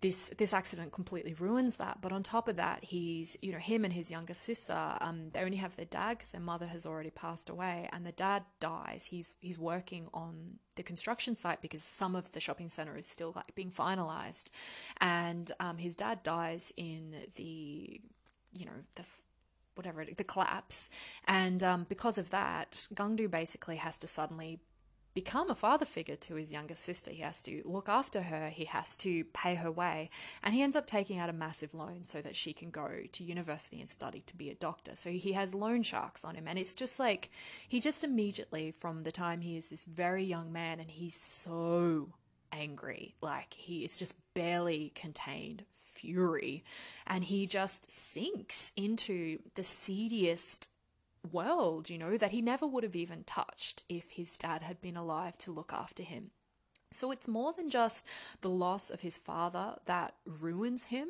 this 0.00 0.30
this 0.38 0.52
accident 0.52 0.92
completely 0.92 1.34
ruins 1.34 1.76
that. 1.76 1.98
But 2.00 2.12
on 2.12 2.22
top 2.22 2.48
of 2.48 2.56
that, 2.56 2.84
he's 2.84 3.36
you 3.42 3.52
know 3.52 3.58
him 3.58 3.84
and 3.84 3.92
his 3.92 4.10
younger 4.10 4.34
sister. 4.34 4.96
Um, 5.00 5.30
they 5.32 5.40
only 5.40 5.56
have 5.56 5.76
their 5.76 5.86
dad 5.86 6.18
because 6.18 6.30
their 6.30 6.40
mother 6.40 6.66
has 6.66 6.86
already 6.86 7.10
passed 7.10 7.48
away, 7.48 7.88
and 7.92 8.04
the 8.04 8.12
dad 8.12 8.44
dies. 8.60 9.06
He's 9.10 9.34
he's 9.40 9.58
working 9.58 10.08
on 10.12 10.58
the 10.76 10.82
construction 10.82 11.34
site 11.34 11.62
because 11.62 11.82
some 11.82 12.14
of 12.14 12.32
the 12.32 12.40
shopping 12.40 12.68
center 12.68 12.96
is 12.96 13.06
still 13.06 13.32
like 13.34 13.54
being 13.54 13.70
finalized, 13.70 14.50
and 15.00 15.50
um, 15.60 15.78
his 15.78 15.96
dad 15.96 16.22
dies 16.22 16.72
in 16.76 17.14
the 17.36 18.00
you 18.52 18.64
know 18.66 18.82
the 18.94 19.06
whatever 19.74 20.04
the 20.04 20.24
collapse, 20.24 20.90
and 21.26 21.62
um, 21.62 21.86
because 21.88 22.18
of 22.18 22.30
that, 22.30 22.86
Gangdu 22.94 23.30
basically 23.30 23.76
has 23.76 23.98
to 23.98 24.06
suddenly 24.06 24.60
become 25.16 25.48
a 25.48 25.54
father 25.54 25.86
figure 25.86 26.14
to 26.14 26.34
his 26.34 26.52
younger 26.52 26.74
sister. 26.74 27.10
He 27.10 27.22
has 27.22 27.40
to 27.44 27.62
look 27.64 27.88
after 27.88 28.20
her, 28.20 28.50
he 28.50 28.66
has 28.66 28.98
to 28.98 29.24
pay 29.24 29.54
her 29.54 29.70
way, 29.70 30.10
and 30.42 30.54
he 30.54 30.62
ends 30.62 30.76
up 30.76 30.86
taking 30.86 31.18
out 31.18 31.30
a 31.30 31.32
massive 31.32 31.72
loan 31.72 32.04
so 32.04 32.20
that 32.20 32.36
she 32.36 32.52
can 32.52 32.68
go 32.68 32.90
to 33.10 33.24
university 33.24 33.80
and 33.80 33.88
study 33.88 34.22
to 34.26 34.36
be 34.36 34.50
a 34.50 34.54
doctor. 34.54 34.94
So 34.94 35.10
he 35.10 35.32
has 35.32 35.54
loan 35.54 35.82
sharks 35.82 36.22
on 36.22 36.34
him, 36.34 36.46
and 36.46 36.58
it's 36.58 36.74
just 36.74 37.00
like 37.00 37.30
he 37.66 37.80
just 37.80 38.04
immediately, 38.04 38.70
from 38.70 39.04
the 39.04 39.10
time 39.10 39.40
he 39.40 39.56
is 39.56 39.70
this 39.70 39.84
very 39.84 40.22
young 40.22 40.52
man, 40.52 40.80
and 40.80 40.90
he's 40.90 41.18
so 41.18 42.10
angry. 42.52 43.14
Like 43.22 43.54
he 43.54 43.84
is 43.84 43.98
just 43.98 44.14
barely 44.34 44.92
contained 44.94 45.64
fury. 45.72 46.62
And 47.06 47.24
he 47.24 47.46
just 47.46 47.90
sinks 47.90 48.72
into 48.76 49.38
the 49.54 49.62
seediest 49.62 50.65
world, 51.26 51.90
you 51.90 51.98
know, 51.98 52.16
that 52.16 52.32
he 52.32 52.40
never 52.40 52.66
would 52.66 52.84
have 52.84 52.96
even 52.96 53.24
touched 53.24 53.82
if 53.88 54.12
his 54.12 54.36
dad 54.36 54.62
had 54.62 54.80
been 54.80 54.96
alive 54.96 55.36
to 55.38 55.52
look 55.52 55.72
after 55.72 56.02
him. 56.02 56.30
So 56.92 57.10
it's 57.10 57.28
more 57.28 57.52
than 57.52 57.68
just 57.68 58.40
the 58.42 58.48
loss 58.48 58.90
of 58.90 59.00
his 59.00 59.18
father 59.18 59.76
that 59.86 60.14
ruins 60.24 60.86
him. 60.86 61.08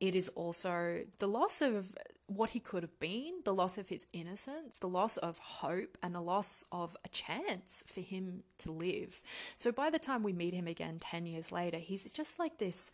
It 0.00 0.14
is 0.14 0.28
also 0.30 1.02
the 1.18 1.28
loss 1.28 1.62
of 1.62 1.94
what 2.26 2.50
he 2.50 2.60
could 2.60 2.82
have 2.82 2.98
been, 2.98 3.40
the 3.44 3.54
loss 3.54 3.78
of 3.78 3.88
his 3.88 4.06
innocence, 4.12 4.78
the 4.78 4.88
loss 4.88 5.16
of 5.16 5.38
hope, 5.38 5.96
and 6.02 6.14
the 6.14 6.20
loss 6.20 6.64
of 6.72 6.96
a 7.04 7.08
chance 7.08 7.84
for 7.86 8.00
him 8.00 8.42
to 8.58 8.72
live. 8.72 9.22
So 9.56 9.70
by 9.70 9.90
the 9.90 9.98
time 9.98 10.22
we 10.22 10.32
meet 10.32 10.54
him 10.54 10.66
again 10.66 10.98
10 10.98 11.26
years 11.26 11.52
later, 11.52 11.78
he's 11.78 12.10
just 12.10 12.38
like 12.38 12.58
this 12.58 12.90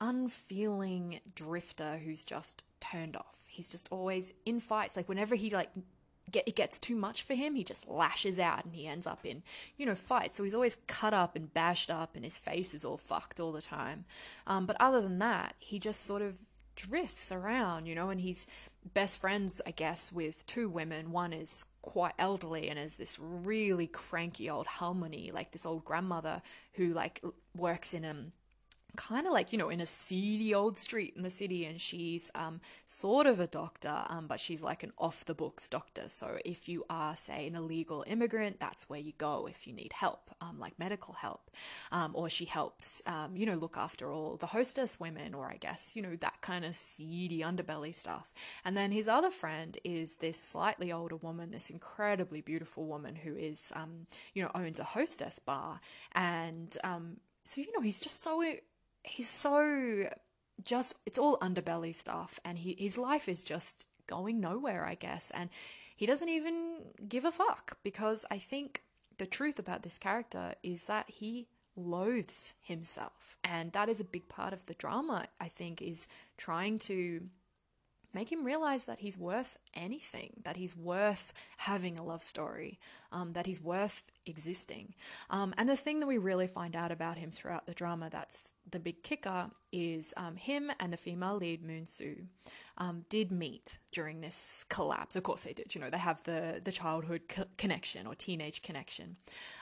unfeeling 0.00 1.20
drifter 1.34 1.98
who's 2.04 2.24
just 2.24 2.62
turned 2.90 3.16
off. 3.16 3.46
He's 3.48 3.68
just 3.68 3.88
always 3.90 4.32
in 4.44 4.60
fights. 4.60 4.96
Like 4.96 5.08
whenever 5.08 5.34
he 5.34 5.50
like 5.50 5.70
get 6.30 6.46
it 6.48 6.56
gets 6.56 6.78
too 6.78 6.96
much 6.96 7.22
for 7.22 7.34
him, 7.34 7.54
he 7.54 7.64
just 7.64 7.88
lashes 7.88 8.38
out 8.38 8.64
and 8.64 8.74
he 8.74 8.86
ends 8.86 9.06
up 9.06 9.24
in, 9.24 9.42
you 9.76 9.86
know, 9.86 9.94
fights. 9.94 10.36
So 10.36 10.44
he's 10.44 10.54
always 10.54 10.76
cut 10.86 11.14
up 11.14 11.36
and 11.36 11.52
bashed 11.52 11.90
up 11.90 12.14
and 12.14 12.24
his 12.24 12.38
face 12.38 12.74
is 12.74 12.84
all 12.84 12.96
fucked 12.96 13.40
all 13.40 13.52
the 13.52 13.62
time. 13.62 14.04
Um, 14.46 14.66
but 14.66 14.76
other 14.80 15.00
than 15.00 15.18
that, 15.20 15.54
he 15.58 15.78
just 15.78 16.04
sort 16.04 16.22
of 16.22 16.38
drifts 16.74 17.32
around, 17.32 17.86
you 17.86 17.94
know, 17.94 18.10
and 18.10 18.20
he's 18.20 18.46
best 18.94 19.18
friends, 19.20 19.60
I 19.66 19.70
guess, 19.70 20.12
with 20.12 20.46
two 20.46 20.68
women. 20.68 21.10
One 21.10 21.32
is 21.32 21.64
quite 21.82 22.12
elderly 22.18 22.68
and 22.68 22.78
is 22.78 22.96
this 22.96 23.18
really 23.20 23.86
cranky 23.86 24.50
old 24.50 24.66
halmoni, 24.66 25.32
like 25.32 25.52
this 25.52 25.66
old 25.66 25.84
grandmother 25.84 26.42
who 26.74 26.92
like 26.92 27.22
works 27.56 27.94
in 27.94 28.04
um 28.04 28.32
kind 28.96 29.26
of 29.26 29.32
like 29.32 29.52
you 29.52 29.58
know 29.58 29.68
in 29.68 29.80
a 29.80 29.86
seedy 29.86 30.54
old 30.54 30.76
street 30.76 31.14
in 31.16 31.22
the 31.22 31.30
city 31.30 31.64
and 31.64 31.80
she's 31.80 32.30
um, 32.34 32.60
sort 32.86 33.26
of 33.26 33.40
a 33.40 33.46
doctor 33.46 34.04
um, 34.08 34.26
but 34.26 34.40
she's 34.40 34.62
like 34.62 34.82
an 34.82 34.92
off 34.98 35.24
the 35.24 35.34
books 35.34 35.68
doctor. 35.68 36.08
So 36.08 36.38
if 36.44 36.68
you 36.68 36.84
are 36.90 37.14
say 37.14 37.46
an 37.46 37.54
illegal 37.54 38.04
immigrant 38.06 38.60
that's 38.60 38.88
where 38.88 39.00
you 39.00 39.12
go 39.18 39.46
if 39.48 39.66
you 39.66 39.72
need 39.72 39.92
help 39.92 40.30
um, 40.40 40.58
like 40.58 40.78
medical 40.78 41.14
help 41.14 41.50
um, 41.92 42.12
or 42.14 42.28
she 42.28 42.44
helps 42.44 43.02
um, 43.06 43.36
you 43.36 43.46
know 43.46 43.54
look 43.54 43.76
after 43.76 44.10
all 44.10 44.36
the 44.36 44.46
hostess 44.46 44.98
women 44.98 45.34
or 45.34 45.46
i 45.46 45.56
guess 45.56 45.94
you 45.94 46.02
know 46.02 46.16
that 46.16 46.40
kind 46.40 46.64
of 46.64 46.74
seedy 46.74 47.40
underbelly 47.40 47.94
stuff. 47.94 48.32
And 48.64 48.76
then 48.76 48.92
his 48.92 49.08
other 49.08 49.30
friend 49.30 49.76
is 49.84 50.16
this 50.16 50.40
slightly 50.40 50.92
older 50.92 51.16
woman 51.16 51.50
this 51.50 51.70
incredibly 51.70 52.40
beautiful 52.40 52.86
woman 52.86 53.16
who 53.16 53.34
is 53.34 53.72
um, 53.74 54.06
you 54.34 54.42
know 54.42 54.50
owns 54.54 54.78
a 54.78 54.84
hostess 54.84 55.38
bar. 55.38 55.80
And 56.14 56.76
so 57.44 57.60
you 57.60 57.72
know 57.72 57.80
he's 57.80 58.00
just 58.00 58.22
so 58.22 58.42
he's 59.06 59.28
so 59.28 60.08
just 60.64 60.96
it's 61.06 61.18
all 61.18 61.38
underbelly 61.38 61.94
stuff 61.94 62.40
and 62.44 62.58
he 62.58 62.74
his 62.78 62.98
life 62.98 63.28
is 63.28 63.44
just 63.44 63.86
going 64.06 64.40
nowhere 64.40 64.84
I 64.84 64.94
guess 64.94 65.30
and 65.32 65.50
he 65.96 66.06
doesn't 66.06 66.28
even 66.28 66.92
give 67.08 67.24
a 67.24 67.30
fuck 67.30 67.78
because 67.82 68.24
I 68.30 68.38
think 68.38 68.82
the 69.18 69.26
truth 69.26 69.58
about 69.58 69.82
this 69.82 69.98
character 69.98 70.54
is 70.62 70.84
that 70.84 71.08
he 71.08 71.48
loathes 71.74 72.54
himself 72.62 73.36
and 73.44 73.72
that 73.72 73.88
is 73.88 74.00
a 74.00 74.04
big 74.04 74.28
part 74.28 74.52
of 74.52 74.66
the 74.66 74.74
drama 74.74 75.26
I 75.40 75.48
think 75.48 75.82
is 75.82 76.08
trying 76.36 76.78
to 76.80 77.28
make 78.16 78.32
him 78.32 78.44
realize 78.44 78.86
that 78.86 79.00
he's 79.00 79.18
worth 79.18 79.58
anything, 79.74 80.40
that 80.42 80.56
he's 80.56 80.74
worth 80.74 81.34
having 81.58 81.98
a 81.98 82.02
love 82.02 82.22
story, 82.22 82.78
um, 83.12 83.32
that 83.32 83.44
he's 83.44 83.60
worth 83.60 84.10
existing. 84.24 84.94
Um, 85.28 85.52
and 85.58 85.68
the 85.68 85.76
thing 85.76 86.00
that 86.00 86.06
we 86.06 86.16
really 86.16 86.46
find 86.46 86.74
out 86.74 86.90
about 86.90 87.18
him 87.18 87.30
throughout 87.30 87.66
the 87.66 87.74
drama 87.74 88.08
that's 88.10 88.54
the 88.68 88.80
big 88.80 89.02
kicker 89.02 89.50
is 89.72 90.12
um, 90.16 90.36
him 90.36 90.70
and 90.80 90.92
the 90.92 90.96
female 90.96 91.36
lead 91.36 91.62
Moon 91.62 91.86
Soo 91.86 92.26
um, 92.78 93.04
did 93.08 93.30
meet 93.30 93.78
during 93.92 94.20
this 94.20 94.64
collapse. 94.68 95.16
Of 95.16 95.22
course 95.22 95.44
they 95.44 95.52
did. 95.52 95.74
You 95.74 95.80
know 95.80 95.90
they 95.90 95.98
have 95.98 96.24
the 96.24 96.60
the 96.62 96.72
childhood 96.72 97.22
co- 97.28 97.44
connection 97.56 98.06
or 98.06 98.14
teenage 98.14 98.62
connection. 98.62 99.16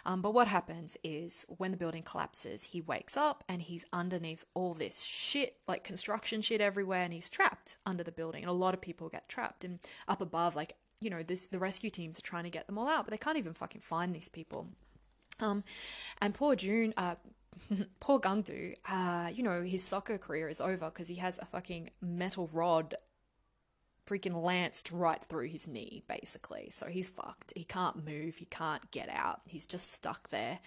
Um, 0.06 0.22
but 0.22 0.34
what 0.34 0.48
happens 0.48 0.96
is 1.04 1.46
when 1.48 1.70
the 1.70 1.76
building 1.76 2.02
collapses, 2.02 2.66
he 2.66 2.80
wakes 2.80 3.16
up 3.16 3.44
and 3.48 3.62
he's 3.62 3.84
underneath 3.92 4.44
all 4.54 4.74
this 4.74 5.02
shit, 5.02 5.56
like 5.68 5.84
construction 5.84 6.40
shit 6.40 6.60
everywhere, 6.60 7.02
and 7.02 7.12
he's 7.12 7.30
trapped 7.30 7.76
under 7.84 8.02
the 8.02 8.12
building. 8.12 8.42
And 8.42 8.50
a 8.50 8.54
lot 8.54 8.74
of 8.74 8.80
people 8.80 9.08
get 9.08 9.28
trapped 9.28 9.64
and 9.64 9.80
up 10.08 10.20
above, 10.20 10.56
like 10.56 10.74
you 11.00 11.10
know, 11.10 11.22
this 11.22 11.46
the 11.46 11.58
rescue 11.58 11.90
teams 11.90 12.18
are 12.18 12.22
trying 12.22 12.44
to 12.44 12.50
get 12.50 12.66
them 12.66 12.78
all 12.78 12.88
out, 12.88 13.04
but 13.04 13.10
they 13.10 13.18
can't 13.18 13.38
even 13.38 13.52
fucking 13.52 13.80
find 13.80 14.14
these 14.14 14.28
people. 14.28 14.68
Um, 15.40 15.64
and 16.20 16.34
poor 16.34 16.54
June, 16.54 16.92
uh, 16.96 17.16
poor 18.00 18.20
Gangdu, 18.20 18.74
uh, 18.88 19.30
you 19.32 19.42
know, 19.42 19.62
his 19.62 19.82
soccer 19.82 20.18
career 20.18 20.48
is 20.48 20.60
over 20.60 20.86
because 20.86 21.08
he 21.08 21.16
has 21.16 21.38
a 21.38 21.44
fucking 21.44 21.90
metal 22.00 22.48
rod 22.52 22.94
freaking 24.06 24.42
lanced 24.42 24.92
right 24.92 25.22
through 25.22 25.48
his 25.48 25.66
knee, 25.66 26.02
basically. 26.08 26.68
So 26.70 26.86
he's 26.86 27.10
fucked. 27.10 27.52
He 27.56 27.64
can't 27.64 28.04
move. 28.04 28.36
He 28.36 28.44
can't 28.46 28.90
get 28.90 29.08
out. 29.08 29.40
He's 29.46 29.66
just 29.66 29.92
stuck 29.92 30.28
there. 30.28 30.60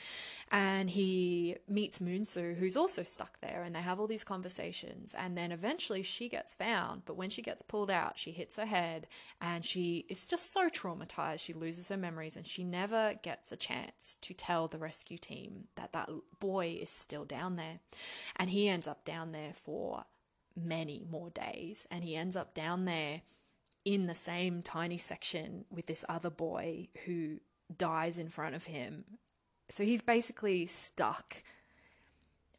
And 0.51 0.89
he 0.89 1.57
meets 1.67 1.99
Moonsu, 1.99 2.55
who's 2.55 2.77
also 2.77 3.03
stuck 3.03 3.39
there, 3.39 3.63
and 3.63 3.75
they 3.75 3.81
have 3.81 3.99
all 3.99 4.07
these 4.07 4.23
conversations. 4.23 5.15
And 5.17 5.37
then 5.37 5.51
eventually 5.51 6.03
she 6.03 6.29
gets 6.29 6.55
found. 6.55 7.03
But 7.05 7.17
when 7.17 7.29
she 7.29 7.41
gets 7.41 7.61
pulled 7.61 7.91
out, 7.91 8.17
she 8.17 8.31
hits 8.31 8.57
her 8.57 8.65
head 8.65 9.07
and 9.41 9.63
she 9.63 10.05
is 10.09 10.27
just 10.27 10.51
so 10.51 10.69
traumatized. 10.69 11.45
She 11.45 11.53
loses 11.53 11.89
her 11.89 11.97
memories 11.97 12.35
and 12.35 12.45
she 12.45 12.63
never 12.63 13.13
gets 13.21 13.51
a 13.51 13.57
chance 13.57 14.17
to 14.21 14.33
tell 14.33 14.67
the 14.67 14.77
rescue 14.77 15.17
team 15.17 15.65
that 15.75 15.93
that 15.93 16.09
boy 16.39 16.77
is 16.81 16.89
still 16.89 17.25
down 17.25 17.55
there. 17.55 17.79
And 18.35 18.49
he 18.49 18.67
ends 18.67 18.87
up 18.87 19.05
down 19.05 19.31
there 19.31 19.53
for 19.53 20.05
many 20.57 21.05
more 21.09 21.29
days. 21.29 21.87
And 21.91 22.03
he 22.03 22.15
ends 22.15 22.35
up 22.35 22.53
down 22.53 22.85
there 22.85 23.21
in 23.85 24.07
the 24.07 24.13
same 24.13 24.61
tiny 24.61 24.97
section 24.97 25.65
with 25.71 25.85
this 25.85 26.03
other 26.09 26.29
boy 26.29 26.89
who 27.05 27.39
dies 27.75 28.19
in 28.19 28.29
front 28.29 28.55
of 28.55 28.65
him. 28.65 29.05
So 29.69 29.83
he's 29.83 30.01
basically 30.01 30.65
stuck 30.65 31.43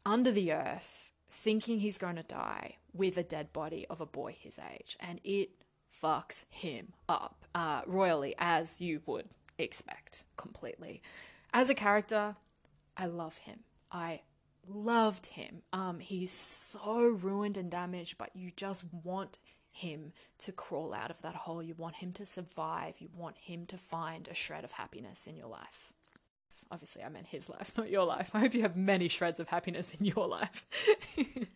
under 0.05 0.31
the 0.31 0.51
earth, 0.51 1.11
thinking 1.29 1.79
he's 1.79 1.97
going 1.97 2.15
to 2.15 2.23
die 2.23 2.77
with 2.93 3.17
a 3.17 3.23
dead 3.23 3.53
body 3.53 3.85
of 3.89 4.01
a 4.01 4.05
boy 4.05 4.35
his 4.39 4.59
age. 4.59 4.97
And 4.99 5.19
it 5.23 5.49
fucks 5.91 6.45
him 6.49 6.93
up 7.07 7.45
uh, 7.53 7.81
royally, 7.85 8.35
as 8.39 8.79
you 8.81 9.01
would 9.05 9.29
expect 9.57 10.23
completely. 10.37 11.01
As 11.53 11.69
a 11.69 11.75
character, 11.75 12.35
I 12.95 13.05
love 13.05 13.39
him. 13.39 13.59
I 13.91 14.21
loved 14.69 15.27
him. 15.27 15.63
Um, 15.73 15.99
he's 15.99 16.31
so 16.31 17.07
ruined 17.07 17.57
and 17.57 17.69
damaged, 17.69 18.17
but 18.17 18.31
you 18.33 18.51
just 18.55 18.85
want 19.03 19.37
him 19.71 20.13
to 20.39 20.51
crawl 20.51 20.93
out 20.93 21.11
of 21.11 21.21
that 21.21 21.35
hole. 21.35 21.63
You 21.63 21.75
want 21.75 21.97
him 21.97 22.11
to 22.13 22.25
survive. 22.25 22.97
You 22.99 23.09
want 23.15 23.37
him 23.37 23.65
to 23.67 23.77
find 23.77 24.27
a 24.27 24.33
shred 24.33 24.63
of 24.63 24.73
happiness 24.73 25.27
in 25.27 25.35
your 25.35 25.47
life. 25.47 25.93
Obviously, 26.71 27.03
I 27.03 27.09
meant 27.09 27.27
his 27.27 27.49
life, 27.49 27.73
not 27.77 27.89
your 27.89 28.05
life. 28.05 28.31
I 28.33 28.39
hope 28.39 28.53
you 28.53 28.61
have 28.61 28.75
many 28.75 29.07
shreds 29.07 29.39
of 29.39 29.47
happiness 29.47 29.93
in 29.93 30.05
your 30.05 30.27
life. 30.27 30.63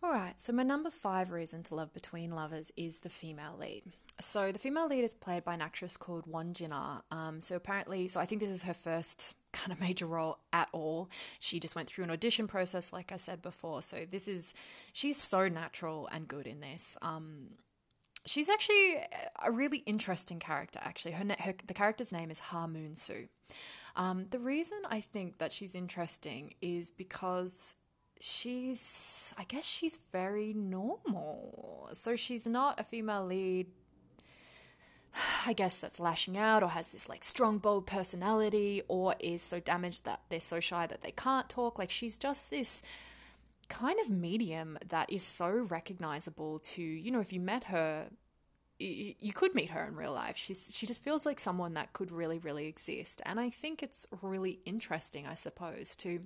All 0.00 0.14
right, 0.14 0.40
so 0.40 0.52
my 0.54 0.62
number 0.62 0.90
five 0.90 1.30
reason 1.30 1.62
to 1.64 1.74
love 1.74 1.92
Between 1.92 2.30
Lovers 2.30 2.72
is 2.76 3.00
the 3.00 3.10
female 3.10 3.56
lead. 3.58 3.82
So 4.20 4.50
the 4.50 4.58
female 4.58 4.88
lead 4.88 5.04
is 5.04 5.14
played 5.14 5.44
by 5.44 5.54
an 5.54 5.62
actress 5.62 5.96
called 5.96 6.26
Won 6.26 6.52
Jin-ah. 6.52 7.02
Um, 7.10 7.40
so 7.40 7.54
apparently, 7.54 8.08
so 8.08 8.18
I 8.18 8.24
think 8.24 8.40
this 8.40 8.50
is 8.50 8.64
her 8.64 8.74
first 8.74 9.36
kind 9.52 9.72
of 9.72 9.80
major 9.80 10.06
role 10.06 10.38
at 10.52 10.68
all. 10.72 11.08
She 11.38 11.60
just 11.60 11.76
went 11.76 11.88
through 11.88 12.04
an 12.04 12.10
audition 12.10 12.48
process, 12.48 12.92
like 12.92 13.12
I 13.12 13.16
said 13.16 13.42
before. 13.42 13.80
So 13.82 14.04
this 14.10 14.26
is, 14.26 14.54
she's 14.92 15.16
so 15.16 15.48
natural 15.48 16.08
and 16.10 16.26
good 16.26 16.46
in 16.46 16.60
this. 16.60 16.98
Um, 17.00 17.50
she's 18.26 18.48
actually 18.48 18.96
a 19.44 19.52
really 19.52 19.78
interesting 19.78 20.38
character. 20.38 20.80
Actually, 20.82 21.12
her, 21.12 21.24
her 21.38 21.54
the 21.66 21.74
character's 21.74 22.12
name 22.12 22.30
is 22.30 22.40
Ha 22.40 22.66
Moon 22.66 22.96
Soo. 22.96 23.28
Um, 23.94 24.26
the 24.30 24.38
reason 24.38 24.78
I 24.90 25.00
think 25.00 25.38
that 25.38 25.52
she's 25.52 25.74
interesting 25.74 26.54
is 26.60 26.90
because 26.90 27.76
she's, 28.20 29.32
I 29.38 29.44
guess 29.44 29.66
she's 29.66 29.98
very 30.10 30.52
normal. 30.52 31.90
So 31.94 32.16
she's 32.16 32.46
not 32.46 32.80
a 32.80 32.84
female 32.84 33.24
lead 33.24 33.68
I 35.46 35.52
guess 35.52 35.80
that's 35.80 36.00
lashing 36.00 36.36
out 36.36 36.62
or 36.62 36.68
has 36.70 36.92
this 36.92 37.08
like 37.08 37.24
strong, 37.24 37.58
bold 37.58 37.86
personality 37.86 38.82
or 38.88 39.14
is 39.20 39.42
so 39.42 39.60
damaged 39.60 40.04
that 40.04 40.20
they're 40.28 40.40
so 40.40 40.60
shy 40.60 40.86
that 40.86 41.02
they 41.02 41.10
can't 41.10 41.48
talk. 41.48 41.78
Like 41.78 41.90
she's 41.90 42.18
just 42.18 42.50
this 42.50 42.82
kind 43.68 43.98
of 44.00 44.10
medium 44.10 44.78
that 44.86 45.10
is 45.12 45.22
so 45.22 45.48
recognizable 45.48 46.58
to, 46.60 46.82
you 46.82 47.10
know, 47.10 47.20
if 47.20 47.32
you 47.32 47.40
met 47.40 47.64
her, 47.64 48.08
you, 48.78 49.32
could 49.32 49.54
meet 49.54 49.70
her 49.70 49.84
in 49.84 49.96
real 49.96 50.12
life. 50.12 50.36
She's 50.36 50.70
she 50.72 50.86
just 50.86 51.02
feels 51.02 51.26
like 51.26 51.40
someone 51.40 51.74
that 51.74 51.92
could 51.92 52.12
really, 52.12 52.38
really 52.38 52.66
exist. 52.66 53.20
And 53.26 53.40
I 53.40 53.50
think 53.50 53.82
it's 53.82 54.06
really 54.22 54.60
interesting, 54.64 55.26
I 55.26 55.34
suppose, 55.34 55.96
to 55.96 56.20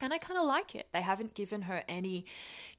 and 0.00 0.12
I 0.12 0.18
kind 0.18 0.38
of 0.38 0.46
like 0.46 0.74
it. 0.74 0.88
They 0.92 1.02
haven't 1.02 1.34
given 1.34 1.62
her 1.62 1.82
any, 1.88 2.24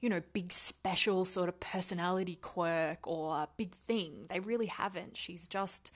you 0.00 0.08
know, 0.08 0.22
big 0.32 0.52
special 0.52 1.24
sort 1.24 1.48
of 1.48 1.60
personality 1.60 2.36
quirk 2.40 3.06
or 3.06 3.46
big 3.56 3.72
thing. 3.74 4.26
They 4.28 4.40
really 4.40 4.66
haven't. 4.66 5.16
She's 5.16 5.46
just 5.46 5.94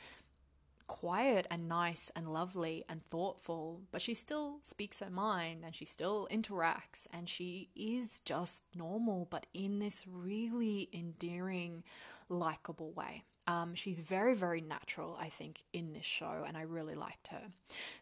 quiet 0.86 1.46
and 1.50 1.68
nice 1.68 2.10
and 2.14 2.32
lovely 2.32 2.84
and 2.88 3.04
thoughtful, 3.04 3.82
but 3.92 4.02
she 4.02 4.14
still 4.14 4.58
speaks 4.62 5.00
her 5.00 5.10
mind 5.10 5.64
and 5.64 5.74
she 5.74 5.84
still 5.84 6.28
interacts 6.30 7.06
and 7.12 7.28
she 7.28 7.70
is 7.76 8.20
just 8.20 8.76
normal, 8.76 9.26
but 9.30 9.46
in 9.52 9.78
this 9.78 10.06
really 10.06 10.88
endearing, 10.92 11.82
likable 12.28 12.92
way. 12.92 13.24
Um, 13.48 13.76
she's 13.76 14.00
very, 14.00 14.34
very 14.34 14.60
natural, 14.60 15.16
I 15.20 15.28
think, 15.28 15.62
in 15.72 15.92
this 15.92 16.04
show, 16.04 16.44
and 16.46 16.56
I 16.56 16.62
really 16.62 16.96
liked 16.96 17.28
her. 17.28 17.42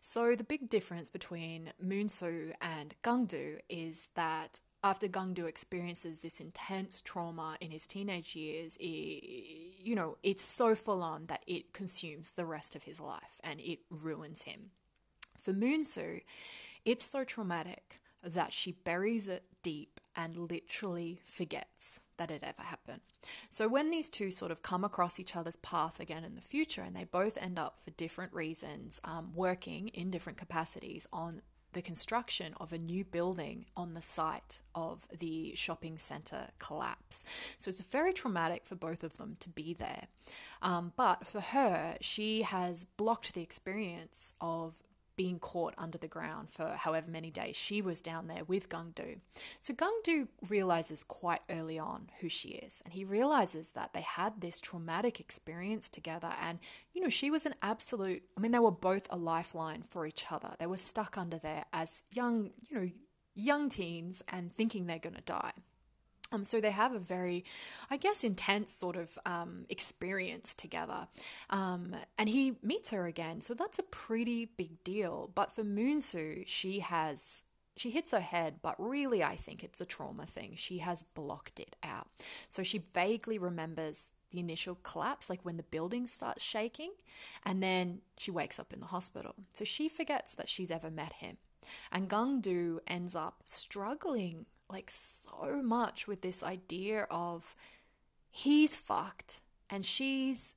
So, 0.01 0.35
the 0.35 0.45
big 0.45 0.71
difference 0.71 1.11
between 1.11 1.73
Moonsu 1.85 2.55
and 2.63 2.95
Gangdu 3.03 3.59
is 3.69 4.09
that 4.15 4.61
after 4.85 5.09
Gangdu 5.09 5.49
experiences 5.49 6.21
this 6.21 6.41
intense 6.41 7.01
trauma 7.01 7.57
in 7.59 7.71
his 7.71 7.87
teenage 7.87 8.37
years, 8.37 8.77
it, 8.79 8.85
you 8.85 9.95
know, 9.95 10.19
it's 10.23 10.45
so 10.45 10.75
full 10.75 11.03
on 11.03 11.25
that 11.27 11.43
it 11.47 11.73
consumes 11.73 12.33
the 12.33 12.45
rest 12.45 12.77
of 12.77 12.83
his 12.83 13.01
life 13.01 13.41
and 13.43 13.61
it 13.61 13.79
ruins 13.91 14.43
him. 14.43 14.73
For 15.39 15.55
Moonsu, 15.55 16.21
it's 16.85 17.05
so 17.05 17.25
traumatic 17.25 17.99
that 18.23 18.53
she 18.53 18.73
buries 18.73 19.27
it 19.27 19.45
deep 19.63 20.01
and 20.15 20.51
literally 20.51 21.21
forgets 21.25 22.03
that 22.19 22.31
it 22.31 22.45
ever 22.45 22.63
happened. 22.63 23.01
So 23.49 23.69
when 23.69 23.91
these 23.91 24.11
two 24.11 24.31
sort 24.31 24.53
of 24.53 24.63
come 24.63 24.85
across 24.85 25.19
each 25.19 25.35
other's 25.35 25.57
path 25.57 25.99
again 25.99 26.25
in 26.25 26.35
the 26.35 26.43
future, 26.43 26.83
and 26.83 26.95
they 26.95 27.05
both 27.05 27.39
end 27.43 27.59
up 27.59 27.81
for 27.81 27.91
different 27.93 28.35
reasons 28.35 29.01
um, 29.03 29.33
working 29.35 29.89
in 29.89 30.11
different 30.11 30.39
capacities 30.39 31.07
on 31.11 31.41
the 31.75 31.83
construction 31.83 32.55
of 32.59 32.73
a 32.73 32.79
new 32.79 33.05
building 33.05 33.67
on 33.77 33.95
the 33.95 34.01
site 34.01 34.63
of 34.75 35.07
the 35.17 35.55
shopping 35.55 35.99
centre 35.99 36.49
collapse. 36.59 37.57
So 37.59 37.69
it's 37.69 37.83
very 37.83 38.13
traumatic 38.13 38.65
for 38.65 38.75
both 38.75 39.05
of 39.05 39.19
them 39.19 39.37
to 39.41 39.49
be 39.49 39.75
there. 39.75 40.07
Um, 40.63 40.93
but 40.97 41.27
for 41.27 41.41
her, 41.41 41.97
she 42.01 42.43
has 42.43 42.87
blocked 42.97 43.35
the 43.35 43.43
experience 43.43 44.35
of 44.41 44.83
being 45.17 45.39
caught 45.39 45.75
under 45.79 45.99
the 45.99 46.09
ground 46.09 46.51
for 46.51 46.75
however 46.77 47.11
many 47.11 47.31
days 47.31 47.57
she 47.57 47.81
was 47.81 48.03
down 48.03 48.27
there 48.27 48.45
with 48.45 48.69
Gangdu. 48.69 49.19
So 49.61 49.75
Gangdu 49.75 50.29
realizes 50.49 51.05
quite 51.05 51.41
early 51.49 51.79
on 51.79 52.11
who 52.21 52.29
she 52.29 52.49
is, 52.51 52.83
and 52.85 52.95
he 52.95 53.05
realizes 53.05 53.73
that 53.73 53.93
they 53.93 54.03
had 54.03 54.41
this 54.41 54.61
traumatic 54.61 55.21
experience 55.21 55.89
together. 55.89 56.33
And, 56.43 56.59
you 56.93 57.01
know, 57.01 57.09
she 57.09 57.31
was 57.31 57.47
an 57.47 57.55
absolute, 57.63 58.23
I 58.37 58.41
mean, 58.41 58.53
they 58.53 58.59
were 58.59 58.71
both 58.71 59.07
a 59.11 59.17
lifeline 59.17 59.83
for 59.83 60.07
each 60.07 60.27
other. 60.31 60.51
They 60.59 60.67
were 60.67 60.77
stuck 60.77 61.17
under 61.17 61.39
there 61.39 61.65
as 61.73 62.05
young, 62.13 62.53
you 62.69 62.79
know, 62.79 62.91
young 63.35 63.69
teens 63.69 64.23
and 64.29 64.53
thinking 64.53 64.87
they're 64.87 64.99
going 64.99 65.17
to 65.17 65.23
die. 65.23 65.53
Um, 66.33 66.43
so 66.43 66.61
they 66.61 66.71
have 66.71 66.93
a 66.93 66.99
very, 66.99 67.45
I 67.91 67.97
guess, 67.97 68.25
intense 68.25 68.73
sort 68.73 68.97
of 68.97 69.19
um, 69.25 69.67
experience 69.69 70.55
together. 70.55 71.07
Um, 71.51 71.95
and 72.19 72.29
he 72.29 72.57
meets 72.63 72.91
her 72.91 73.07
again. 73.07 73.41
So 73.41 73.55
that's 73.55 73.79
a 73.79 73.85
pretty 73.85 74.47
big 74.47 74.83
deal. 74.83 75.31
But 75.35 75.53
for 75.53 75.63
Moonsu, 75.65 76.43
she 76.47 76.81
has. 76.81 77.45
She 77.77 77.91
hits 77.91 78.13
her 78.13 78.21
head, 78.21 78.61
but 78.63 78.77
really, 78.79 79.25
I 79.25 79.35
think 79.35 79.65
it's 79.65 79.81
a 79.81 79.85
trauma 79.85 80.27
thing. 80.27 80.53
She 80.55 80.79
has 80.79 81.03
blocked 81.03 81.59
it 81.59 81.75
out. 81.83 82.07
So 82.49 82.63
she 82.63 82.79
vaguely 82.79 83.37
remembers 83.37 84.13
the 84.31 84.39
initial 84.39 84.77
collapse, 84.77 85.29
like 85.29 85.45
when 85.45 85.57
the 85.57 85.65
building 85.65 86.07
starts 86.07 86.41
shaking, 86.41 86.93
and 87.45 87.61
then 87.61 88.01
she 88.17 88.31
wakes 88.31 88.61
up 88.61 88.73
in 88.73 88.79
the 88.79 88.87
hospital. 88.87 89.35
So 89.53 89.65
she 89.65 89.89
forgets 89.89 90.37
that 90.37 90.49
she's 90.49 90.71
ever 90.71 90.89
met 90.89 91.15
him. 91.15 91.39
And 91.91 92.09
Gangdu 92.09 92.79
ends 92.87 93.17
up 93.17 93.41
struggling 93.45 94.47
like 94.69 94.91
so 94.91 95.63
much 95.63 96.09
with 96.09 96.23
this 96.23 96.43
idea 96.43 97.07
of 97.11 97.55
he's 98.31 98.77
fucked 98.77 99.41
and 99.71 99.85
she's 99.85 100.55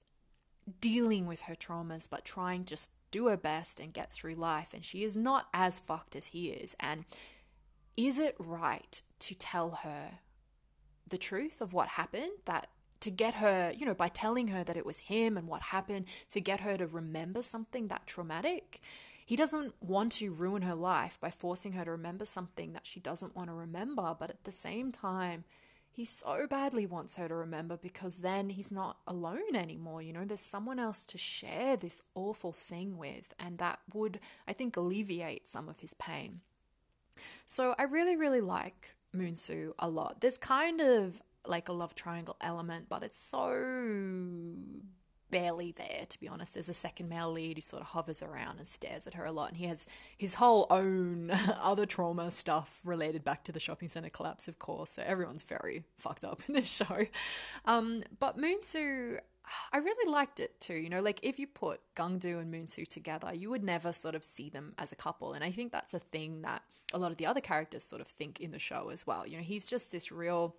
dealing 0.81 1.27
with 1.27 1.41
her 1.41 1.55
traumas 1.55 2.09
but 2.09 2.25
trying 2.25 2.65
just 2.65 2.91
do 3.11 3.27
her 3.27 3.37
best 3.37 3.79
and 3.79 3.93
get 3.93 4.11
through 4.11 4.35
life 4.35 4.73
and 4.73 4.83
she 4.83 5.03
is 5.03 5.15
not 5.15 5.47
as 5.53 5.79
fucked 5.79 6.15
as 6.15 6.27
he 6.27 6.49
is. 6.49 6.75
And 6.79 7.05
is 7.95 8.19
it 8.19 8.35
right 8.39 9.01
to 9.19 9.35
tell 9.35 9.71
her 9.83 10.19
the 11.09 11.17
truth 11.17 11.61
of 11.61 11.73
what 11.73 11.89
happened? 11.89 12.31
That 12.45 12.69
to 12.99 13.11
get 13.11 13.35
her 13.35 13.71
you 13.77 13.85
know 13.85 13.93
by 13.93 14.07
telling 14.07 14.47
her 14.49 14.63
that 14.63 14.75
it 14.75 14.85
was 14.85 15.01
him 15.01 15.37
and 15.37 15.47
what 15.47 15.61
happened 15.61 16.07
to 16.31 16.41
get 16.41 16.61
her 16.61 16.77
to 16.77 16.87
remember 16.87 17.43
something 17.43 17.87
that 17.87 18.07
traumatic 18.07 18.81
he 19.27 19.35
doesn't 19.35 19.73
want 19.81 20.13
to 20.13 20.31
ruin 20.31 20.61
her 20.61 20.73
life 20.73 21.19
by 21.19 21.29
forcing 21.29 21.73
her 21.73 21.83
to 21.83 21.91
remember 21.91 22.23
something 22.23 22.71
that 22.71 22.87
she 22.87 23.01
doesn't 23.01 23.35
want 23.35 23.49
to 23.49 23.53
remember, 23.53 24.15
but 24.17 24.29
at 24.29 24.45
the 24.45 24.53
same 24.53 24.93
time, 24.93 25.43
he 25.91 26.05
so 26.05 26.47
badly 26.47 26.85
wants 26.85 27.17
her 27.17 27.27
to 27.27 27.35
remember 27.35 27.75
because 27.75 28.19
then 28.19 28.51
he's 28.51 28.71
not 28.71 28.99
alone 29.05 29.53
anymore. 29.53 30.01
You 30.01 30.13
know, 30.13 30.23
there's 30.23 30.39
someone 30.39 30.79
else 30.79 31.03
to 31.07 31.17
share 31.17 31.75
this 31.75 32.03
awful 32.15 32.53
thing 32.53 32.97
with, 32.97 33.33
and 33.37 33.57
that 33.57 33.79
would, 33.93 34.21
I 34.47 34.53
think, 34.53 34.77
alleviate 34.77 35.49
some 35.49 35.67
of 35.67 35.79
his 35.79 35.93
pain. 35.93 36.39
So 37.45 37.75
I 37.77 37.83
really, 37.83 38.15
really 38.15 38.39
like 38.39 38.95
Moonsu 39.13 39.73
a 39.77 39.89
lot. 39.89 40.21
There's 40.21 40.37
kind 40.37 40.79
of 40.79 41.21
like 41.45 41.67
a 41.67 41.73
love 41.73 41.95
triangle 41.95 42.37
element, 42.39 42.85
but 42.87 43.03
it's 43.03 43.19
so 43.19 43.49
barely 45.31 45.71
there, 45.71 46.05
to 46.07 46.19
be 46.19 46.27
honest. 46.27 46.53
There's 46.53 46.69
a 46.69 46.73
second 46.73 47.09
male 47.09 47.31
lead 47.31 47.57
who 47.57 47.61
sort 47.61 47.81
of 47.81 47.89
hovers 47.89 48.21
around 48.21 48.57
and 48.57 48.67
stares 48.67 49.07
at 49.07 49.13
her 49.15 49.25
a 49.25 49.31
lot, 49.31 49.49
and 49.49 49.57
he 49.57 49.65
has 49.65 49.87
his 50.17 50.35
whole 50.35 50.67
own 50.69 51.31
other 51.61 51.85
trauma 51.85 52.31
stuff 52.31 52.81
related 52.85 53.23
back 53.23 53.43
to 53.45 53.51
the 53.51 53.59
shopping 53.59 53.89
center 53.89 54.09
collapse, 54.09 54.47
of 54.47 54.59
course. 54.59 54.91
So 54.91 55.03
everyone's 55.05 55.43
very 55.43 55.83
fucked 55.97 56.23
up 56.23 56.41
in 56.47 56.53
this 56.53 56.71
show. 56.75 57.05
Um, 57.65 58.03
but 58.19 58.37
Moonsu, 58.37 59.19
I 59.71 59.77
really 59.77 60.11
liked 60.11 60.39
it 60.39 60.59
too. 60.59 60.75
You 60.75 60.89
know, 60.89 61.01
like 61.01 61.19
if 61.23 61.39
you 61.39 61.47
put 61.47 61.79
Gangdu 61.95 62.39
and 62.39 62.53
Moonsu 62.53 62.87
together, 62.87 63.33
you 63.33 63.49
would 63.49 63.63
never 63.63 63.93
sort 63.93 64.15
of 64.15 64.23
see 64.23 64.49
them 64.49 64.73
as 64.77 64.91
a 64.91 64.95
couple. 64.95 65.33
And 65.33 65.43
I 65.43 65.51
think 65.51 65.71
that's 65.71 65.93
a 65.93 65.99
thing 65.99 66.41
that 66.41 66.63
a 66.93 66.97
lot 66.97 67.11
of 67.11 67.17
the 67.17 67.25
other 67.25 67.41
characters 67.41 67.83
sort 67.83 68.01
of 68.01 68.07
think 68.07 68.39
in 68.39 68.51
the 68.51 68.59
show 68.59 68.89
as 68.89 69.07
well. 69.07 69.25
You 69.25 69.37
know, 69.37 69.43
he's 69.43 69.69
just 69.69 69.91
this 69.91 70.11
real 70.11 70.55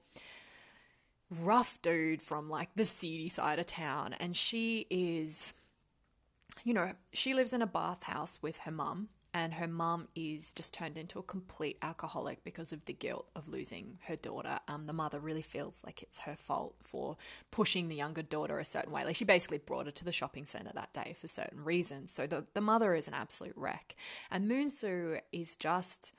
rough 1.43 1.79
dude 1.83 2.23
from 2.23 2.49
like 2.49 2.71
the 2.75 2.85
seedy 2.85 3.29
side 3.29 3.59
of 3.59 3.67
town. 3.67 4.15
And 4.19 4.35
she 4.35 4.87
is, 4.91 5.55
you 6.65 6.75
know, 6.75 6.93
she 7.13 7.35
lives 7.35 7.53
in 7.53 7.63
a 7.63 7.67
bathhouse 7.67 8.43
with 8.43 8.61
her 8.61 8.73
mum. 8.73 9.09
And 9.35 9.55
her 9.55 9.69
mum 9.69 10.09
is 10.17 10.55
just 10.55 10.73
turned 10.73 10.97
into 10.97 11.19
a 11.19 11.23
complete 11.23 11.77
alcoholic 11.83 12.43
because 12.45 12.73
of 12.73 12.87
the 12.87 12.95
guilt 12.95 13.29
of 13.37 13.47
losing 13.47 13.99
her 14.07 14.17
daughter. 14.17 14.59
Um, 14.67 14.87
the 14.87 14.95
mother 14.95 15.21
really 15.21 15.43
feels 15.43 15.85
like 15.85 16.03
it's 16.03 16.21
her 16.21 16.35
fault 16.35 16.77
for 16.81 17.19
pushing 17.51 17.89
the 17.89 17.95
younger 17.95 18.23
daughter 18.23 18.59
a 18.59 18.65
certain 18.65 18.91
way. 18.91 19.05
Like 19.05 19.17
she 19.17 19.27
basically 19.27 19.59
brought 19.59 19.85
her 19.85 19.93
to 19.93 20.05
the 20.05 20.13
shopping 20.13 20.47
center 20.47 20.71
that 20.75 20.95
day 20.95 21.15
for 21.15 21.29
certain 21.29 21.63
reasons. 21.63 22.11
So 22.11 22.27
the, 22.27 22.47
the 22.55 22.63
mother 22.63 22.95
is 22.95 23.07
an 23.07 23.13
absolute 23.13 23.53
wreck. 23.55 23.95
And 24.31 24.51
Moonsu 24.51 25.21
is 25.31 25.59
just, 25.59 26.17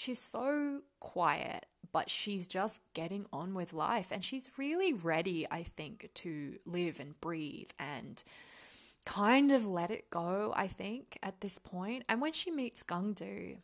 she's 0.00 0.20
so 0.20 0.80
quiet 0.98 1.66
but 1.92 2.08
she's 2.08 2.46
just 2.46 2.82
getting 2.94 3.26
on 3.32 3.52
with 3.52 3.72
life 3.72 4.12
and 4.12 4.24
she's 4.24 4.50
really 4.56 4.92
ready, 4.92 5.46
I 5.50 5.64
think, 5.64 6.08
to 6.14 6.54
live 6.64 7.00
and 7.00 7.20
breathe 7.20 7.70
and 7.80 8.22
kind 9.04 9.50
of 9.50 9.66
let 9.66 9.90
it 9.90 10.08
go, 10.08 10.52
I 10.54 10.68
think, 10.68 11.18
at 11.20 11.40
this 11.40 11.58
point. 11.58 12.04
And 12.08 12.20
when 12.20 12.32
she 12.32 12.52
meets 12.52 12.84
Gangdu, 12.84 13.56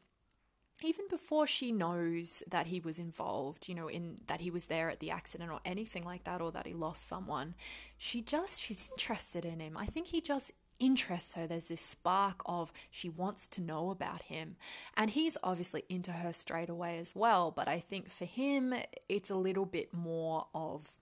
even 0.83 1.05
before 1.09 1.47
she 1.47 1.71
knows 1.71 2.43
that 2.51 2.67
he 2.67 2.81
was 2.81 2.99
involved, 2.99 3.69
you 3.69 3.77
know, 3.77 3.87
in 3.87 4.17
that 4.27 4.41
he 4.41 4.51
was 4.51 4.67
there 4.67 4.91
at 4.91 4.99
the 4.99 5.13
accident 5.13 5.53
or 5.53 5.61
anything 5.65 6.05
like 6.05 6.25
that, 6.25 6.41
or 6.41 6.51
that 6.51 6.67
he 6.67 6.73
lost 6.73 7.07
someone, 7.07 7.55
she 7.97 8.23
just, 8.23 8.61
she's 8.61 8.91
interested 8.91 9.45
in 9.45 9.61
him. 9.61 9.77
I 9.77 9.87
think 9.87 10.09
he 10.09 10.21
just 10.21 10.53
interests 10.79 11.35
her. 11.35 11.47
There's 11.47 11.69
this 11.69 11.81
spark 11.81 12.43
of 12.47 12.73
she 12.91 13.09
wants 13.09 13.49
to 13.49 13.63
know 13.63 13.91
about 13.91 14.23
him. 14.23 14.57
And 14.97 15.11
he's 15.11 15.39
obviously 15.43 15.85
into 15.89 16.13
her 16.13 16.33
straight 16.33 16.69
away 16.69 16.99
as 16.99 17.15
well. 17.15 17.51
But 17.51 17.69
I 17.69 17.79
think 17.79 18.09
for 18.09 18.25
him, 18.25 18.75
it's 19.09 19.31
a 19.31 19.37
little 19.37 19.67
bit 19.67 19.93
more 19.93 20.47
of. 20.55 20.97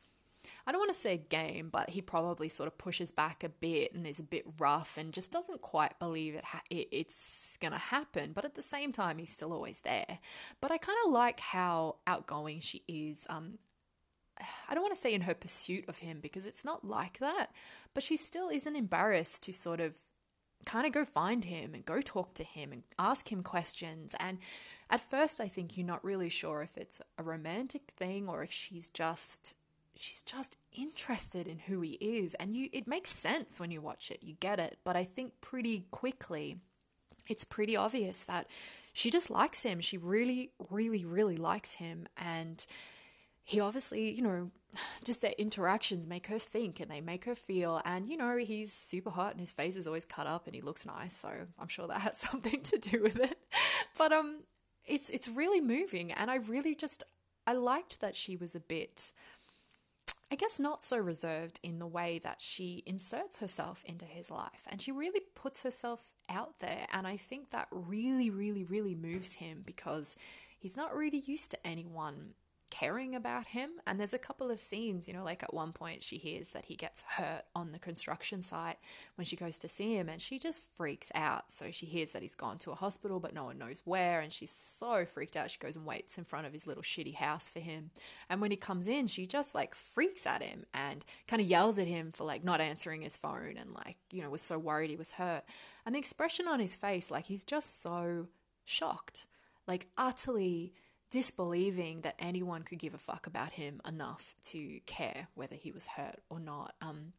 I 0.67 0.73
don't 0.73 0.81
want 0.81 0.93
to 0.93 1.01
say 1.01 1.17
game, 1.31 1.71
but 1.73 1.91
he 1.91 2.03
probably 2.03 2.51
sort 2.51 2.67
of 2.67 2.77
pushes 2.77 3.11
back 3.11 3.43
a 3.43 3.49
bit 3.49 3.95
and 3.95 4.07
is 4.07 4.19
a 4.19 4.25
bit 4.25 4.45
rough 4.59 4.99
and 4.99 5.11
just 5.11 5.33
doesn't 5.33 5.63
quite 5.63 5.99
believe 5.99 6.35
it, 6.35 6.45
ha- 6.45 6.61
it 6.69 6.89
it's 6.93 7.57
going 7.57 7.73
to 7.73 7.79
happen. 7.79 8.33
But 8.35 8.45
at 8.45 8.55
the 8.55 8.61
same 8.61 8.93
time, 8.93 9.17
he's 9.17 9.33
still 9.33 9.55
always 9.55 9.81
there. 9.81 10.19
But 10.61 10.71
I 10.71 10.77
kind 10.77 10.99
of 11.07 11.13
like 11.13 11.41
how 11.41 11.97
outgoing 12.07 12.61
she 12.61 12.83
is. 12.87 13.27
Um, 13.31 13.59
I 14.69 14.75
don't 14.75 14.83
want 14.83 14.95
to 14.95 15.01
say 15.01 15.15
in 15.15 15.23
her 15.23 15.35
pursuit 15.35 15.85
of 15.89 15.99
him 15.99 16.21
because 16.21 16.47
it's 16.47 16.65
not 16.65 16.85
like 16.85 17.19
that, 17.19 17.49
but 17.93 18.03
she 18.03 18.17
still 18.17 18.49
isn't 18.49 18.77
embarrassed 18.77 19.43
to 19.45 19.53
sort 19.53 19.81
of 19.81 19.97
kind 20.65 20.87
of 20.87 20.93
go 20.93 21.05
find 21.05 21.45
him 21.45 21.75
and 21.75 21.85
go 21.85 22.01
talk 22.01 22.35
to 22.35 22.45
him 22.45 22.73
and 22.73 22.83
ask 22.99 23.31
him 23.31 23.43
questions. 23.43 24.15
And 24.19 24.39
at 24.91 25.01
first, 25.01 25.41
I 25.41 25.49
think 25.49 25.77
you're 25.77 25.87
not 25.87 26.05
really 26.05 26.29
sure 26.29 26.63
if 26.63 26.77
it's 26.77 27.01
a 27.19 27.23
romantic 27.23 27.83
thing 27.91 28.29
or 28.29 28.43
if 28.43 28.51
she's 28.51 28.91
just 28.91 29.57
she's 29.97 30.23
just 30.23 30.59
interested 30.77 31.47
in 31.47 31.61
who 31.61 31.81
he 31.81 31.93
is. 31.93 32.35
And 32.35 32.55
you 32.55 32.69
it 32.73 32.89
makes 32.89 33.11
sense 33.11 33.61
when 33.61 33.71
you 33.71 33.81
watch 33.81 34.11
it 34.11 34.19
you 34.23 34.35
get 34.41 34.59
it. 34.59 34.79
But 34.85 34.97
i 34.97 35.05
think 35.05 35.41
pretty 35.41 35.87
quickly 35.91 36.59
it's 37.29 37.45
pretty 37.45 37.77
obvious 37.77 38.25
that 38.25 38.49
she 38.93 39.11
just 39.11 39.31
likes 39.31 39.63
him. 39.63 39.81
She 39.81 39.99
really 39.99 40.51
really 40.71 41.05
really 41.05 41.37
likes 41.37 41.75
him. 41.75 42.07
And 42.17 42.65
he 43.45 43.61
obviously, 43.61 44.11
you 44.11 44.23
know, 44.23 44.51
just 45.05 45.23
their 45.23 45.35
interactions 45.39 46.07
make 46.07 46.27
her 46.27 46.39
think 46.39 46.81
and 46.81 46.91
they 46.91 47.01
make 47.01 47.27
her 47.27 47.35
feel. 47.35 47.81
And, 47.85 48.09
you 48.09 48.17
know, 48.17 48.37
he's 48.39 48.73
super 48.73 49.11
hot 49.11 49.33
and 49.33 49.41
his 49.41 49.53
face 49.53 49.77
is 49.77 49.87
always 49.87 50.05
cut 50.05 50.27
up 50.27 50.47
and 50.47 50.55
he 50.55 50.63
looks 50.63 50.87
nice. 50.87 51.17
So 51.17 51.31
I'm 51.59 51.69
sure 51.69 51.87
that 51.87 52.01
has 52.03 52.19
something 52.19 52.63
to 52.63 52.79
do 52.79 53.03
with 53.03 53.21
it. 53.21 53.39
But 53.97 54.13
um, 54.13 54.41
it's 54.85 55.09
it's 55.09 55.29
really 55.29 55.61
moving. 55.61 56.11
And 56.11 56.29
I 56.29 56.35
really 56.35 56.75
just, 56.75 57.05
I 57.47 57.53
liked 57.53 58.01
that 58.01 58.17
she 58.17 58.35
was 58.35 58.57
a 58.57 58.61
bit, 58.61 59.13
I 60.33 60.35
guess, 60.35 60.59
not 60.59 60.83
so 60.83 60.97
reserved 60.97 61.61
in 61.63 61.79
the 61.79 61.87
way 61.87 62.19
that 62.25 62.41
she 62.41 62.83
inserts 62.87 63.39
herself 63.39 63.85
into 63.87 64.05
his 64.05 64.33
life. 64.33 64.67
And 64.69 64.83
she 64.83 64.91
really 64.91 65.21
puts 65.37 65.63
herself 65.63 66.15
out 66.29 66.59
there. 66.59 66.87
And 66.93 67.07
I 67.07 67.17
think 67.17 67.51
that 67.51 67.69
really, 67.71 68.31
really, 68.31 68.65
really 68.65 68.97
moves 68.97 69.37
him 69.37 69.63
because 69.65 70.17
he's 70.59 70.77
not 70.77 70.93
really 70.93 71.23
used 71.25 71.53
to 71.53 71.65
anyone 71.65 72.35
caring 72.75 73.15
about 73.15 73.47
him. 73.47 73.71
And 73.87 74.01
there's 74.01 74.13
a 74.13 74.19
couple 74.19 74.51
of 74.51 74.59
scenes, 74.59 75.07
you 75.07 75.15
know, 75.15 75.23
like 75.23 75.45
at 75.45 75.55
one 75.55 75.73
point 75.73 76.03
she 76.03 76.17
hears 76.17 76.51
that 76.53 76.65
he 76.65 76.75
gets 76.75 77.05
hurt 77.17 77.45
on 77.55 77.71
the 77.71 77.79
construction 77.79 78.43
site 78.43 78.79
when 79.15 79.25
she 79.25 79.37
goes 79.37 79.61
to 79.61 79.69
see 79.69 79.95
him 79.95 80.09
and 80.09 80.21
she 80.21 80.41
just 80.41 80.75
freaks 80.75 81.13
out. 81.15 81.53
So 81.53 81.71
she 81.71 81.87
hears 81.87 82.13
that 82.13 82.23
he's 82.23 82.35
gone 82.35 82.59
to 82.59 82.73
a 82.73 82.75
hospital, 82.75 83.21
but 83.21 83.33
no 83.33 83.45
one 83.45 83.59
knows 83.59 83.83
where. 83.85 84.21
And 84.21 84.33
she's 84.33 84.51
so 84.51 85.05
freaked 85.05 85.37
out. 85.37 85.53
She 85.53 85.59
goes 85.61 85.77
and 85.77 85.87
waits 85.87 86.19
in 86.19 86.25
front 86.25 86.49
of 86.49 86.53
his 86.53 86.67
little 86.67 86.83
shitty 86.83 87.15
house 87.15 87.49
for 87.49 87.61
him. 87.61 87.91
And 88.29 88.41
when 88.41 88.51
he 88.51 88.57
comes 88.57 88.89
in, 88.89 89.07
she 89.07 89.25
just 89.25 89.55
like 89.55 89.77
freaks 89.77 90.27
at 90.27 90.43
him 90.43 90.65
and 90.75 91.05
kind 91.29 91.41
of 91.41 91.47
yells 91.47 91.79
at 91.79 91.87
him 91.87 92.11
for 92.11 92.25
like 92.25 92.43
not 92.43 92.61
answering 92.61 93.03
his 93.03 93.17
phone 93.17 93.55
and 93.57 93.73
like, 93.73 93.99
you 94.11 94.21
know, 94.21 94.31
was 94.31 94.43
so 94.43 94.59
worried 94.59 94.91
he 94.91 94.97
was 94.97 95.13
hurt. 95.13 95.45
And 95.87 95.95
the 95.95 96.01
expression 96.01 96.49
on 96.49 96.59
his 96.59 96.75
face, 96.75 97.09
like 97.11 97.27
he's 97.27 97.45
just 97.45 97.81
so 97.81 98.27
shocked, 98.65 99.27
like 99.69 99.87
utterly 99.97 100.73
disbelieving 101.15 102.01
that 102.01 102.17
anyone 102.19 102.65
could 102.65 102.81
give 102.81 102.93
a 102.93 102.99
fuck 102.99 103.25
about 103.25 103.53
him 103.53 103.81
enough 103.87 104.35
to 104.43 104.81
care 104.85 105.29
whether 105.37 105.55
he 105.55 105.71
was 105.71 105.87
hurt 105.87 106.19
or 106.29 106.41
not. 106.41 106.75
Um, 106.83 107.13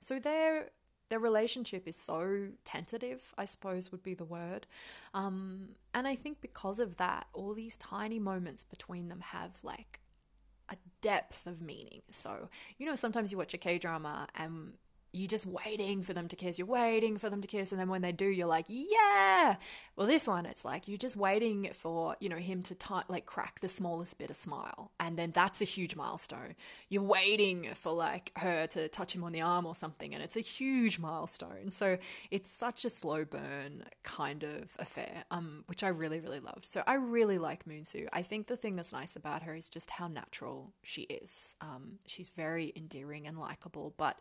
so 0.00 0.18
their 0.18 0.70
their 1.10 1.18
relationship 1.18 1.86
is 1.86 1.96
so 1.96 2.48
tentative, 2.64 3.34
I 3.36 3.44
suppose 3.44 3.92
would 3.92 4.02
be 4.02 4.14
the 4.14 4.24
word. 4.24 4.66
Um, 5.12 5.76
and 5.92 6.08
I 6.08 6.14
think 6.14 6.40
because 6.40 6.80
of 6.80 6.96
that, 6.96 7.26
all 7.34 7.52
these 7.52 7.76
tiny 7.76 8.18
moments 8.18 8.64
between 8.64 9.08
them 9.08 9.20
have 9.20 9.58
like 9.62 10.00
a 10.70 10.76
depth 11.02 11.46
of 11.46 11.60
meaning. 11.60 12.00
So, 12.10 12.48
you 12.78 12.86
know, 12.86 12.94
sometimes 12.94 13.32
you 13.32 13.36
watch 13.36 13.52
a 13.52 13.58
K 13.58 13.76
drama 13.76 14.28
and 14.34 14.72
you're 15.16 15.28
just 15.28 15.46
waiting 15.46 16.02
for 16.02 16.12
them 16.12 16.28
to 16.28 16.36
kiss. 16.36 16.58
You're 16.58 16.66
waiting 16.66 17.16
for 17.16 17.30
them 17.30 17.40
to 17.40 17.48
kiss, 17.48 17.72
and 17.72 17.80
then 17.80 17.88
when 17.88 18.02
they 18.02 18.12
do, 18.12 18.26
you're 18.26 18.46
like, 18.46 18.66
yeah. 18.68 19.56
Well, 19.96 20.06
this 20.06 20.28
one, 20.28 20.46
it's 20.46 20.64
like 20.64 20.88
you're 20.88 20.98
just 20.98 21.16
waiting 21.16 21.70
for 21.72 22.16
you 22.20 22.28
know 22.28 22.36
him 22.36 22.62
to 22.64 22.74
t- 22.74 22.94
like 23.08 23.26
crack 23.26 23.60
the 23.60 23.68
smallest 23.68 24.18
bit 24.18 24.30
of 24.30 24.36
smile, 24.36 24.90
and 25.00 25.16
then 25.16 25.30
that's 25.30 25.60
a 25.60 25.64
huge 25.64 25.96
milestone. 25.96 26.54
You're 26.88 27.02
waiting 27.02 27.68
for 27.74 27.92
like 27.92 28.32
her 28.36 28.66
to 28.68 28.88
touch 28.88 29.14
him 29.14 29.24
on 29.24 29.32
the 29.32 29.40
arm 29.40 29.66
or 29.66 29.74
something, 29.74 30.14
and 30.14 30.22
it's 30.22 30.36
a 30.36 30.40
huge 30.40 30.98
milestone. 30.98 31.70
So 31.70 31.98
it's 32.30 32.50
such 32.50 32.84
a 32.84 32.90
slow 32.90 33.24
burn 33.24 33.84
kind 34.02 34.42
of 34.42 34.76
affair, 34.78 35.24
um, 35.30 35.64
which 35.66 35.82
I 35.82 35.88
really 35.88 36.20
really 36.20 36.40
love. 36.40 36.64
So 36.64 36.82
I 36.86 36.94
really 36.94 37.38
like 37.38 37.64
Moonsu. 37.64 38.06
I 38.12 38.22
think 38.22 38.46
the 38.46 38.56
thing 38.56 38.76
that's 38.76 38.92
nice 38.92 39.16
about 39.16 39.42
her 39.42 39.54
is 39.54 39.68
just 39.68 39.92
how 39.92 40.08
natural 40.08 40.72
she 40.82 41.02
is. 41.02 41.56
Um, 41.60 41.98
she's 42.06 42.28
very 42.28 42.72
endearing 42.76 43.26
and 43.26 43.38
likable, 43.38 43.94
but 43.96 44.18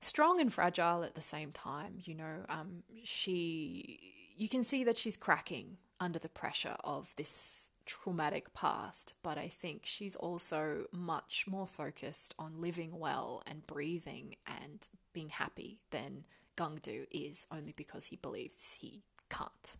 strong 0.00 0.40
and 0.40 0.52
fragile 0.52 1.02
at 1.04 1.14
the 1.14 1.20
same 1.20 1.52
time. 1.52 1.98
You 2.04 2.14
know, 2.14 2.44
um, 2.48 2.82
she, 3.04 3.98
you 4.36 4.48
can 4.48 4.62
see 4.64 4.84
that 4.84 4.96
she's 4.96 5.16
cracking 5.16 5.78
under 6.00 6.18
the 6.18 6.28
pressure 6.28 6.76
of 6.84 7.14
this 7.16 7.70
traumatic 7.86 8.52
past, 8.52 9.14
but 9.22 9.38
I 9.38 9.48
think 9.48 9.82
she's 9.84 10.16
also 10.16 10.86
much 10.92 11.46
more 11.48 11.66
focused 11.66 12.34
on 12.38 12.60
living 12.60 12.98
well 12.98 13.42
and 13.46 13.66
breathing 13.66 14.36
and 14.46 14.86
being 15.12 15.30
happy 15.30 15.80
than 15.90 16.24
Gangdu 16.56 17.06
is, 17.10 17.46
only 17.52 17.72
because 17.76 18.06
he 18.06 18.16
believes 18.16 18.78
he 18.80 19.02
can't. 19.30 19.76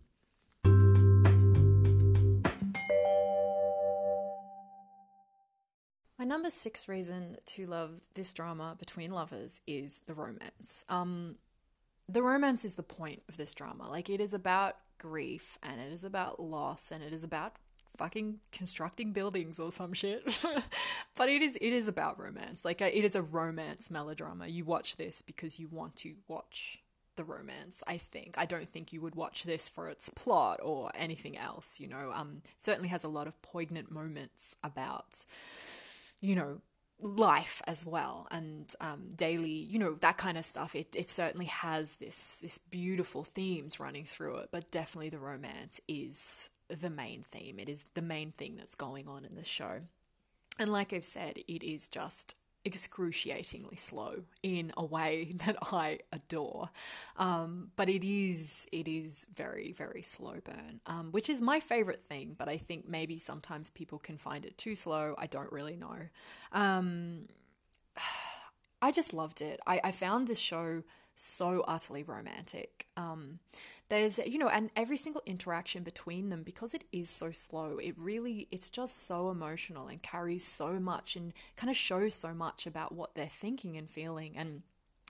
My 6.19 6.25
number 6.25 6.49
six 6.49 6.89
reason 6.89 7.37
to 7.45 7.67
love 7.67 8.01
this 8.15 8.33
drama 8.33 8.77
between 8.79 9.11
lovers 9.11 9.63
is 9.67 10.01
the 10.07 10.15
romance. 10.15 10.85
Um, 10.89 11.37
the 12.09 12.23
romance 12.23 12.65
is 12.65 12.77
the 12.77 12.83
point 12.83 13.23
of 13.29 13.37
this 13.37 13.55
drama. 13.55 13.91
Like, 13.91 14.09
it 14.09 14.21
is 14.21 14.33
about 14.33 14.77
grief 14.99 15.59
and 15.63 15.81
it 15.81 15.93
is 15.93 16.05
about 16.05 16.41
loss 16.41 16.91
and 16.91 17.03
it 17.03 17.13
is 17.13 17.25
about 17.25 17.53
fucking 17.97 18.41
constructing 18.53 19.13
buildings 19.13 19.59
or 19.59 19.73
some 19.73 19.93
shit. 19.93 20.23
but 21.17 21.29
it 21.29 21.43
is 21.43 21.57
it 21.57 21.73
is 21.73 21.89
about 21.89 22.21
romance. 22.21 22.65
Like 22.65 22.81
it 22.81 22.95
is 22.95 23.17
a 23.17 23.23
romance 23.23 23.91
melodrama. 23.91 24.47
You 24.47 24.65
watch 24.65 24.97
this 24.97 25.23
because 25.23 25.59
you 25.59 25.69
want 25.71 25.97
to 25.97 26.15
watch 26.29 26.83
the 27.17 27.25
romance, 27.25 27.83
I 27.87 27.97
think. 27.97 28.35
I 28.37 28.45
don't 28.45 28.69
think 28.69 28.93
you 28.93 29.01
would 29.01 29.15
watch 29.15 29.45
this 29.45 29.69
for 29.69 29.89
its 29.89 30.11
plot 30.11 30.61
or 30.63 30.91
anything 30.95 31.37
else, 31.37 31.81
you 31.81 31.89
know. 31.89 32.13
Um 32.15 32.43
certainly 32.57 32.91
has 32.91 33.05
a 33.05 33.09
lot 33.09 33.27
of 33.27 33.41
poignant 33.43 33.91
moments 33.91 34.57
about 34.63 35.25
you 36.21 36.35
know, 36.35 36.61
life 37.01 37.63
as 37.67 37.85
well. 37.85 38.27
And 38.31 38.73
um, 38.81 39.11
daily 39.15 39.51
you 39.51 39.79
know 39.79 39.95
that 39.95 40.17
kind 40.17 40.39
of 40.39 40.45
stuff 40.45 40.75
it, 40.75 40.97
it 40.97 41.09
certainly 41.09 41.47
has 41.47 41.97
this 41.97 42.41
this 42.41 42.59
beautiful 42.59 43.25
themes 43.25 43.79
running 43.79 44.05
through 44.05 44.37
it 44.37 44.49
but 44.51 44.71
definitely 44.71 45.11
the 45.11 45.19
romance 45.19 45.81
is 45.89 46.51
the 46.69 46.91
main 46.91 47.23
theme. 47.23 47.59
It 47.59 47.69
is 47.69 47.85
the 47.95 48.03
main 48.03 48.33
thing 48.33 48.57
that's 48.57 48.75
going 48.75 49.07
on 49.09 49.25
in 49.25 49.35
this 49.35 49.47
show. 49.47 49.83
And 50.59 50.73
like 50.73 50.93
i've 50.93 51.05
said 51.05 51.39
it 51.47 51.63
is 51.63 51.89
just 51.89 52.39
excruciatingly 52.67 53.77
slow 53.77 54.25
in 54.43 54.73
a 54.77 54.85
way 54.85 55.33
that 55.47 55.57
I 55.73 56.01
adore. 56.13 56.71
Um, 57.17 57.71
but 57.77 57.89
it 57.89 58.05
is 58.05 58.69
it 58.73 58.89
is 58.89 59.27
very 59.35 59.73
very 59.73 60.03
slow 60.03 60.35
burn, 60.45 60.81
um, 60.87 61.13
which 61.13 61.31
is 61.31 61.41
my 61.41 61.61
favorite 61.61 62.03
thing. 62.03 62.35
But 62.37 62.49
I 62.49 62.57
think 62.57 62.89
maybe 62.89 63.19
sometimes 63.19 63.71
people 63.71 63.99
can 63.99 64.19
find 64.19 64.45
it 64.45 64.59
too 64.59 64.75
slow. 64.75 65.15
I 65.17 65.27
don't 65.27 65.53
really 65.53 65.77
know. 65.77 66.09
Um, 66.53 67.29
I 68.83 68.93
just 68.93 69.15
loved 69.15 69.41
it. 69.41 69.59
I, 69.67 69.81
I 69.83 69.91
found 69.91 70.29
this 70.29 70.39
show 70.39 70.83
so 71.19 71.65
utterly 71.67 72.03
romantic. 72.03 72.87
Um, 72.97 73.39
there's, 73.89 74.19
you 74.19 74.39
know, 74.39 74.49
and 74.49 74.71
every 74.77 74.99
single 74.99 75.23
interaction 75.25 75.83
between 75.83 76.29
them, 76.29 76.43
because 76.43 76.75
it 76.75 76.85
is 76.93 77.09
so 77.09 77.31
slow, 77.31 77.79
it 77.79 77.95
really, 77.99 78.49
it's 78.53 78.69
just 78.69 79.07
so 79.07 79.31
emotional 79.31 79.89
and 79.89 80.03
carries 80.03 80.45
so 80.45 80.79
much 80.79 81.17
and 81.17 81.33
kind 81.57 81.71
of 81.71 81.77
shows 81.77 82.13
so 82.13 82.35
much 82.35 82.67
about 82.67 82.93
what 82.93 83.15
they're 83.15 83.27
thinking 83.27 83.79
and 83.79 83.89
feeling. 83.89 84.37
And, 84.37 84.63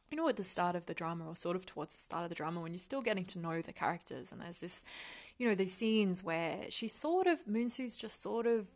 you 0.09 0.17
know, 0.17 0.29
at 0.29 0.37
the 0.37 0.45
start 0.45 0.77
of 0.77 0.87
the 0.87 0.95
drama, 0.95 1.27
or 1.27 1.35
sort 1.35 1.57
of 1.57 1.67
towards 1.67 1.97
the 1.97 2.03
start 2.03 2.23
of 2.23 2.29
the 2.29 2.37
drama, 2.37 2.61
when 2.61 2.73
you're 2.73 2.79
still 2.79 3.03
getting 3.03 3.25
to 3.25 3.41
know 3.41 3.61
the 3.61 3.73
characters, 3.73 4.31
and 4.31 4.41
there's 4.41 4.61
this, 4.61 4.85
you 5.39 5.49
know, 5.49 5.57
these 5.57 5.75
scenes 5.75 6.23
where 6.23 6.59
she 6.71 6.87
sort 6.87 7.27
of, 7.27 7.45
Moonsu's 7.49 7.97
just 7.97 8.23
sort 8.23 8.47
of 8.47 8.69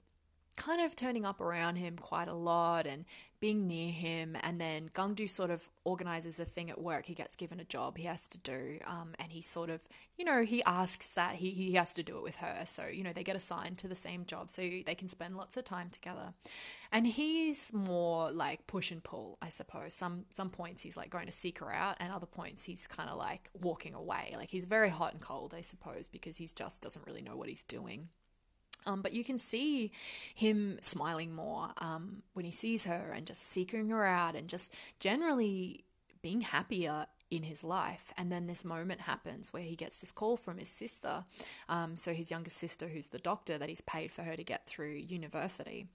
kind 0.56 0.80
of 0.80 0.94
turning 0.94 1.24
up 1.24 1.40
around 1.40 1.76
him 1.76 1.96
quite 1.96 2.28
a 2.28 2.34
lot 2.34 2.86
and 2.86 3.04
being 3.40 3.66
near 3.66 3.90
him. 3.90 4.36
And 4.42 4.60
then 4.60 4.90
Gangdu 4.90 5.28
sort 5.28 5.50
of 5.50 5.70
organizes 5.84 6.38
a 6.38 6.44
thing 6.44 6.70
at 6.70 6.80
work. 6.80 7.06
He 7.06 7.14
gets 7.14 7.36
given 7.36 7.58
a 7.58 7.64
job 7.64 7.96
he 7.96 8.04
has 8.04 8.28
to 8.28 8.38
do. 8.38 8.78
Um, 8.86 9.14
and 9.18 9.32
he 9.32 9.40
sort 9.40 9.70
of, 9.70 9.82
you 10.18 10.24
know, 10.24 10.42
he 10.42 10.62
asks 10.64 11.14
that 11.14 11.36
he, 11.36 11.50
he 11.50 11.72
has 11.74 11.94
to 11.94 12.02
do 12.02 12.18
it 12.18 12.22
with 12.22 12.36
her. 12.36 12.62
So, 12.66 12.86
you 12.86 13.02
know, 13.02 13.12
they 13.12 13.24
get 13.24 13.36
assigned 13.36 13.78
to 13.78 13.88
the 13.88 13.94
same 13.94 14.26
job 14.26 14.50
so 14.50 14.60
they 14.60 14.94
can 14.94 15.08
spend 15.08 15.36
lots 15.36 15.56
of 15.56 15.64
time 15.64 15.88
together. 15.88 16.34
And 16.92 17.06
he's 17.06 17.72
more 17.72 18.30
like 18.30 18.66
push 18.66 18.90
and 18.90 19.02
pull, 19.02 19.38
I 19.40 19.48
suppose. 19.48 19.94
Some, 19.94 20.26
some 20.28 20.50
points 20.50 20.82
he's 20.82 20.96
like 20.96 21.08
going 21.08 21.26
to 21.26 21.32
seek 21.32 21.60
her 21.60 21.72
out, 21.72 21.96
and 22.00 22.12
other 22.12 22.26
points 22.26 22.64
he's 22.64 22.86
kind 22.86 23.08
of 23.08 23.16
like 23.16 23.48
walking 23.54 23.94
away. 23.94 24.34
Like 24.36 24.50
he's 24.50 24.66
very 24.66 24.90
hot 24.90 25.12
and 25.12 25.22
cold, 25.22 25.54
I 25.56 25.62
suppose, 25.62 26.08
because 26.08 26.36
he 26.36 26.46
just 26.46 26.82
doesn't 26.82 27.06
really 27.06 27.22
know 27.22 27.36
what 27.36 27.48
he's 27.48 27.64
doing. 27.64 28.08
Um, 28.86 29.02
but 29.02 29.12
you 29.12 29.24
can 29.24 29.38
see 29.38 29.90
him 30.34 30.78
smiling 30.80 31.34
more 31.34 31.68
um, 31.78 32.22
when 32.32 32.44
he 32.44 32.50
sees 32.50 32.86
her 32.86 33.12
and 33.14 33.26
just 33.26 33.42
seeking 33.42 33.90
her 33.90 34.04
out 34.04 34.34
and 34.34 34.48
just 34.48 34.74
generally 35.00 35.84
being 36.22 36.42
happier 36.42 37.06
in 37.30 37.44
his 37.44 37.62
life. 37.62 38.12
And 38.18 38.30
then 38.30 38.46
this 38.46 38.64
moment 38.64 39.02
happens 39.02 39.52
where 39.52 39.62
he 39.62 39.76
gets 39.76 40.00
this 40.00 40.12
call 40.12 40.36
from 40.36 40.58
his 40.58 40.68
sister. 40.68 41.24
Um, 41.68 41.96
so, 41.96 42.12
his 42.12 42.30
younger 42.30 42.50
sister, 42.50 42.88
who's 42.88 43.08
the 43.08 43.18
doctor 43.18 43.56
that 43.56 43.68
he's 43.68 43.80
paid 43.80 44.10
for 44.10 44.22
her 44.22 44.36
to 44.36 44.44
get 44.44 44.66
through 44.66 44.94
university. 44.94 45.86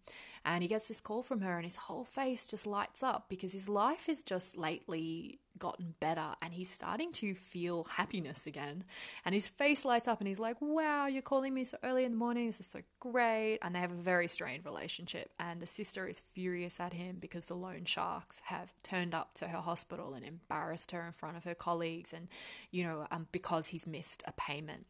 And 0.45 0.63
he 0.63 0.69
gets 0.69 0.87
this 0.87 1.01
call 1.01 1.23
from 1.23 1.41
her, 1.41 1.55
and 1.55 1.65
his 1.65 1.77
whole 1.77 2.05
face 2.05 2.47
just 2.47 2.65
lights 2.65 3.03
up 3.03 3.25
because 3.29 3.53
his 3.53 3.67
life 3.67 4.07
is 4.07 4.23
just 4.23 4.57
lately 4.57 5.39
gotten 5.57 5.95
better 5.99 6.33
and 6.41 6.53
he's 6.53 6.69
starting 6.69 7.11
to 7.13 7.33
feel 7.33 7.83
happiness 7.83 8.47
again. 8.47 8.83
And 9.25 9.33
his 9.33 9.47
face 9.47 9.85
lights 9.85 10.07
up 10.07 10.19
and 10.19 10.27
he's 10.27 10.39
like, 10.39 10.57
Wow, 10.61 11.07
you're 11.07 11.21
calling 11.21 11.53
me 11.53 11.63
so 11.63 11.77
early 11.83 12.05
in 12.05 12.11
the 12.11 12.17
morning. 12.17 12.47
This 12.47 12.59
is 12.59 12.67
so 12.67 12.81
great. 12.99 13.59
And 13.61 13.73
they 13.73 13.79
have 13.79 13.91
a 13.91 13.95
very 13.95 14.27
strained 14.27 14.65
relationship. 14.65 15.29
And 15.39 15.61
the 15.61 15.65
sister 15.65 16.07
is 16.07 16.19
furious 16.19 16.79
at 16.79 16.93
him 16.93 17.17
because 17.19 17.47
the 17.47 17.55
loan 17.55 17.85
sharks 17.85 18.41
have 18.45 18.73
turned 18.83 19.13
up 19.13 19.33
to 19.35 19.47
her 19.47 19.59
hospital 19.59 20.13
and 20.13 20.25
embarrassed 20.25 20.91
her 20.91 21.05
in 21.05 21.13
front 21.13 21.37
of 21.37 21.43
her 21.43 21.55
colleagues 21.55 22.13
and, 22.13 22.27
you 22.71 22.83
know, 22.83 23.07
um, 23.11 23.27
because 23.31 23.69
he's 23.69 23.87
missed 23.87 24.23
a 24.27 24.33
payment. 24.33 24.85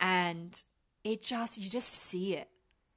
And 0.00 0.60
it 1.02 1.22
just, 1.22 1.58
you 1.58 1.68
just 1.68 1.88
see 1.88 2.34
it 2.34 2.48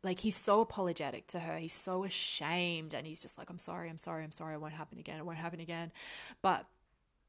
like 0.04 0.20
he's 0.20 0.36
so 0.36 0.62
apologetic 0.62 1.28
to 1.28 1.40
her. 1.40 1.58
He's 1.58 1.74
so 1.74 2.04
ashamed 2.04 2.94
and 2.94 3.06
he's 3.06 3.22
just 3.22 3.38
like, 3.38 3.50
I'm 3.50 3.60
sorry, 3.60 3.90
I'm 3.90 3.98
sorry, 3.98 4.24
I'm 4.24 4.32
sorry, 4.32 4.56
it 4.56 4.62
won't 4.62 4.74
happen 4.74 5.00
again, 5.00 5.18
it 5.18 5.26
won't 5.26 5.38
happen 5.38 5.60
again. 5.60 5.92
But 6.42 6.66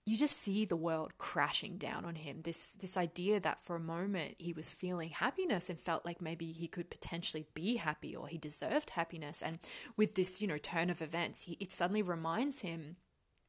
you 0.09 0.17
just 0.17 0.39
see 0.39 0.65
the 0.65 0.77
world 0.77 1.19
crashing 1.19 1.77
down 1.77 2.07
on 2.07 2.15
him. 2.15 2.41
This 2.41 2.73
this 2.73 2.97
idea 2.97 3.41
that 3.41 3.61
for 3.61 3.77
a 3.77 3.81
moment 3.81 4.37
he 4.39 4.55
was 4.55 4.71
feeling 4.71 5.11
happiness 5.11 5.69
and 5.69 5.79
felt 5.79 6.07
like 6.07 6.23
maybe 6.23 6.51
he 6.51 6.67
could 6.67 6.89
potentially 6.89 7.47
be 7.53 7.77
happy 7.77 8.17
or 8.17 8.27
he 8.27 8.39
deserved 8.39 8.91
happiness. 8.91 9.43
And 9.43 9.59
with 9.99 10.15
this, 10.15 10.41
you 10.41 10.49
know, 10.49 10.57
turn 10.57 10.89
of 10.89 11.03
events, 11.03 11.43
he, 11.43 11.59
it 11.61 11.73
suddenly 11.73 12.01
reminds 12.01 12.63
him 12.63 12.97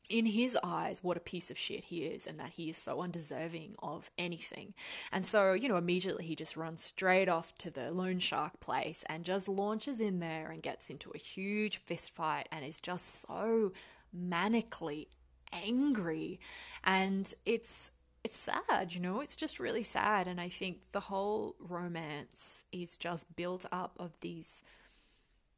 in 0.09 0.25
his 0.25 0.57
eyes 0.61 1.01
what 1.01 1.15
a 1.15 1.21
piece 1.21 1.49
of 1.49 1.57
shit 1.57 1.85
he 1.85 1.99
is 1.99 2.27
and 2.27 2.37
that 2.39 2.49
he 2.49 2.67
is 2.69 2.75
so 2.75 3.01
undeserving 3.01 3.75
of 3.81 4.09
anything. 4.17 4.73
And 5.13 5.23
so, 5.23 5.53
you 5.53 5.69
know, 5.69 5.77
immediately 5.77 6.25
he 6.25 6.35
just 6.35 6.57
runs 6.57 6.83
straight 6.83 7.29
off 7.29 7.55
to 7.59 7.71
the 7.71 7.91
loan 7.91 8.19
shark 8.19 8.59
place 8.59 9.05
and 9.07 9.23
just 9.23 9.47
launches 9.47 10.01
in 10.01 10.19
there 10.19 10.49
and 10.51 10.61
gets 10.61 10.89
into 10.89 11.11
a 11.15 11.19
huge 11.19 11.77
fist 11.77 12.13
fight 12.13 12.49
and 12.51 12.65
is 12.65 12.81
just 12.81 13.21
so 13.21 13.71
manically 14.13 15.05
angry. 15.53 16.39
And 16.83 17.33
it's 17.45 17.91
it's 18.23 18.35
sad, 18.35 18.93
you 18.93 18.99
know, 18.99 19.21
it's 19.21 19.37
just 19.37 19.59
really 19.59 19.83
sad. 19.83 20.27
And 20.27 20.41
I 20.41 20.49
think 20.49 20.91
the 20.91 20.99
whole 20.99 21.55
romance 21.59 22.65
is 22.71 22.97
just 22.97 23.35
built 23.35 23.65
up 23.71 23.93
of 23.97 24.19
these 24.19 24.63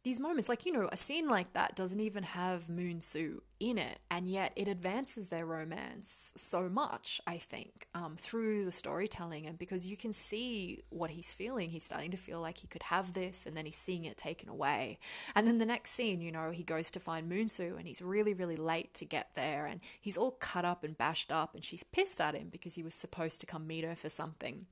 these 0.03 0.19
moments 0.19 0.49
like 0.49 0.65
you 0.65 0.71
know 0.71 0.89
a 0.91 0.97
scene 0.97 1.27
like 1.27 1.53
that 1.53 1.75
doesn't 1.75 1.99
even 1.99 2.23
have 2.23 2.69
moon 2.69 3.01
soo 3.01 3.41
in 3.59 3.77
it 3.77 3.99
and 4.09 4.27
yet 4.27 4.51
it 4.55 4.67
advances 4.67 5.29
their 5.29 5.45
romance 5.45 6.33
so 6.35 6.67
much 6.67 7.21
i 7.27 7.37
think 7.37 7.81
um, 7.93 8.15
through 8.15 8.65
the 8.65 8.71
storytelling. 8.71 9.45
And 9.45 9.57
because 9.57 9.87
you 9.87 9.97
can 9.97 10.13
see 10.13 10.81
what 10.89 11.11
he's 11.11 11.33
feeling 11.33 11.69
he's 11.69 11.83
starting 11.83 12.11
to 12.11 12.17
feel 12.17 12.39
like 12.39 12.57
he 12.57 12.67
could 12.67 12.83
have 12.83 13.13
this 13.13 13.45
and 13.45 13.55
then 13.55 13.65
he's 13.65 13.75
seeing 13.75 14.05
it 14.05 14.17
taken 14.17 14.49
away. 14.49 14.97
And 15.35 15.47
then 15.47 15.57
the 15.57 15.65
next 15.65 15.91
scene 15.91 16.21
you 16.21 16.31
know 16.31 16.51
he 16.51 16.63
goes 16.63 16.91
to 16.91 16.99
find 16.99 17.27
moon 17.27 17.47
soo 17.47 17.75
and 17.77 17.87
he's 17.87 18.01
really 18.01 18.33
really 18.33 18.57
late 18.57 18.93
to 18.95 19.05
get 19.05 19.35
there 19.35 19.65
and 19.65 19.81
he's 19.99 20.17
all 20.17 20.31
cut 20.31 20.65
up 20.65 20.83
and 20.83 20.97
bashed 20.97 21.31
up 21.31 21.53
and 21.53 21.63
she's 21.63 21.83
pissed 21.83 22.21
at 22.21 22.35
him 22.35 22.49
because 22.49 22.75
he 22.75 22.83
was 22.83 22.93
supposed 22.93 23.41
to 23.41 23.47
come 23.47 23.67
meet 23.67 23.83
her 23.83 23.95
for 23.95 24.09
something. 24.09 24.65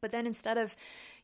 But 0.00 0.12
then 0.12 0.26
instead 0.26 0.58
of 0.58 0.76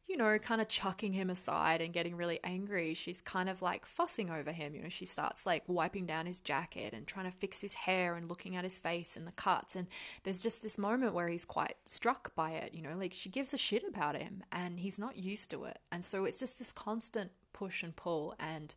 you 0.09 0.16
know, 0.16 0.36
kind 0.38 0.61
of 0.61 0.68
chucking 0.68 1.12
him 1.12 1.30
aside 1.30 1.80
and 1.80 1.92
getting 1.92 2.16
really 2.16 2.38
angry. 2.44 2.92
She's 2.92 3.20
kind 3.20 3.48
of 3.48 3.62
like 3.62 3.86
fussing 3.86 4.30
over 4.30 4.53
him. 4.53 4.74
You 4.74 4.82
know, 4.82 4.88
she 4.88 5.07
starts 5.07 5.46
like 5.46 5.62
wiping 5.66 6.07
down 6.07 6.26
his 6.26 6.40
jacket 6.40 6.92
and 6.92 7.07
trying 7.07 7.30
to 7.30 7.36
fix 7.36 7.61
his 7.61 7.74
hair 7.74 8.14
and 8.16 8.28
looking 8.28 8.57
at 8.57 8.64
his 8.64 8.78
face 8.78 9.16
and 9.16 9.26
the 9.26 9.32
cuts. 9.32 9.76
And 9.76 9.86
there's 10.24 10.42
just 10.42 10.62
this 10.62 10.78
moment 10.78 11.14
where 11.14 11.28
he's 11.28 11.44
quite 11.44 11.76
struck 11.84 12.34
by 12.34 12.50
it. 12.50 12.74
You 12.74 12.82
know, 12.82 12.96
like 12.96 13.14
she 13.14 13.30
gives 13.30 13.55
a 13.55 13.59
shit 13.59 13.84
about 13.88 14.16
him 14.16 14.42
and 14.50 14.80
he's 14.80 14.98
not 14.98 15.18
used 15.18 15.50
to 15.53 15.64
it. 15.64 15.78
And 15.90 16.05
so 16.05 16.24
it's 16.24 16.40
just 16.40 16.59
this 16.59 16.72
constant 16.72 17.30
push 17.53 17.82
and 17.82 17.96
pull. 17.96 18.34
And 18.38 18.74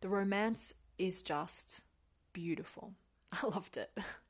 the 0.00 0.08
romance 0.08 0.74
is 0.98 1.22
just 1.22 1.82
beautiful. 2.32 2.92
I 3.42 3.46
loved 3.46 3.76
it. 3.76 3.90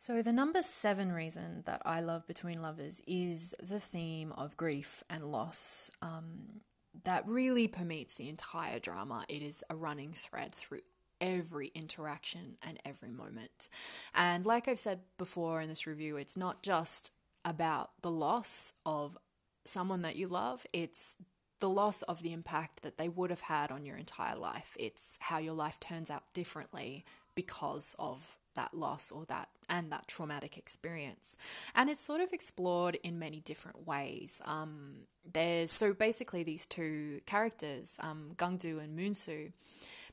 So, 0.00 0.22
the 0.22 0.32
number 0.32 0.62
seven 0.62 1.12
reason 1.12 1.62
that 1.66 1.82
I 1.84 2.00
love 2.00 2.26
Between 2.26 2.62
Lovers 2.62 3.02
is 3.06 3.54
the 3.62 3.78
theme 3.78 4.32
of 4.32 4.56
grief 4.56 5.04
and 5.10 5.22
loss. 5.24 5.90
Um, 6.00 6.62
that 7.04 7.28
really 7.28 7.68
permeates 7.68 8.14
the 8.14 8.30
entire 8.30 8.78
drama. 8.78 9.26
It 9.28 9.42
is 9.42 9.62
a 9.68 9.74
running 9.74 10.14
thread 10.14 10.52
through 10.52 10.80
every 11.20 11.66
interaction 11.74 12.56
and 12.66 12.78
every 12.82 13.10
moment. 13.10 13.68
And 14.14 14.46
like 14.46 14.68
I've 14.68 14.78
said 14.78 15.00
before 15.18 15.60
in 15.60 15.68
this 15.68 15.86
review, 15.86 16.16
it's 16.16 16.34
not 16.34 16.62
just 16.62 17.12
about 17.44 17.90
the 18.00 18.10
loss 18.10 18.72
of 18.86 19.18
someone 19.66 20.00
that 20.00 20.16
you 20.16 20.28
love, 20.28 20.64
it's 20.72 21.16
the 21.58 21.68
loss 21.68 22.00
of 22.00 22.22
the 22.22 22.32
impact 22.32 22.82
that 22.84 22.96
they 22.96 23.10
would 23.10 23.28
have 23.28 23.42
had 23.42 23.70
on 23.70 23.84
your 23.84 23.98
entire 23.98 24.38
life. 24.38 24.78
It's 24.80 25.18
how 25.20 25.36
your 25.36 25.52
life 25.52 25.78
turns 25.78 26.08
out 26.08 26.22
differently 26.32 27.04
because 27.34 27.94
of 27.98 28.38
that 28.54 28.74
loss 28.74 29.10
or 29.10 29.24
that 29.26 29.48
and 29.68 29.90
that 29.92 30.06
traumatic 30.08 30.56
experience. 30.56 31.36
And 31.74 31.88
it's 31.88 32.00
sort 32.00 32.20
of 32.20 32.32
explored 32.32 32.98
in 33.02 33.18
many 33.18 33.40
different 33.40 33.86
ways. 33.86 34.40
Um, 34.44 35.06
there's 35.32 35.70
so 35.70 35.94
basically 35.94 36.42
these 36.42 36.66
two 36.66 37.20
characters, 37.26 37.98
um, 38.02 38.30
Gangdu 38.36 38.82
and 38.82 38.98
Moonsoo, 38.98 39.52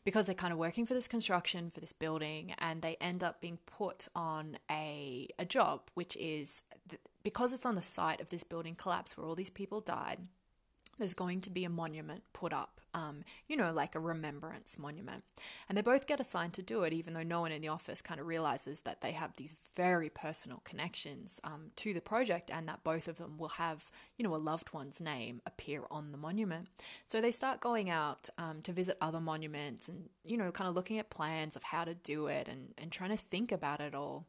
because 0.04 0.28
they're 0.28 0.36
kind 0.36 0.54
of 0.54 0.60
working 0.60 0.86
for 0.86 0.94
this 0.94 1.08
construction 1.08 1.70
for 1.70 1.80
this 1.80 1.94
building, 1.94 2.54
and 2.60 2.82
they 2.82 2.96
end 3.02 3.24
up 3.24 3.42
being 3.42 3.60
put 3.66 4.08
on 4.16 4.58
a 4.70 5.28
a 5.40 5.46
job, 5.46 5.82
which 5.96 6.16
is 6.18 6.64
th- 6.88 7.02
because 7.24 7.52
it's 7.52 7.66
on 7.66 7.76
the 7.76 7.82
site 7.82 8.22
of 8.22 8.30
this 8.30 8.44
building 8.44 8.76
collapse 8.76 9.18
where 9.18 9.28
all 9.28 9.36
these 9.36 9.50
people 9.50 9.82
died 9.82 10.20
there's 10.98 11.14
going 11.14 11.42
to 11.42 11.50
be 11.50 11.66
a 11.66 11.70
monument 11.70 12.24
put 12.34 12.54
up, 12.54 12.82
um, 12.94 13.24
you 13.48 13.56
know, 13.56 13.72
like 13.72 13.96
a 13.96 14.00
remembrance 14.00 14.80
monument. 14.80 15.24
And 15.68 15.78
they 15.78 15.82
both 15.82 16.08
get 16.08 16.20
assigned 16.20 16.54
to 16.54 16.62
do 16.62 16.84
it, 16.84 16.94
even 16.94 17.14
though 17.14 17.24
no 17.24 17.42
one 17.42 17.52
in 17.52 17.62
the 17.62 17.68
office 17.68 18.02
kind 18.02 18.20
of 18.20 18.28
realizes 18.28 18.82
that 18.82 19.02
they 19.02 19.12
have 19.12 19.36
these 19.36 19.56
very 19.76 20.10
personal 20.10 20.62
connections 20.64 21.40
um, 21.44 21.72
to 21.78 21.94
the 21.94 22.02
project 22.02 22.50
and 22.52 22.68
that 22.68 22.84
both 22.84 23.08
of 23.08 23.18
them 23.18 23.38
will 23.38 23.50
have, 23.50 23.92
you 24.18 24.24
know, 24.24 24.36
a 24.36 24.38
loved 24.38 24.74
one's 24.74 25.02
name 25.02 25.42
appear 25.46 25.84
on 25.92 26.12
the 26.12 26.18
monument. 26.18 26.68
So 27.06 27.22
they 27.22 27.32
start 27.32 27.60
going 27.60 27.90
out 27.90 28.30
um, 28.38 28.62
to 28.64 28.72
visit 28.72 28.98
other 29.02 29.20
monuments 29.20 29.88
and, 29.88 30.10
you 30.24 30.38
know, 30.38 30.52
kind 30.52 30.68
of 30.68 30.76
looking 30.76 31.00
at 31.00 31.10
plans 31.10 31.56
of 31.56 31.64
how 31.64 31.84
to 31.84 31.94
do 31.94 32.28
it 32.28 32.48
and, 32.48 32.74
and 32.78 32.92
trying 32.92 33.12
to 33.12 33.18
think 33.18 33.52
about 33.52 33.80
it 33.80 33.94
all. 33.94 34.26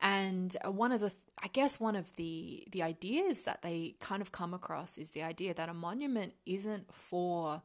And 0.00 0.56
uh, 0.64 0.70
one 0.70 0.92
of 0.92 1.00
the, 1.00 1.12
I 1.42 1.48
guess, 1.48 1.80
one 1.80 1.96
of 1.96 2.14
the 2.16 2.64
the 2.70 2.82
ideas 2.82 3.44
that 3.44 3.62
they 3.62 3.96
kind 4.00 4.22
of 4.22 4.30
come 4.30 4.54
across 4.54 4.96
is 4.96 5.10
the 5.10 5.22
idea 5.22 5.54
that 5.54 5.68
a 5.68 5.74
monument 5.74 6.34
isn't 6.46 6.92
for 6.92 7.62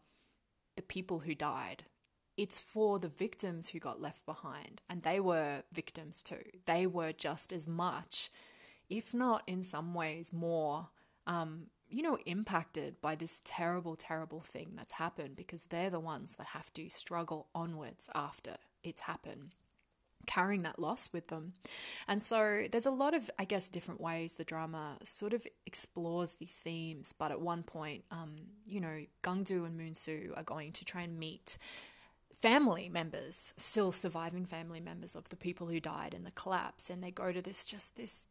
the 0.75 0.81
people 0.81 1.19
who 1.19 1.35
died. 1.35 1.83
It's 2.35 2.59
for 2.59 2.97
the 2.97 3.07
victims 3.07 3.69
who 3.69 3.79
got 3.79 4.01
left 4.01 4.25
behind, 4.25 4.81
and 4.89 5.03
they 5.03 5.19
were 5.19 5.63
victims 5.71 6.23
too. 6.23 6.43
They 6.65 6.87
were 6.87 7.11
just 7.11 7.53
as 7.53 7.67
much, 7.67 8.31
if 8.89 9.13
not 9.13 9.43
in 9.45 9.61
some 9.61 9.93
ways 9.93 10.33
more, 10.33 10.89
um, 11.27 11.67
you 11.87 12.01
know, 12.01 12.17
impacted 12.25 12.99
by 12.99 13.13
this 13.13 13.43
terrible, 13.45 13.95
terrible 13.95 14.41
thing 14.41 14.71
that's 14.75 14.93
happened 14.93 15.35
because 15.35 15.65
they're 15.65 15.91
the 15.91 15.99
ones 15.99 16.35
that 16.37 16.47
have 16.47 16.73
to 16.73 16.89
struggle 16.89 17.49
onwards 17.53 18.09
after 18.15 18.55
it's 18.83 19.01
happened 19.01 19.51
carrying 20.25 20.61
that 20.63 20.79
loss 20.79 21.11
with 21.11 21.27
them. 21.27 21.53
And 22.07 22.21
so 22.21 22.63
there's 22.71 22.85
a 22.85 22.91
lot 22.91 23.13
of, 23.13 23.29
I 23.37 23.45
guess, 23.45 23.69
different 23.69 24.01
ways 24.01 24.35
the 24.35 24.43
drama 24.43 24.97
sort 25.03 25.33
of 25.33 25.45
explores 25.65 26.35
these 26.35 26.59
themes. 26.59 27.13
But 27.17 27.31
at 27.31 27.41
one 27.41 27.63
point, 27.63 28.03
um, 28.11 28.35
you 28.65 28.81
know, 28.81 29.05
Gangdu 29.23 29.65
and 29.65 29.79
Moonsoo 29.79 30.37
are 30.37 30.43
going 30.43 30.71
to 30.71 30.85
try 30.85 31.01
and 31.01 31.19
meet 31.19 31.57
family 32.33 32.89
members, 32.89 33.53
still 33.57 33.91
surviving 33.91 34.45
family 34.45 34.79
members 34.79 35.15
of 35.15 35.29
the 35.29 35.35
people 35.35 35.67
who 35.67 35.79
died 35.79 36.13
in 36.13 36.23
the 36.23 36.31
collapse. 36.31 36.89
And 36.89 37.01
they 37.01 37.11
go 37.11 37.31
to 37.31 37.41
this, 37.41 37.65
just 37.65 37.95
this 37.97 38.27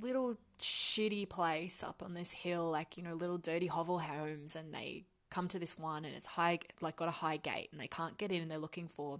little 0.00 0.36
shitty 0.58 1.28
place 1.28 1.82
up 1.82 2.02
on 2.02 2.14
this 2.14 2.32
hill, 2.32 2.70
like, 2.70 2.96
you 2.96 3.02
know, 3.02 3.14
little 3.14 3.38
dirty 3.38 3.66
hovel 3.66 3.98
homes. 3.98 4.56
And 4.56 4.74
they 4.74 5.04
come 5.34 5.48
to 5.48 5.58
this 5.58 5.76
one 5.78 6.04
and 6.04 6.14
it's 6.14 6.26
high, 6.26 6.60
like 6.80 6.96
got 6.96 7.08
a 7.08 7.12
high 7.22 7.36
gate 7.36 7.68
and 7.72 7.80
they 7.80 7.88
can't 7.88 8.16
get 8.16 8.30
in 8.30 8.42
and 8.42 8.50
they're 8.50 8.58
looking 8.58 8.86
for 8.86 9.18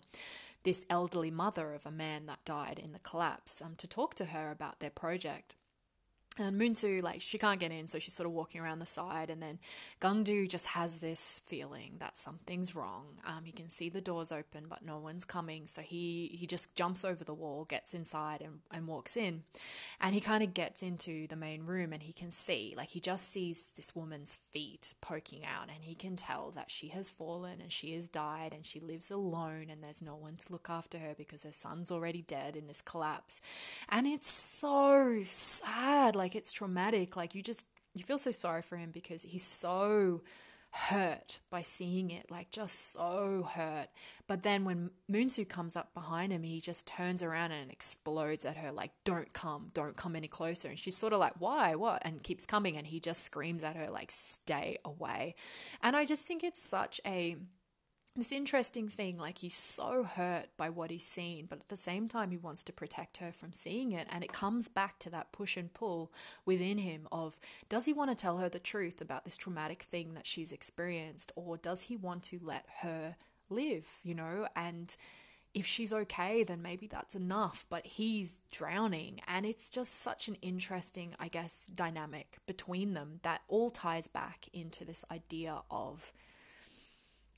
this 0.63 0.87
elderly 0.89 1.31
mother 1.31 1.75
of 1.75 1.85
a 1.85 1.91
man 1.91 2.27
that 2.27 2.45
died 2.45 2.81
in 2.83 2.93
the 2.93 3.01
collapse 3.01 3.61
um, 3.61 3.75
to 3.77 3.89
talk 3.89 4.15
to 4.15 4.27
her 4.27 4.51
about 4.51 4.79
their 4.79 4.91
project. 4.91 5.57
And 6.37 6.61
Moonsoo, 6.61 7.01
like, 7.01 7.21
she 7.21 7.39
can't 7.39 7.61
get 7.61 7.71
in, 7.71 7.87
so 7.87 8.01
she's 8.01 8.15
sort 8.15 8.27
of 8.27 8.33
walking 8.33 8.61
around 8.61 8.81
the 8.81 8.87
side. 8.87 9.31
And 9.31 9.41
then 9.41 9.61
Gangdu 10.01 10.49
just 10.49 10.69
has 10.69 10.99
this 10.99 11.41
feeling 11.45 11.97
that 12.01 12.17
something's 12.17 12.75
wrong. 12.75 13.19
Um, 13.25 13.45
he 13.45 13.53
can 13.53 13.69
see 13.69 13.89
the 13.89 14.01
doors 14.01 14.33
open, 14.33 14.65
but 14.69 14.85
no 14.85 14.99
one's 14.99 15.25
coming. 15.25 15.67
So 15.67 15.81
he, 15.81 16.37
he 16.39 16.47
just 16.47 16.75
jumps 16.75 17.05
over 17.05 17.23
the 17.23 17.35
wall, 17.35 17.65
gets 17.65 17.95
inside, 17.95 18.41
and, 18.41 18.61
and 18.73 18.89
walks 18.89 19.17
in. 19.17 19.45
And 20.01 20.13
he 20.13 20.21
kind 20.21 20.43
of 20.43 20.55
gets 20.55 20.83
into 20.83 21.29
the 21.29 21.37
main 21.37 21.67
room 21.67 21.93
and 21.93 22.03
he 22.03 22.13
can 22.13 22.33
see, 22.33 22.75
like, 22.77 22.91
he 22.91 23.01
just 23.01 23.31
sees 23.31 23.69
this 23.77 23.95
woman's 23.95 24.41
feet 24.51 24.95
poking 25.01 25.45
out. 25.45 25.69
And 25.69 25.85
he 25.85 25.95
can 25.95 26.17
tell 26.17 26.51
that 26.57 26.71
she 26.71 26.89
has 26.89 27.11
fallen 27.11 27.61
and 27.61 27.71
she 27.71 27.95
has 27.95 28.09
died 28.09 28.53
and 28.53 28.67
she 28.67 28.81
lives 28.81 29.13
alone 29.13 29.67
and 29.71 29.83
there's 29.83 30.03
no 30.03 30.17
one 30.17 30.37
to 30.39 30.53
look 30.53 30.69
after 30.69 30.99
her 30.99 31.15
because 31.17 31.45
her 31.45 31.53
son's 31.53 31.93
already 31.93 32.23
dead 32.23 32.57
in 32.57 32.67
this 32.67 32.83
collapse. 32.83 33.41
And 33.89 34.07
it's 34.09 34.31
so 34.31 35.21
sad. 35.23 36.17
Like, 36.17 36.24
like 36.25 36.35
it's 36.35 36.53
traumatic. 36.53 37.17
Like 37.17 37.35
you 37.35 37.43
just 37.43 37.67
you 37.93 38.03
feel 38.03 38.17
so 38.17 38.31
sorry 38.31 38.63
for 38.63 38.79
him 38.79 38.91
because 38.91 39.25
he's 39.25 39.45
so 39.45 40.23
hurt 40.71 41.39
by 41.51 41.61
seeing 41.61 42.11
it, 42.11 42.31
like 42.31 42.51
just 42.51 42.93
so 42.93 43.47
hurt. 43.55 43.89
But 44.27 44.43
then 44.43 44.65
when 44.65 44.91
Moonsoo 45.13 45.47
comes 45.47 45.77
up 45.77 45.93
behind 45.93 46.33
him, 46.33 46.43
he 46.43 46.63
just 46.63 46.89
turns 46.89 47.23
around 47.23 47.53
and 47.53 47.71
explodes 47.71 48.47
at 48.47 48.57
her, 48.57 48.73
like, 48.73 48.93
don't 49.05 49.35
come, 49.35 49.71
don't 49.75 49.99
come 49.99 50.17
any 50.17 50.27
closer. 50.27 50.69
And 50.69 50.79
she's 50.79 50.97
sort 50.97 51.13
of 51.13 51.21
like, 51.21 51.35
why, 51.39 51.75
what? 51.75 52.01
And 52.07 52.23
keeps 52.23 52.47
coming. 52.47 52.77
And 52.79 52.87
he 52.87 53.01
just 53.01 53.23
screams 53.23 53.63
at 53.63 53.77
her, 53.77 53.91
like, 53.91 54.11
stay 54.11 54.79
away. 54.83 55.35
And 55.83 55.95
I 55.95 56.07
just 56.07 56.27
think 56.27 56.43
it's 56.43 56.63
such 56.63 57.03
a 57.07 57.37
this 58.17 58.33
interesting 58.33 58.89
thing 58.89 59.19
like 59.19 59.39
he's 59.39 59.55
so 59.55 60.05
hurt 60.05 60.47
by 60.57 60.69
what 60.69 60.91
he's 60.91 61.07
seen 61.07 61.47
but 61.47 61.61
at 61.61 61.69
the 61.69 61.77
same 61.77 62.07
time 62.09 62.31
he 62.31 62.37
wants 62.37 62.63
to 62.63 62.73
protect 62.73 63.17
her 63.17 63.33
from 63.33 63.53
seeing 63.53 63.93
it 63.93 64.07
and 64.11 64.23
it 64.23 64.33
comes 64.33 64.69
back 64.69 64.99
to 64.99 65.11
that 65.11 65.33
push 65.33 65.57
and 65.57 65.75
pull 65.75 66.13
within 66.47 66.79
him 66.79 67.09
of 67.11 67.39
does 67.69 67.87
he 67.87 67.93
want 67.93 68.11
to 68.11 68.17
tell 68.17 68.39
her 68.39 68.49
the 68.49 68.59
truth 68.59 69.01
about 69.01 69.25
this 69.25 69.37
traumatic 69.37 69.83
thing 69.83 70.15
that 70.15 70.27
she's 70.27 70.53
experienced 70.53 71.33
or 71.35 71.57
does 71.57 71.83
he 71.83 71.97
want 71.97 72.23
to 72.23 72.39
let 72.43 72.65
her 72.83 73.17
live 73.51 73.99
you 74.05 74.15
know 74.15 74.47
and 74.55 74.97
if 75.55 75.65
she's 75.65 75.93
okay, 75.93 76.43
then 76.43 76.61
maybe 76.61 76.89
that's 76.89 77.15
enough, 77.15 77.65
but 77.71 77.87
he's 77.87 78.43
drowning. 78.51 79.21
And 79.29 79.47
it's 79.47 79.71
just 79.71 79.95
such 79.95 80.27
an 80.27 80.35
interesting, 80.43 81.15
I 81.21 81.29
guess, 81.29 81.69
dynamic 81.69 82.39
between 82.45 82.95
them 82.95 83.21
that 83.23 83.43
all 83.47 83.71
ties 83.71 84.09
back 84.09 84.49
into 84.53 84.85
this 84.85 85.05
idea 85.13 85.63
of 85.71 86.13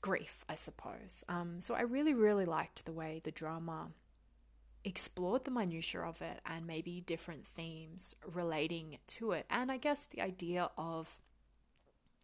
grief, 0.07 0.45
I 0.47 0.55
suppose. 0.55 1.25
Um, 1.27 1.59
so 1.59 1.75
I 1.75 1.81
really, 1.81 2.13
really 2.13 2.45
liked 2.45 2.85
the 2.85 2.93
way 2.93 3.19
the 3.21 3.29
drama 3.29 3.89
explored 4.85 5.43
the 5.43 5.51
minutiae 5.51 6.01
of 6.01 6.21
it 6.21 6.39
and 6.45 6.65
maybe 6.65 7.01
different 7.05 7.45
themes 7.45 8.15
relating 8.33 8.99
to 9.07 9.33
it. 9.33 9.45
And 9.49 9.69
I 9.69 9.75
guess 9.75 10.05
the 10.05 10.21
idea 10.21 10.69
of 10.77 11.19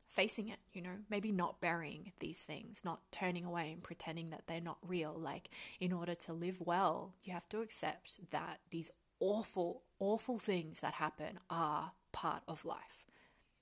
facing 0.07 0.47
it, 0.47 0.59
you 0.71 0.81
know, 0.81 0.99
maybe 1.09 1.33
not 1.33 1.59
burying 1.59 2.13
these 2.21 2.39
things, 2.39 2.85
not 2.85 3.01
turning 3.11 3.43
away 3.43 3.73
and 3.73 3.83
pretending 3.83 4.29
that 4.29 4.47
they're 4.47 4.61
not 4.61 4.77
real. 4.87 5.13
Like, 5.17 5.49
in 5.81 5.91
order 5.91 6.15
to 6.15 6.31
live 6.31 6.61
well, 6.61 7.15
you 7.21 7.33
have 7.33 7.49
to 7.49 7.59
accept 7.59 8.31
that 8.31 8.59
these 8.71 8.91
awful, 9.19 9.81
awful 9.99 10.39
things 10.39 10.79
that 10.79 10.93
happen 10.93 11.39
are 11.49 11.91
part 12.13 12.43
of 12.47 12.63
life. 12.63 13.03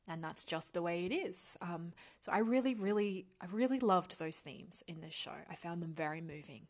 And 0.07 0.23
that's 0.23 0.45
just 0.45 0.73
the 0.73 0.81
way 0.81 1.05
it 1.05 1.13
is. 1.13 1.57
Um, 1.61 1.93
so 2.19 2.31
I 2.31 2.39
really, 2.39 2.73
really, 2.73 3.27
I 3.39 3.45
really 3.51 3.79
loved 3.79 4.19
those 4.19 4.39
themes 4.39 4.83
in 4.87 5.01
this 5.01 5.13
show. 5.13 5.31
I 5.49 5.55
found 5.55 5.81
them 5.81 5.93
very 5.93 6.21
moving. 6.21 6.67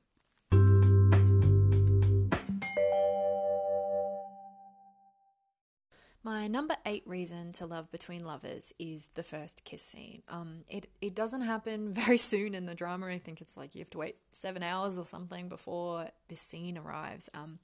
My 6.23 6.47
number 6.47 6.75
eight 6.85 7.01
reason 7.07 7.51
to 7.53 7.65
love 7.65 7.91
Between 7.91 8.23
Lovers 8.23 8.73
is 8.77 9.09
the 9.15 9.23
first 9.23 9.65
kiss 9.65 9.81
scene. 9.81 10.21
Um, 10.29 10.61
it 10.69 10.87
it 11.01 11.15
doesn't 11.15 11.41
happen 11.41 11.93
very 11.93 12.17
soon 12.17 12.53
in 12.53 12.67
the 12.67 12.75
drama. 12.75 13.07
I 13.07 13.17
think 13.17 13.41
it's 13.41 13.57
like 13.57 13.73
you 13.73 13.79
have 13.79 13.89
to 13.91 13.97
wait 13.97 14.17
seven 14.29 14.61
hours 14.61 14.99
or 14.99 15.05
something 15.05 15.49
before 15.49 16.09
this 16.27 16.39
scene 16.39 16.77
arrives. 16.77 17.27
Um, 17.33 17.57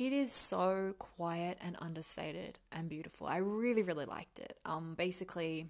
it 0.00 0.14
is 0.14 0.32
so 0.32 0.94
quiet 0.98 1.58
and 1.62 1.76
understated 1.78 2.58
and 2.72 2.88
beautiful. 2.88 3.26
I 3.26 3.36
really 3.36 3.82
really 3.82 4.06
liked 4.06 4.38
it. 4.38 4.56
Um, 4.64 4.94
basically, 4.94 5.66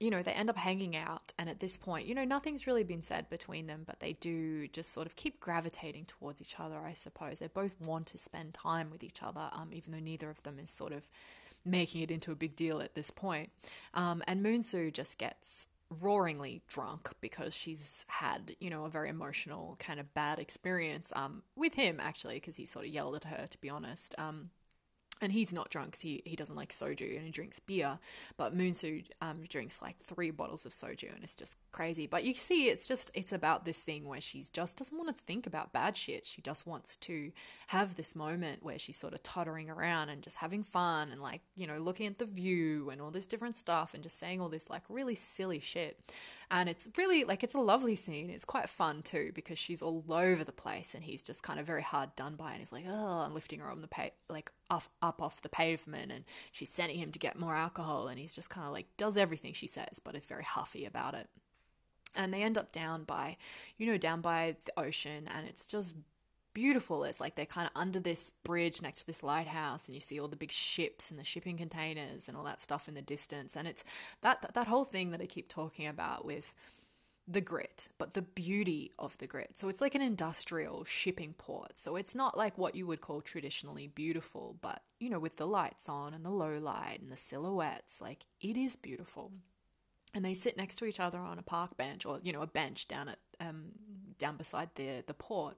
you 0.00 0.10
know, 0.10 0.22
they 0.22 0.32
end 0.32 0.50
up 0.50 0.58
hanging 0.58 0.96
out, 0.96 1.32
and 1.38 1.48
at 1.48 1.60
this 1.60 1.76
point, 1.76 2.06
you 2.06 2.14
know, 2.14 2.24
nothing's 2.24 2.66
really 2.66 2.82
been 2.82 3.02
said 3.02 3.30
between 3.30 3.68
them, 3.68 3.84
but 3.86 4.00
they 4.00 4.14
do 4.14 4.66
just 4.68 4.92
sort 4.92 5.06
of 5.06 5.14
keep 5.14 5.38
gravitating 5.38 6.04
towards 6.04 6.42
each 6.42 6.58
other, 6.58 6.80
I 6.84 6.92
suppose. 6.92 7.38
They 7.38 7.46
both 7.46 7.80
want 7.80 8.08
to 8.08 8.18
spend 8.18 8.52
time 8.52 8.90
with 8.90 9.04
each 9.04 9.22
other, 9.22 9.48
um, 9.52 9.70
even 9.72 9.92
though 9.92 10.00
neither 10.00 10.28
of 10.28 10.42
them 10.42 10.58
is 10.58 10.70
sort 10.70 10.92
of 10.92 11.08
making 11.64 12.02
it 12.02 12.10
into 12.10 12.32
a 12.32 12.36
big 12.36 12.56
deal 12.56 12.80
at 12.80 12.94
this 12.94 13.10
point. 13.10 13.50
Um, 13.94 14.22
and 14.26 14.44
Moonsu 14.44 14.92
just 14.92 15.18
gets 15.18 15.68
roaringly 15.92 16.62
drunk 16.68 17.10
because 17.20 17.56
she's 17.56 18.04
had, 18.08 18.56
you 18.60 18.70
know, 18.70 18.84
a 18.84 18.90
very 18.90 19.08
emotional, 19.08 19.76
kind 19.78 20.00
of 20.00 20.12
bad 20.14 20.38
experience 20.38 21.12
um, 21.14 21.42
with 21.54 21.74
him, 21.74 22.00
actually, 22.00 22.34
because 22.34 22.56
he 22.56 22.66
sort 22.66 22.86
of 22.86 22.92
yelled 22.92 23.16
at 23.16 23.24
her, 23.24 23.46
to 23.48 23.60
be 23.60 23.70
honest. 23.70 24.14
Um, 24.18 24.50
and 25.20 25.32
he's 25.32 25.52
not 25.52 25.70
drunk 25.70 25.88
because 25.88 26.02
he, 26.02 26.22
he 26.24 26.36
doesn't 26.36 26.56
like 26.56 26.70
soju 26.70 27.16
and 27.16 27.24
he 27.24 27.30
drinks 27.30 27.58
beer 27.58 27.98
but 28.36 28.56
moonsu 28.56 29.04
um, 29.20 29.44
drinks 29.48 29.82
like 29.82 29.98
three 29.98 30.30
bottles 30.30 30.66
of 30.66 30.72
soju 30.72 31.14
and 31.14 31.22
it's 31.22 31.36
just 31.36 31.58
crazy. 31.72 32.06
But 32.06 32.24
you 32.24 32.32
see 32.32 32.68
it's 32.68 32.88
just 32.88 33.10
it's 33.14 33.32
about 33.32 33.64
this 33.64 33.82
thing 33.82 34.06
where 34.06 34.20
she 34.20 34.42
just 34.52 34.78
doesn't 34.78 34.96
want 34.96 35.14
to 35.14 35.22
think 35.24 35.46
about 35.46 35.72
bad 35.72 35.96
shit. 35.96 36.26
She 36.26 36.42
just 36.42 36.66
wants 36.66 36.96
to 36.96 37.32
have 37.68 37.96
this 37.96 38.16
moment 38.16 38.62
where 38.62 38.78
she's 38.78 38.96
sort 38.96 39.12
of 39.12 39.22
tottering 39.22 39.68
around 39.68 40.08
and 40.08 40.22
just 40.22 40.38
having 40.38 40.62
fun 40.62 41.10
and 41.10 41.20
like 41.20 41.42
you 41.54 41.66
know 41.66 41.78
looking 41.78 42.06
at 42.06 42.18
the 42.18 42.24
view 42.24 42.90
and 42.90 43.00
all 43.00 43.10
this 43.10 43.26
different 43.26 43.56
stuff 43.56 43.94
and 43.94 44.02
just 44.02 44.18
saying 44.18 44.40
all 44.40 44.48
this 44.48 44.70
like 44.70 44.82
really 44.88 45.14
silly 45.14 45.60
shit. 45.60 45.98
And 46.50 46.68
it's 46.68 46.88
really 46.96 47.24
like 47.24 47.42
it's 47.42 47.54
a 47.54 47.60
lovely 47.60 47.96
scene. 47.96 48.30
It's 48.30 48.44
quite 48.44 48.68
fun 48.68 49.02
too 49.02 49.32
because 49.34 49.58
she's 49.58 49.82
all 49.82 50.04
over 50.08 50.44
the 50.44 50.52
place 50.52 50.94
and 50.94 51.04
he's 51.04 51.22
just 51.22 51.42
kind 51.42 51.60
of 51.60 51.66
very 51.66 51.82
hard 51.82 52.14
done 52.16 52.36
by 52.36 52.52
and 52.52 52.60
he's 52.60 52.72
like 52.72 52.84
oh 52.88 53.24
i'm 53.26 53.34
lifting 53.34 53.60
her 53.60 53.70
on 53.70 53.80
the 53.80 53.88
pa- 53.88 54.08
like 54.28 54.50
off, 54.70 54.88
up 55.02 55.22
off 55.22 55.42
the 55.42 55.48
pavement 55.48 56.12
and 56.12 56.24
she's 56.52 56.70
sending 56.70 56.98
him 56.98 57.12
to 57.12 57.18
get 57.18 57.38
more 57.38 57.54
alcohol 57.54 58.08
and 58.08 58.18
he's 58.18 58.34
just 58.34 58.50
kind 58.50 58.66
of 58.66 58.72
like 58.72 58.86
does 58.96 59.16
everything 59.16 59.52
she 59.52 59.66
says 59.66 60.00
but 60.04 60.14
is 60.14 60.26
very 60.26 60.44
huffy 60.44 60.84
about 60.84 61.14
it. 61.14 61.28
And 62.18 62.32
they 62.32 62.42
end 62.42 62.56
up 62.56 62.72
down 62.72 63.04
by 63.04 63.36
you 63.76 63.86
know 63.86 63.98
down 63.98 64.20
by 64.20 64.56
the 64.64 64.80
ocean 64.80 65.28
and 65.34 65.46
it's 65.46 65.66
just 65.66 65.96
beautiful. 66.54 67.04
It's 67.04 67.20
like 67.20 67.34
they're 67.34 67.44
kind 67.44 67.66
of 67.66 67.80
under 67.80 68.00
this 68.00 68.32
bridge 68.42 68.80
next 68.80 69.00
to 69.00 69.06
this 69.06 69.22
lighthouse 69.22 69.86
and 69.86 69.94
you 69.94 70.00
see 70.00 70.18
all 70.18 70.28
the 70.28 70.36
big 70.36 70.50
ships 70.50 71.10
and 71.10 71.20
the 71.20 71.24
shipping 71.24 71.58
containers 71.58 72.28
and 72.28 72.36
all 72.36 72.44
that 72.44 72.62
stuff 72.62 72.88
in 72.88 72.94
the 72.94 73.02
distance. 73.02 73.56
And 73.56 73.68
it's 73.68 73.84
that 74.22 74.40
that, 74.40 74.54
that 74.54 74.66
whole 74.66 74.84
thing 74.84 75.10
that 75.10 75.20
i 75.20 75.26
keep 75.26 75.48
talking 75.48 75.86
about 75.86 76.24
with 76.24 76.54
the 77.28 77.40
grit, 77.40 77.88
but 77.98 78.14
the 78.14 78.22
beauty 78.22 78.92
of 78.98 79.18
the 79.18 79.26
grit. 79.26 79.58
So 79.58 79.68
it's 79.68 79.80
like 79.80 79.94
an 79.94 80.02
industrial 80.02 80.84
shipping 80.84 81.34
port. 81.36 81.78
So 81.78 81.96
it's 81.96 82.14
not 82.14 82.38
like 82.38 82.56
what 82.56 82.76
you 82.76 82.86
would 82.86 83.00
call 83.00 83.20
traditionally 83.20 83.88
beautiful, 83.88 84.56
but 84.60 84.82
you 85.00 85.10
know, 85.10 85.18
with 85.18 85.36
the 85.36 85.46
lights 85.46 85.88
on 85.88 86.14
and 86.14 86.24
the 86.24 86.30
low 86.30 86.58
light 86.58 86.98
and 87.00 87.10
the 87.10 87.16
silhouettes, 87.16 88.00
like 88.00 88.26
it 88.40 88.56
is 88.56 88.76
beautiful. 88.76 89.32
And 90.14 90.24
they 90.24 90.34
sit 90.34 90.56
next 90.56 90.76
to 90.76 90.86
each 90.86 91.00
other 91.00 91.18
on 91.18 91.38
a 91.38 91.42
park 91.42 91.76
bench 91.76 92.06
or, 92.06 92.20
you 92.22 92.32
know, 92.32 92.40
a 92.40 92.46
bench 92.46 92.88
down 92.88 93.08
at 93.08 93.18
um, 93.40 93.72
down 94.18 94.36
beside 94.36 94.70
the 94.76 95.02
the 95.06 95.14
port. 95.14 95.56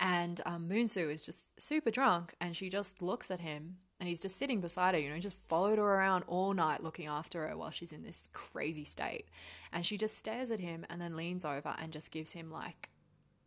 And 0.00 0.40
um, 0.46 0.68
Moonsu 0.68 1.12
is 1.12 1.24
just 1.24 1.60
super 1.60 1.90
drunk 1.90 2.34
and 2.40 2.54
she 2.56 2.68
just 2.68 3.02
looks 3.02 3.30
at 3.30 3.40
him 3.40 3.78
and 4.04 4.10
he's 4.10 4.20
just 4.20 4.36
sitting 4.36 4.60
beside 4.60 4.94
her, 4.94 5.00
you 5.00 5.08
know, 5.08 5.18
just 5.18 5.48
followed 5.48 5.78
her 5.78 5.94
around 5.94 6.24
all 6.26 6.52
night 6.52 6.82
looking 6.82 7.06
after 7.06 7.48
her 7.48 7.56
while 7.56 7.70
she's 7.70 7.90
in 7.90 8.02
this 8.02 8.28
crazy 8.34 8.84
state. 8.84 9.28
And 9.72 9.86
she 9.86 9.96
just 9.96 10.18
stares 10.18 10.50
at 10.50 10.60
him 10.60 10.84
and 10.90 11.00
then 11.00 11.16
leans 11.16 11.46
over 11.46 11.74
and 11.80 11.90
just 11.90 12.12
gives 12.12 12.32
him 12.32 12.50
like 12.50 12.90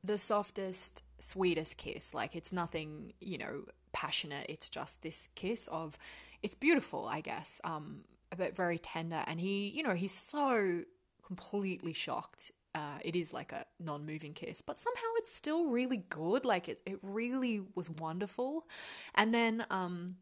the 0.04 0.18
softest, 0.18 1.04
sweetest 1.20 1.78
kiss. 1.78 2.12
Like 2.16 2.36
it's 2.36 2.52
nothing, 2.52 3.14
you 3.20 3.38
know, 3.38 3.66
passionate. 3.94 4.48
It's 4.50 4.68
just 4.68 5.04
this 5.04 5.30
kiss 5.36 5.68
of, 5.68 5.96
it's 6.42 6.56
beautiful, 6.56 7.06
I 7.06 7.22
guess, 7.22 7.62
um, 7.64 8.06
but 8.36 8.56
very 8.56 8.80
tender. 8.80 9.24
And 9.28 9.40
he, 9.40 9.68
you 9.70 9.84
know, 9.84 9.94
he's 9.94 10.12
so 10.12 10.82
completely 11.24 11.94
shocked 11.94 12.52
uh, 12.74 12.98
it 13.04 13.16
is 13.16 13.32
like 13.32 13.52
a 13.52 13.66
non-moving 13.80 14.34
kiss, 14.34 14.62
but 14.62 14.78
somehow 14.78 15.08
it's 15.18 15.34
still 15.34 15.70
really 15.70 16.04
good. 16.10 16.46
Like 16.46 16.68
it, 16.70 16.82
it 16.86 17.00
really 17.02 17.62
was 17.76 17.90
wonderful. 17.90 18.68
And 19.16 19.34
then, 19.34 19.66
um, 19.70 20.18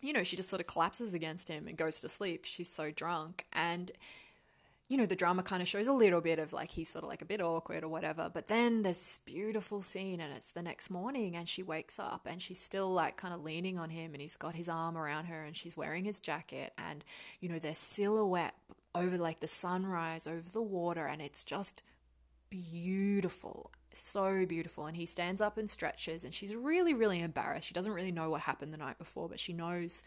you 0.00 0.12
know, 0.12 0.22
she 0.22 0.36
just 0.36 0.48
sort 0.48 0.60
of 0.60 0.66
collapses 0.66 1.14
against 1.14 1.48
him 1.48 1.66
and 1.66 1.76
goes 1.76 2.00
to 2.00 2.08
sleep. 2.08 2.44
She's 2.44 2.70
so 2.70 2.90
drunk. 2.90 3.44
And, 3.52 3.92
you 4.88 4.96
know, 4.96 5.06
the 5.06 5.16
drama 5.16 5.42
kind 5.42 5.62
of 5.62 5.68
shows 5.68 5.86
a 5.86 5.92
little 5.92 6.20
bit 6.20 6.38
of 6.38 6.52
like 6.52 6.72
he's 6.72 6.88
sort 6.88 7.04
of 7.04 7.10
like 7.10 7.22
a 7.22 7.26
bit 7.26 7.40
awkward 7.40 7.84
or 7.84 7.88
whatever. 7.88 8.30
But 8.32 8.48
then 8.48 8.82
there's 8.82 8.98
this 8.98 9.20
beautiful 9.24 9.82
scene 9.82 10.20
and 10.20 10.32
it's 10.34 10.52
the 10.52 10.62
next 10.62 10.90
morning 10.90 11.36
and 11.36 11.48
she 11.48 11.62
wakes 11.62 11.98
up 11.98 12.26
and 12.28 12.40
she's 12.40 12.60
still 12.60 12.90
like 12.90 13.16
kind 13.16 13.34
of 13.34 13.42
leaning 13.42 13.78
on 13.78 13.90
him 13.90 14.12
and 14.14 14.20
he's 14.20 14.36
got 14.36 14.54
his 14.54 14.68
arm 14.68 14.96
around 14.96 15.26
her 15.26 15.44
and 15.44 15.56
she's 15.56 15.76
wearing 15.76 16.04
his 16.04 16.20
jacket 16.20 16.72
and, 16.78 17.04
you 17.40 17.48
know, 17.48 17.58
their 17.58 17.74
silhouette 17.74 18.56
over 18.94 19.16
like 19.16 19.40
the 19.40 19.46
sunrise 19.46 20.26
over 20.26 20.48
the 20.50 20.62
water 20.62 21.06
and 21.06 21.22
it's 21.22 21.44
just 21.44 21.82
beautiful 22.50 23.70
so 23.98 24.46
beautiful. 24.46 24.86
And 24.86 24.96
he 24.96 25.06
stands 25.06 25.40
up 25.40 25.58
and 25.58 25.68
stretches, 25.68 26.24
and 26.24 26.34
she's 26.34 26.54
really, 26.54 26.94
really 26.94 27.20
embarrassed. 27.20 27.68
She 27.68 27.74
doesn't 27.74 27.92
really 27.92 28.12
know 28.12 28.30
what 28.30 28.42
happened 28.42 28.72
the 28.72 28.78
night 28.78 28.98
before, 28.98 29.28
but 29.28 29.40
she 29.40 29.52
knows 29.52 30.02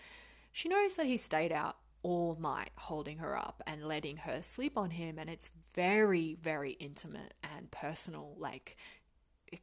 she 0.52 0.70
knows 0.70 0.96
that 0.96 1.08
he 1.08 1.18
stayed 1.18 1.52
out 1.52 1.78
all 2.04 2.38
night 2.40 2.70
holding 2.76 3.18
her 3.18 3.36
up 3.36 3.64
and 3.66 3.88
letting 3.88 4.18
her 4.18 4.42
sleep 4.42 4.78
on 4.78 4.92
him. 4.92 5.18
And 5.18 5.30
it's 5.30 5.50
very, 5.74 6.36
very 6.40 6.74
intimate 6.74 7.34
and 7.44 7.72
personal, 7.72 8.36
like 8.38 8.78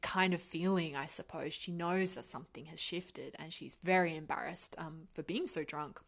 kind 0.00 0.34
of 0.34 0.40
feeling, 0.40 0.96
I 0.96 1.06
suppose. 1.06 1.52
She 1.52 1.70
knows 1.70 2.14
that 2.14 2.24
something 2.24 2.66
has 2.66 2.80
shifted 2.80 3.36
and 3.38 3.52
she's 3.52 3.76
very 3.76 4.16
embarrassed 4.16 4.74
um, 4.78 5.02
for 5.12 5.22
being 5.22 5.46
so 5.46 5.64
drunk. 5.64 6.00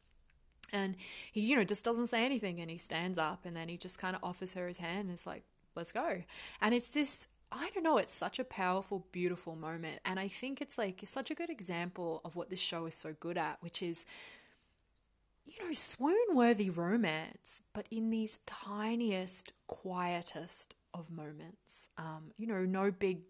And 0.72 0.96
he, 1.30 1.40
you 1.42 1.56
know, 1.56 1.64
just 1.64 1.84
doesn't 1.84 2.06
say 2.06 2.24
anything 2.24 2.60
and 2.60 2.70
he 2.70 2.78
stands 2.78 3.18
up 3.18 3.44
and 3.44 3.54
then 3.54 3.68
he 3.68 3.76
just 3.76 3.98
kind 3.98 4.16
of 4.16 4.24
offers 4.24 4.54
her 4.54 4.66
his 4.66 4.78
hand 4.78 5.08
and 5.08 5.12
is 5.12 5.26
like, 5.26 5.44
let's 5.76 5.92
go. 5.92 6.22
And 6.60 6.74
it's 6.74 6.90
this 6.90 7.28
I 7.54 7.70
don't 7.74 7.84
know, 7.84 7.98
it's 7.98 8.14
such 8.14 8.38
a 8.38 8.44
powerful, 8.44 9.06
beautiful 9.12 9.56
moment. 9.56 10.00
And 10.04 10.18
I 10.18 10.28
think 10.28 10.60
it's 10.60 10.78
like 10.78 11.00
such 11.04 11.30
a 11.30 11.34
good 11.34 11.50
example 11.50 12.20
of 12.24 12.34
what 12.34 12.50
this 12.50 12.62
show 12.62 12.86
is 12.86 12.94
so 12.94 13.14
good 13.20 13.36
at, 13.36 13.58
which 13.60 13.82
is, 13.82 14.06
you 15.44 15.62
know, 15.64 15.72
swoon 15.72 16.34
worthy 16.34 16.70
romance, 16.70 17.62
but 17.74 17.86
in 17.90 18.10
these 18.10 18.38
tiniest, 18.46 19.52
quietest 19.66 20.76
of 20.94 21.10
moments. 21.10 21.90
Um, 21.98 22.32
you 22.38 22.46
know, 22.46 22.64
no 22.64 22.90
big, 22.90 23.20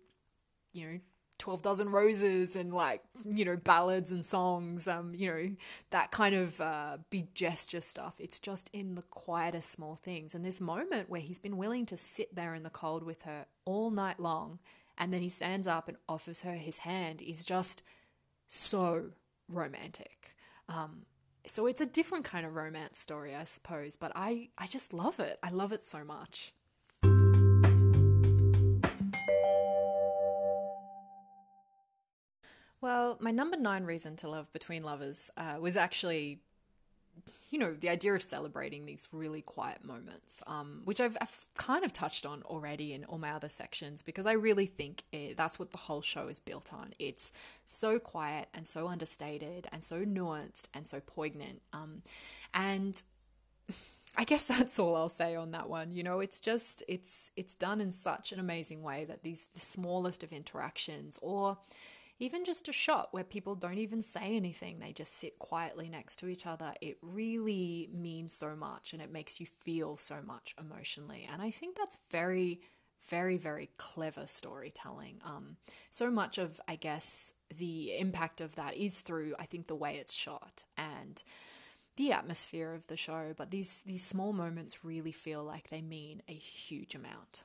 you 0.73 0.87
know, 0.87 1.01
12 1.43 1.61
Dozen 1.61 1.88
Roses 1.90 2.55
and 2.55 2.72
like, 2.72 3.03
you 3.24 3.45
know, 3.45 3.57
ballads 3.57 4.12
and 4.12 4.24
songs, 4.24 4.86
um, 4.86 5.12
you 5.12 5.26
know, 5.28 5.51
that 5.90 6.12
kind 6.12 6.36
of 6.36 6.61
uh, 6.61 6.99
big 7.11 7.34
gesture 7.34 7.80
stuff. 7.80 8.14
It's 8.20 8.38
just 8.38 8.70
in 8.72 8.95
the 8.95 9.03
quietest 9.03 9.72
small 9.72 9.97
things. 9.97 10.36
And 10.36 10.45
this 10.45 10.61
moment 10.61 11.11
where 11.11 11.20
he's 11.20 11.40
been 11.40 11.57
willing 11.57 11.84
to 11.86 11.97
sit 11.97 12.36
there 12.36 12.55
in 12.55 12.62
the 12.62 12.70
cold 12.70 13.03
with 13.03 13.22
her 13.22 13.47
all 13.64 13.90
night 13.90 14.20
long 14.20 14.61
and 14.97 15.12
then 15.12 15.20
he 15.20 15.28
stands 15.28 15.66
up 15.66 15.88
and 15.88 15.97
offers 16.09 16.43
her 16.43 16.53
his 16.53 16.78
hand 16.78 17.20
is 17.20 17.45
just 17.45 17.82
so 18.47 19.07
romantic. 19.49 20.36
Um, 20.68 21.07
so 21.45 21.66
it's 21.66 21.80
a 21.80 21.86
different 21.86 22.24
kind 22.24 22.47
of 22.47 22.55
romance 22.55 23.01
story, 23.01 23.34
I 23.34 23.43
suppose, 23.43 23.97
but 23.97 24.12
I, 24.14 24.51
I 24.57 24.68
just 24.68 24.93
love 24.93 25.18
it. 25.18 25.40
I 25.43 25.51
love 25.51 25.72
it 25.72 25.82
so 25.82 26.05
much. 26.05 26.53
Well, 32.83 33.16
my 33.20 33.30
number 33.30 33.57
nine 33.57 33.85
reason 33.85 34.16
to 34.16 34.28
love 34.28 34.53
Between 34.53 34.83
Lovers 34.83 35.30
uh, 35.37 35.55
was 35.61 35.76
actually, 35.76 36.41
you 37.49 37.57
know, 37.61 37.74
the 37.74 37.89
idea 37.89 38.12
of 38.12 38.22
celebrating 38.22 38.87
these 38.87 39.09
really 39.12 39.41
quiet 39.41 39.85
moments, 39.85 40.43
um, 40.49 40.83
which 40.85 41.01
I've, 41.01 41.16
I've, 41.20 41.47
kind 41.55 41.85
of 41.85 41.93
touched 41.93 42.26
on 42.26 42.43
already 42.43 42.93
in 42.93 43.05
all 43.05 43.18
my 43.18 43.30
other 43.30 43.49
sections 43.49 44.03
because 44.03 44.26
I 44.26 44.33
really 44.33 44.66
think 44.66 45.05
it, 45.12 45.37
that's 45.37 45.61
what 45.61 45.70
the 45.70 45.78
whole 45.78 46.03
show 46.03 46.26
is 46.26 46.41
built 46.41 46.72
on. 46.74 46.91
It's 46.99 47.33
so 47.64 48.01
quiet 48.01 48.49
and 48.53 48.66
so 48.66 48.89
understated 48.89 49.68
and 49.72 49.85
so 49.85 50.05
nuanced 50.05 50.68
and 50.74 50.85
so 50.85 50.99
poignant. 50.99 51.62
Um, 51.72 52.03
and 52.53 53.01
I 54.18 54.24
guess 54.24 54.49
that's 54.49 54.80
all 54.80 54.97
I'll 54.97 55.09
say 55.09 55.37
on 55.37 55.53
that 55.53 55.68
one. 55.68 55.95
You 55.95 56.03
know, 56.03 56.18
it's 56.18 56.41
just 56.41 56.83
it's 56.89 57.30
it's 57.37 57.55
done 57.55 57.80
in 57.80 57.93
such 57.93 58.33
an 58.33 58.41
amazing 58.41 58.83
way 58.83 59.05
that 59.05 59.22
these 59.22 59.47
the 59.55 59.61
smallest 59.61 60.24
of 60.24 60.33
interactions 60.33 61.16
or 61.22 61.59
even 62.23 62.45
just 62.45 62.68
a 62.68 62.73
shot 62.73 63.09
where 63.11 63.25
people 63.25 63.57
don't 63.57 63.79
even 63.79 64.01
say 64.01 64.37
anything, 64.37 64.79
they 64.79 64.93
just 64.93 65.12
sit 65.12 65.41
quietly 65.41 65.89
next 65.89 66.20
to 66.20 66.29
each 66.29 66.47
other, 66.47 66.73
it 66.81 66.97
really 67.03 67.89
means 67.93 68.33
so 68.33 68.55
much 68.55 68.93
and 68.93 69.03
it 69.03 69.11
makes 69.11 69.41
you 69.41 69.47
feel 69.47 69.97
so 69.97 70.18
much 70.25 70.55
emotionally. 70.57 71.29
And 71.31 71.43
I 71.43 71.51
think 71.51 71.77
that's 71.77 71.99
very, 72.12 72.61
very, 73.11 73.37
very 73.37 73.70
clever 73.77 74.29
storytelling. 74.29 75.20
Um, 75.25 75.57
so 75.91 76.12
much 76.12 76.39
of, 76.39 76.61
I 76.68 76.77
guess, 76.77 77.35
the 77.59 77.99
impact 77.99 78.41
of 78.41 78.55
that 78.55 78.77
is 78.77 79.01
through, 79.01 79.35
I 79.41 79.45
think, 79.47 79.66
the 79.66 79.75
way 79.75 79.97
it's 79.97 80.14
shot 80.14 80.62
and 80.79 81.20
the 81.97 82.12
atmosphere 82.12 82.73
of 82.73 82.87
the 82.87 82.97
show. 82.97 83.35
But 83.37 83.51
these 83.51 83.83
these 83.83 84.05
small 84.05 84.33
moments 84.33 84.85
really 84.85 85.12
feel 85.12 85.43
like 85.43 85.70
they 85.70 85.83
mean 85.83 86.23
a 86.29 86.35
huge 86.35 86.95
amount. 86.95 87.43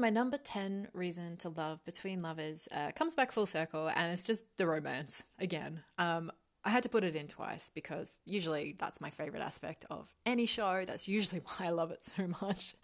My 0.00 0.10
number 0.10 0.36
10 0.36 0.88
reason 0.92 1.36
to 1.38 1.48
love 1.48 1.84
Between 1.84 2.20
Lovers 2.20 2.68
uh, 2.72 2.90
comes 2.92 3.14
back 3.14 3.30
full 3.30 3.46
circle, 3.46 3.88
and 3.88 4.12
it's 4.12 4.24
just 4.24 4.56
the 4.56 4.66
romance 4.66 5.24
again. 5.38 5.82
Um, 5.98 6.32
I 6.64 6.70
had 6.70 6.82
to 6.84 6.88
put 6.88 7.04
it 7.04 7.14
in 7.14 7.26
twice 7.26 7.70
because 7.74 8.20
usually 8.24 8.74
that's 8.78 9.00
my 9.00 9.10
favorite 9.10 9.42
aspect 9.42 9.84
of 9.90 10.14
any 10.24 10.46
show. 10.46 10.84
That's 10.86 11.06
usually 11.06 11.40
why 11.44 11.66
I 11.66 11.70
love 11.70 11.90
it 11.90 12.04
so 12.04 12.26
much. 12.40 12.74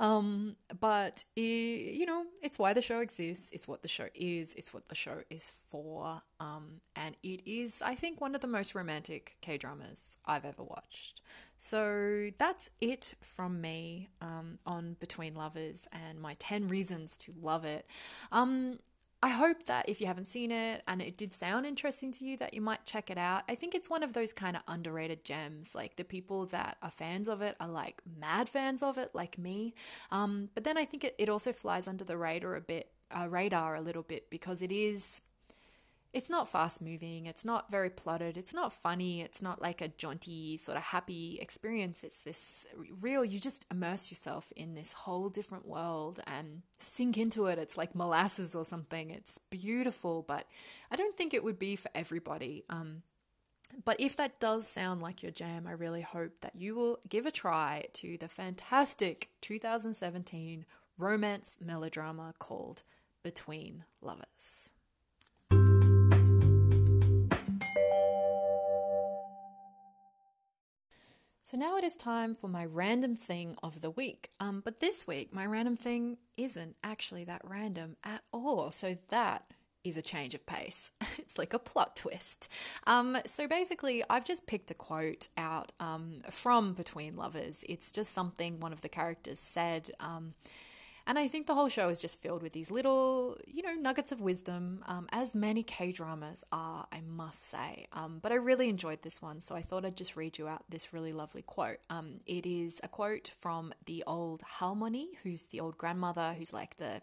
Um, 0.00 0.56
but 0.80 1.24
it, 1.36 1.42
you 1.42 2.06
know, 2.06 2.24
it's 2.42 2.58
why 2.58 2.72
the 2.72 2.80
show 2.80 3.00
exists. 3.00 3.50
It's 3.52 3.68
what 3.68 3.82
the 3.82 3.88
show 3.88 4.06
is. 4.14 4.54
It's 4.54 4.72
what 4.72 4.88
the 4.88 4.94
show 4.94 5.22
is 5.28 5.52
for. 5.68 6.22
Um, 6.40 6.80
and 6.96 7.16
it 7.22 7.42
is, 7.44 7.82
I 7.84 7.94
think, 7.94 8.20
one 8.20 8.34
of 8.34 8.40
the 8.40 8.46
most 8.46 8.74
romantic 8.74 9.36
K 9.40 9.58
dramas 9.58 10.18
I've 10.24 10.44
ever 10.44 10.62
watched. 10.62 11.20
So 11.56 12.30
that's 12.38 12.70
it 12.80 13.14
from 13.20 13.60
me 13.60 14.08
um, 14.22 14.58
on 14.64 14.96
Between 15.00 15.34
Lovers 15.34 15.88
and 15.92 16.20
my 16.20 16.34
10 16.38 16.68
reasons 16.68 17.18
to 17.18 17.32
love 17.40 17.64
it. 17.64 17.84
Um, 18.30 18.78
I 19.20 19.30
hope 19.30 19.64
that 19.64 19.88
if 19.88 20.00
you 20.00 20.06
haven't 20.06 20.28
seen 20.28 20.52
it 20.52 20.82
and 20.86 21.02
it 21.02 21.16
did 21.16 21.32
sound 21.32 21.66
interesting 21.66 22.12
to 22.12 22.24
you, 22.24 22.36
that 22.36 22.54
you 22.54 22.60
might 22.60 22.84
check 22.84 23.10
it 23.10 23.18
out. 23.18 23.42
I 23.48 23.56
think 23.56 23.74
it's 23.74 23.90
one 23.90 24.04
of 24.04 24.12
those 24.12 24.32
kind 24.32 24.54
of 24.54 24.62
underrated 24.68 25.24
gems. 25.24 25.74
Like 25.74 25.96
the 25.96 26.04
people 26.04 26.46
that 26.46 26.76
are 26.82 26.90
fans 26.90 27.28
of 27.28 27.42
it 27.42 27.56
are 27.58 27.68
like 27.68 28.00
mad 28.20 28.48
fans 28.48 28.80
of 28.80 28.96
it, 28.96 29.10
like 29.14 29.36
me. 29.36 29.74
Um, 30.12 30.50
but 30.54 30.62
then 30.62 30.78
I 30.78 30.84
think 30.84 31.02
it, 31.02 31.16
it 31.18 31.28
also 31.28 31.52
flies 31.52 31.88
under 31.88 32.04
the 32.04 32.16
radar 32.16 32.54
a 32.54 32.60
bit, 32.60 32.90
uh, 33.10 33.26
radar 33.28 33.74
a 33.74 33.80
little 33.80 34.04
bit 34.04 34.30
because 34.30 34.62
it 34.62 34.70
is 34.70 35.22
it's 36.12 36.30
not 36.30 36.48
fast 36.48 36.80
moving, 36.80 37.26
it's 37.26 37.44
not 37.44 37.70
very 37.70 37.90
plotted, 37.90 38.38
it's 38.38 38.54
not 38.54 38.72
funny, 38.72 39.20
it's 39.20 39.42
not 39.42 39.60
like 39.60 39.82
a 39.82 39.88
jaunty, 39.88 40.56
sort 40.56 40.78
of 40.78 40.84
happy 40.84 41.38
experience. 41.40 42.02
It's 42.02 42.22
this 42.22 42.66
real, 43.02 43.24
you 43.24 43.38
just 43.38 43.66
immerse 43.70 44.10
yourself 44.10 44.50
in 44.56 44.74
this 44.74 44.94
whole 44.94 45.28
different 45.28 45.66
world 45.66 46.20
and 46.26 46.62
sink 46.78 47.18
into 47.18 47.46
it. 47.46 47.58
It's 47.58 47.76
like 47.76 47.94
molasses 47.94 48.54
or 48.54 48.64
something. 48.64 49.10
It's 49.10 49.36
beautiful, 49.36 50.24
but 50.26 50.46
I 50.90 50.96
don't 50.96 51.14
think 51.14 51.34
it 51.34 51.44
would 51.44 51.58
be 51.58 51.76
for 51.76 51.90
everybody. 51.94 52.64
Um, 52.70 53.02
but 53.84 54.00
if 54.00 54.16
that 54.16 54.40
does 54.40 54.66
sound 54.66 55.02
like 55.02 55.22
your 55.22 55.32
jam, 55.32 55.66
I 55.66 55.72
really 55.72 56.00
hope 56.00 56.40
that 56.40 56.56
you 56.56 56.74
will 56.74 57.00
give 57.06 57.26
a 57.26 57.30
try 57.30 57.84
to 57.94 58.16
the 58.16 58.28
fantastic 58.28 59.28
2017 59.42 60.64
romance 60.98 61.58
melodrama 61.64 62.32
called 62.38 62.82
Between 63.22 63.84
Lovers. 64.00 64.72
So 71.48 71.56
now 71.56 71.78
it 71.78 71.82
is 71.84 71.96
time 71.96 72.34
for 72.34 72.46
my 72.46 72.66
random 72.66 73.16
thing 73.16 73.56
of 73.62 73.80
the 73.80 73.88
week. 73.88 74.28
Um, 74.38 74.60
but 74.62 74.80
this 74.80 75.06
week, 75.06 75.32
my 75.32 75.46
random 75.46 75.78
thing 75.78 76.18
isn't 76.36 76.76
actually 76.84 77.24
that 77.24 77.40
random 77.42 77.96
at 78.04 78.20
all. 78.34 78.70
So 78.70 78.98
that 79.08 79.44
is 79.82 79.96
a 79.96 80.02
change 80.02 80.34
of 80.34 80.44
pace. 80.44 80.92
it's 81.18 81.38
like 81.38 81.54
a 81.54 81.58
plot 81.58 81.96
twist. 81.96 82.52
Um, 82.86 83.16
so 83.24 83.48
basically, 83.48 84.04
I've 84.10 84.26
just 84.26 84.46
picked 84.46 84.70
a 84.70 84.74
quote 84.74 85.28
out 85.38 85.72
um, 85.80 86.18
from 86.30 86.74
Between 86.74 87.16
Lovers. 87.16 87.64
It's 87.66 87.92
just 87.92 88.12
something 88.12 88.60
one 88.60 88.74
of 88.74 88.82
the 88.82 88.90
characters 88.90 89.38
said. 89.38 89.88
Um, 90.00 90.34
and 91.08 91.18
I 91.18 91.26
think 91.26 91.46
the 91.46 91.54
whole 91.54 91.70
show 91.70 91.88
is 91.88 92.02
just 92.02 92.20
filled 92.20 92.42
with 92.42 92.52
these 92.52 92.70
little, 92.70 93.38
you 93.46 93.62
know, 93.62 93.72
nuggets 93.72 94.12
of 94.12 94.20
wisdom, 94.20 94.84
um, 94.86 95.08
as 95.10 95.34
many 95.34 95.62
K 95.62 95.90
dramas 95.90 96.44
are, 96.52 96.86
I 96.92 97.00
must 97.00 97.48
say. 97.48 97.86
Um, 97.94 98.18
but 98.20 98.30
I 98.30 98.34
really 98.34 98.68
enjoyed 98.68 99.00
this 99.00 99.22
one, 99.22 99.40
so 99.40 99.56
I 99.56 99.62
thought 99.62 99.86
I'd 99.86 99.96
just 99.96 100.18
read 100.18 100.36
you 100.36 100.48
out 100.48 100.64
this 100.68 100.92
really 100.92 101.14
lovely 101.14 101.40
quote. 101.40 101.78
Um, 101.88 102.18
it 102.26 102.44
is 102.44 102.78
a 102.84 102.88
quote 102.88 103.28
from 103.40 103.72
the 103.86 104.04
old 104.06 104.42
halmoni, 104.60 105.16
who's 105.22 105.46
the 105.46 105.60
old 105.60 105.78
grandmother, 105.78 106.34
who's 106.36 106.52
like 106.52 106.76
the, 106.76 107.00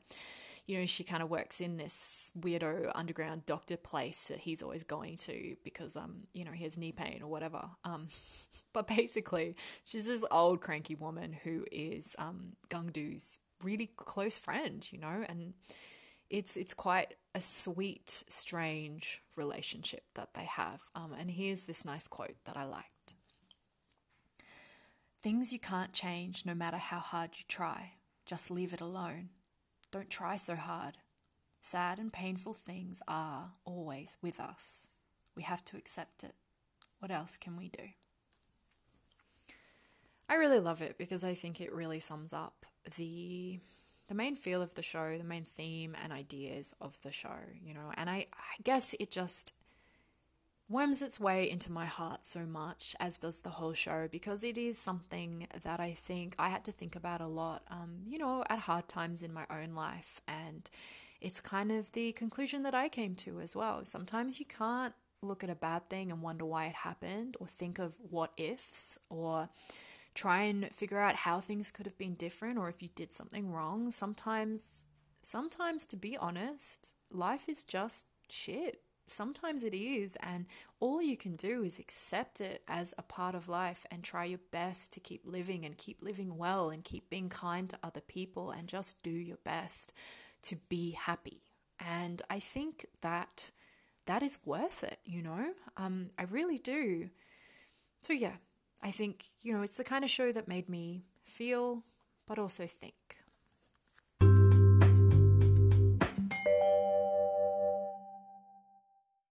you 0.68 0.78
know, 0.78 0.86
she 0.86 1.03
kind 1.03 1.24
of 1.24 1.32
works 1.32 1.60
in 1.60 1.78
this 1.78 2.32
weirdo 2.39 2.91
underground 2.93 3.47
doctor 3.47 3.76
place 3.76 4.28
that 4.28 4.38
he's 4.38 4.62
always 4.62 4.84
going 4.84 5.16
to 5.16 5.56
because, 5.64 5.95
um, 5.95 6.28
you 6.32 6.45
know, 6.45 6.51
he 6.51 6.64
has 6.64 6.78
knee 6.78 6.91
pain 6.91 7.22
or 7.24 7.28
whatever. 7.28 7.70
Um, 7.84 8.06
but 8.74 8.88
basically, 8.88 9.56
she's 9.84 10.06
this 10.06 10.24
old 10.30 10.62
cranky 10.62 10.93
woman 10.93 11.34
who 11.43 11.66
is 11.72 12.16
um, 12.20 12.51
Gangdu's 12.70 13.39
really 13.66 13.89
close 13.97 14.38
friend, 14.38 14.88
you 14.91 14.99
know, 14.99 15.26
and 15.28 15.53
it's 16.30 16.55
it's 16.55 16.74
quite 16.74 17.16
a 17.34 17.41
sweet, 17.41 18.24
strange 18.30 19.22
relationship 19.36 20.03
that 20.13 20.34
they 20.36 20.45
have. 20.45 20.84
Um, 20.95 21.13
and 21.20 21.32
here's 21.32 21.63
this 21.63 21.86
nice 21.86 22.07
quote 22.07 22.38
that 22.45 22.57
I 22.57 22.63
liked: 22.63 23.16
"Things 25.20 25.51
you 25.51 25.59
can't 25.59 25.93
change, 25.93 26.45
no 26.45 26.53
matter 26.53 26.78
how 26.78 26.99
hard 26.99 27.32
you 27.38 27.45
try. 27.47 27.93
Just 28.26 28.51
leave 28.51 28.74
it 28.74 28.82
alone. 28.82 29.30
Don't 29.91 30.09
try 30.09 30.36
so 30.38 30.55
hard. 30.55 30.97
Sad 31.59 31.99
and 31.99 32.13
painful 32.13 32.53
things 32.53 33.01
are 33.07 33.53
always 33.66 34.18
with 34.22 34.39
us. 34.39 34.88
We 35.36 35.43
have 35.43 35.66
to 35.66 35.78
accept 35.78 36.24
it. 36.24 36.36
What 36.99 37.11
else 37.11 37.38
can 37.38 37.57
we 37.57 37.70
do?" 37.70 37.89
I 40.28 40.36
really 40.36 40.59
love 40.59 40.82
it 40.82 40.97
because 40.97 41.24
I 41.24 41.36
think 41.36 41.61
it 41.61 41.72
really 41.72 41.99
sums 41.99 42.34
up 42.34 42.66
the 42.97 43.59
the 44.07 44.15
main 44.15 44.36
feel 44.36 44.61
of 44.61 44.75
the 44.75 44.83
show, 44.83 45.17
the 45.17 45.23
main 45.23 45.45
theme 45.45 45.95
and 46.03 46.13
ideas 46.13 46.75
of 46.79 47.01
the 47.01 47.11
show, 47.11 47.39
you 47.63 47.73
know. 47.73 47.91
And 47.97 48.09
I, 48.09 48.27
I 48.33 48.61
guess 48.63 48.93
it 48.99 49.09
just 49.09 49.55
worms 50.69 51.01
its 51.01 51.19
way 51.19 51.49
into 51.49 51.71
my 51.71 51.86
heart 51.86 52.25
so 52.25 52.41
much, 52.45 52.95
as 52.99 53.19
does 53.19 53.41
the 53.41 53.49
whole 53.51 53.73
show, 53.73 54.07
because 54.11 54.43
it 54.43 54.57
is 54.57 54.77
something 54.77 55.47
that 55.63 55.79
I 55.79 55.91
think 55.91 56.36
I 56.38 56.49
had 56.49 56.63
to 56.65 56.71
think 56.71 56.95
about 56.95 57.21
a 57.21 57.27
lot, 57.27 57.63
um, 57.69 58.01
you 58.07 58.17
know, 58.17 58.43
at 58.49 58.59
hard 58.59 58.88
times 58.88 59.23
in 59.23 59.33
my 59.33 59.45
own 59.49 59.73
life. 59.75 60.21
And 60.27 60.69
it's 61.21 61.41
kind 61.41 61.71
of 61.71 61.91
the 61.91 62.11
conclusion 62.11 62.63
that 62.63 62.75
I 62.75 62.89
came 62.89 63.15
to 63.15 63.39
as 63.39 63.55
well. 63.55 63.86
Sometimes 63.86 64.39
you 64.39 64.45
can't 64.45 64.93
look 65.21 65.43
at 65.43 65.49
a 65.49 65.55
bad 65.55 65.89
thing 65.89 66.11
and 66.11 66.21
wonder 66.21 66.45
why 66.45 66.65
it 66.65 66.75
happened, 66.75 67.38
or 67.39 67.47
think 67.47 67.79
of 67.79 67.97
what 68.09 68.31
ifs, 68.38 68.99
or 69.09 69.49
try 70.16 70.43
and 70.43 70.74
figure 70.74 70.99
out 70.99 71.16
how 71.18 71.39
things 71.39 71.72
could 71.72 71.86
have 71.86 71.97
been 71.97 72.16
different 72.16 72.57
or 72.57 72.70
if 72.70 72.82
you 72.82 72.89
did 72.95 73.13
something 73.13 73.51
wrong. 73.51 73.91
Sometimes, 73.91 74.86
sometimes 75.22 75.86
to 75.88 75.95
be 75.97 76.18
honest, 76.18 76.95
life 77.11 77.47
is 77.49 77.63
just 77.63 78.07
shit. 78.30 78.82
sometimes 79.07 79.63
it 79.63 79.74
is. 79.74 80.18
And 80.18 80.45
all 80.80 81.01
you 81.01 81.18
can 81.18 81.36
do 81.36 81.63
is 81.63 81.80
accept 81.80 82.41
it 82.41 82.63
as 82.68 82.93
a 82.97 83.03
part 83.03 83.36
of 83.36 83.47
life 83.49 83.86
and 83.91 84.03
try 84.03 84.26
your 84.26 84.39
best 84.51 84.93
to 84.93 84.99
keep 84.99 85.22
living 85.26 85.66
and 85.66 85.78
keep 85.78 86.01
living 86.01 86.38
well 86.38 86.70
and 86.70 86.84
keep 86.84 87.09
being 87.09 87.30
kind 87.30 87.70
to 87.70 87.78
other 87.84 88.01
people 88.01 88.51
and 88.51 88.68
just 88.68 89.03
do 89.03 89.11
your 89.11 89.38
best 89.43 89.93
to 90.43 90.55
be 90.70 90.91
happy. 90.91 91.41
And 91.80 92.22
I 92.30 92.39
think 92.39 92.86
that 93.01 93.51
that 94.05 94.24
is 94.24 94.39
worth 94.45 94.84
it, 94.84 94.99
you 95.05 95.22
know? 95.22 95.51
Um, 95.78 96.09
I 96.18 96.24
really 96.24 96.57
do. 96.57 97.09
So, 98.01 98.13
yeah, 98.13 98.38
I 98.84 98.91
think, 98.91 99.26
you 99.41 99.53
know, 99.53 99.61
it's 99.63 99.78
the 99.78 99.84
kind 99.84 100.03
of 100.03 100.09
show 100.09 100.32
that 100.32 100.47
made 100.47 100.69
me 100.69 101.03
feel, 101.23 101.84
but 102.28 102.38
also 102.38 102.67
think. 102.67 103.14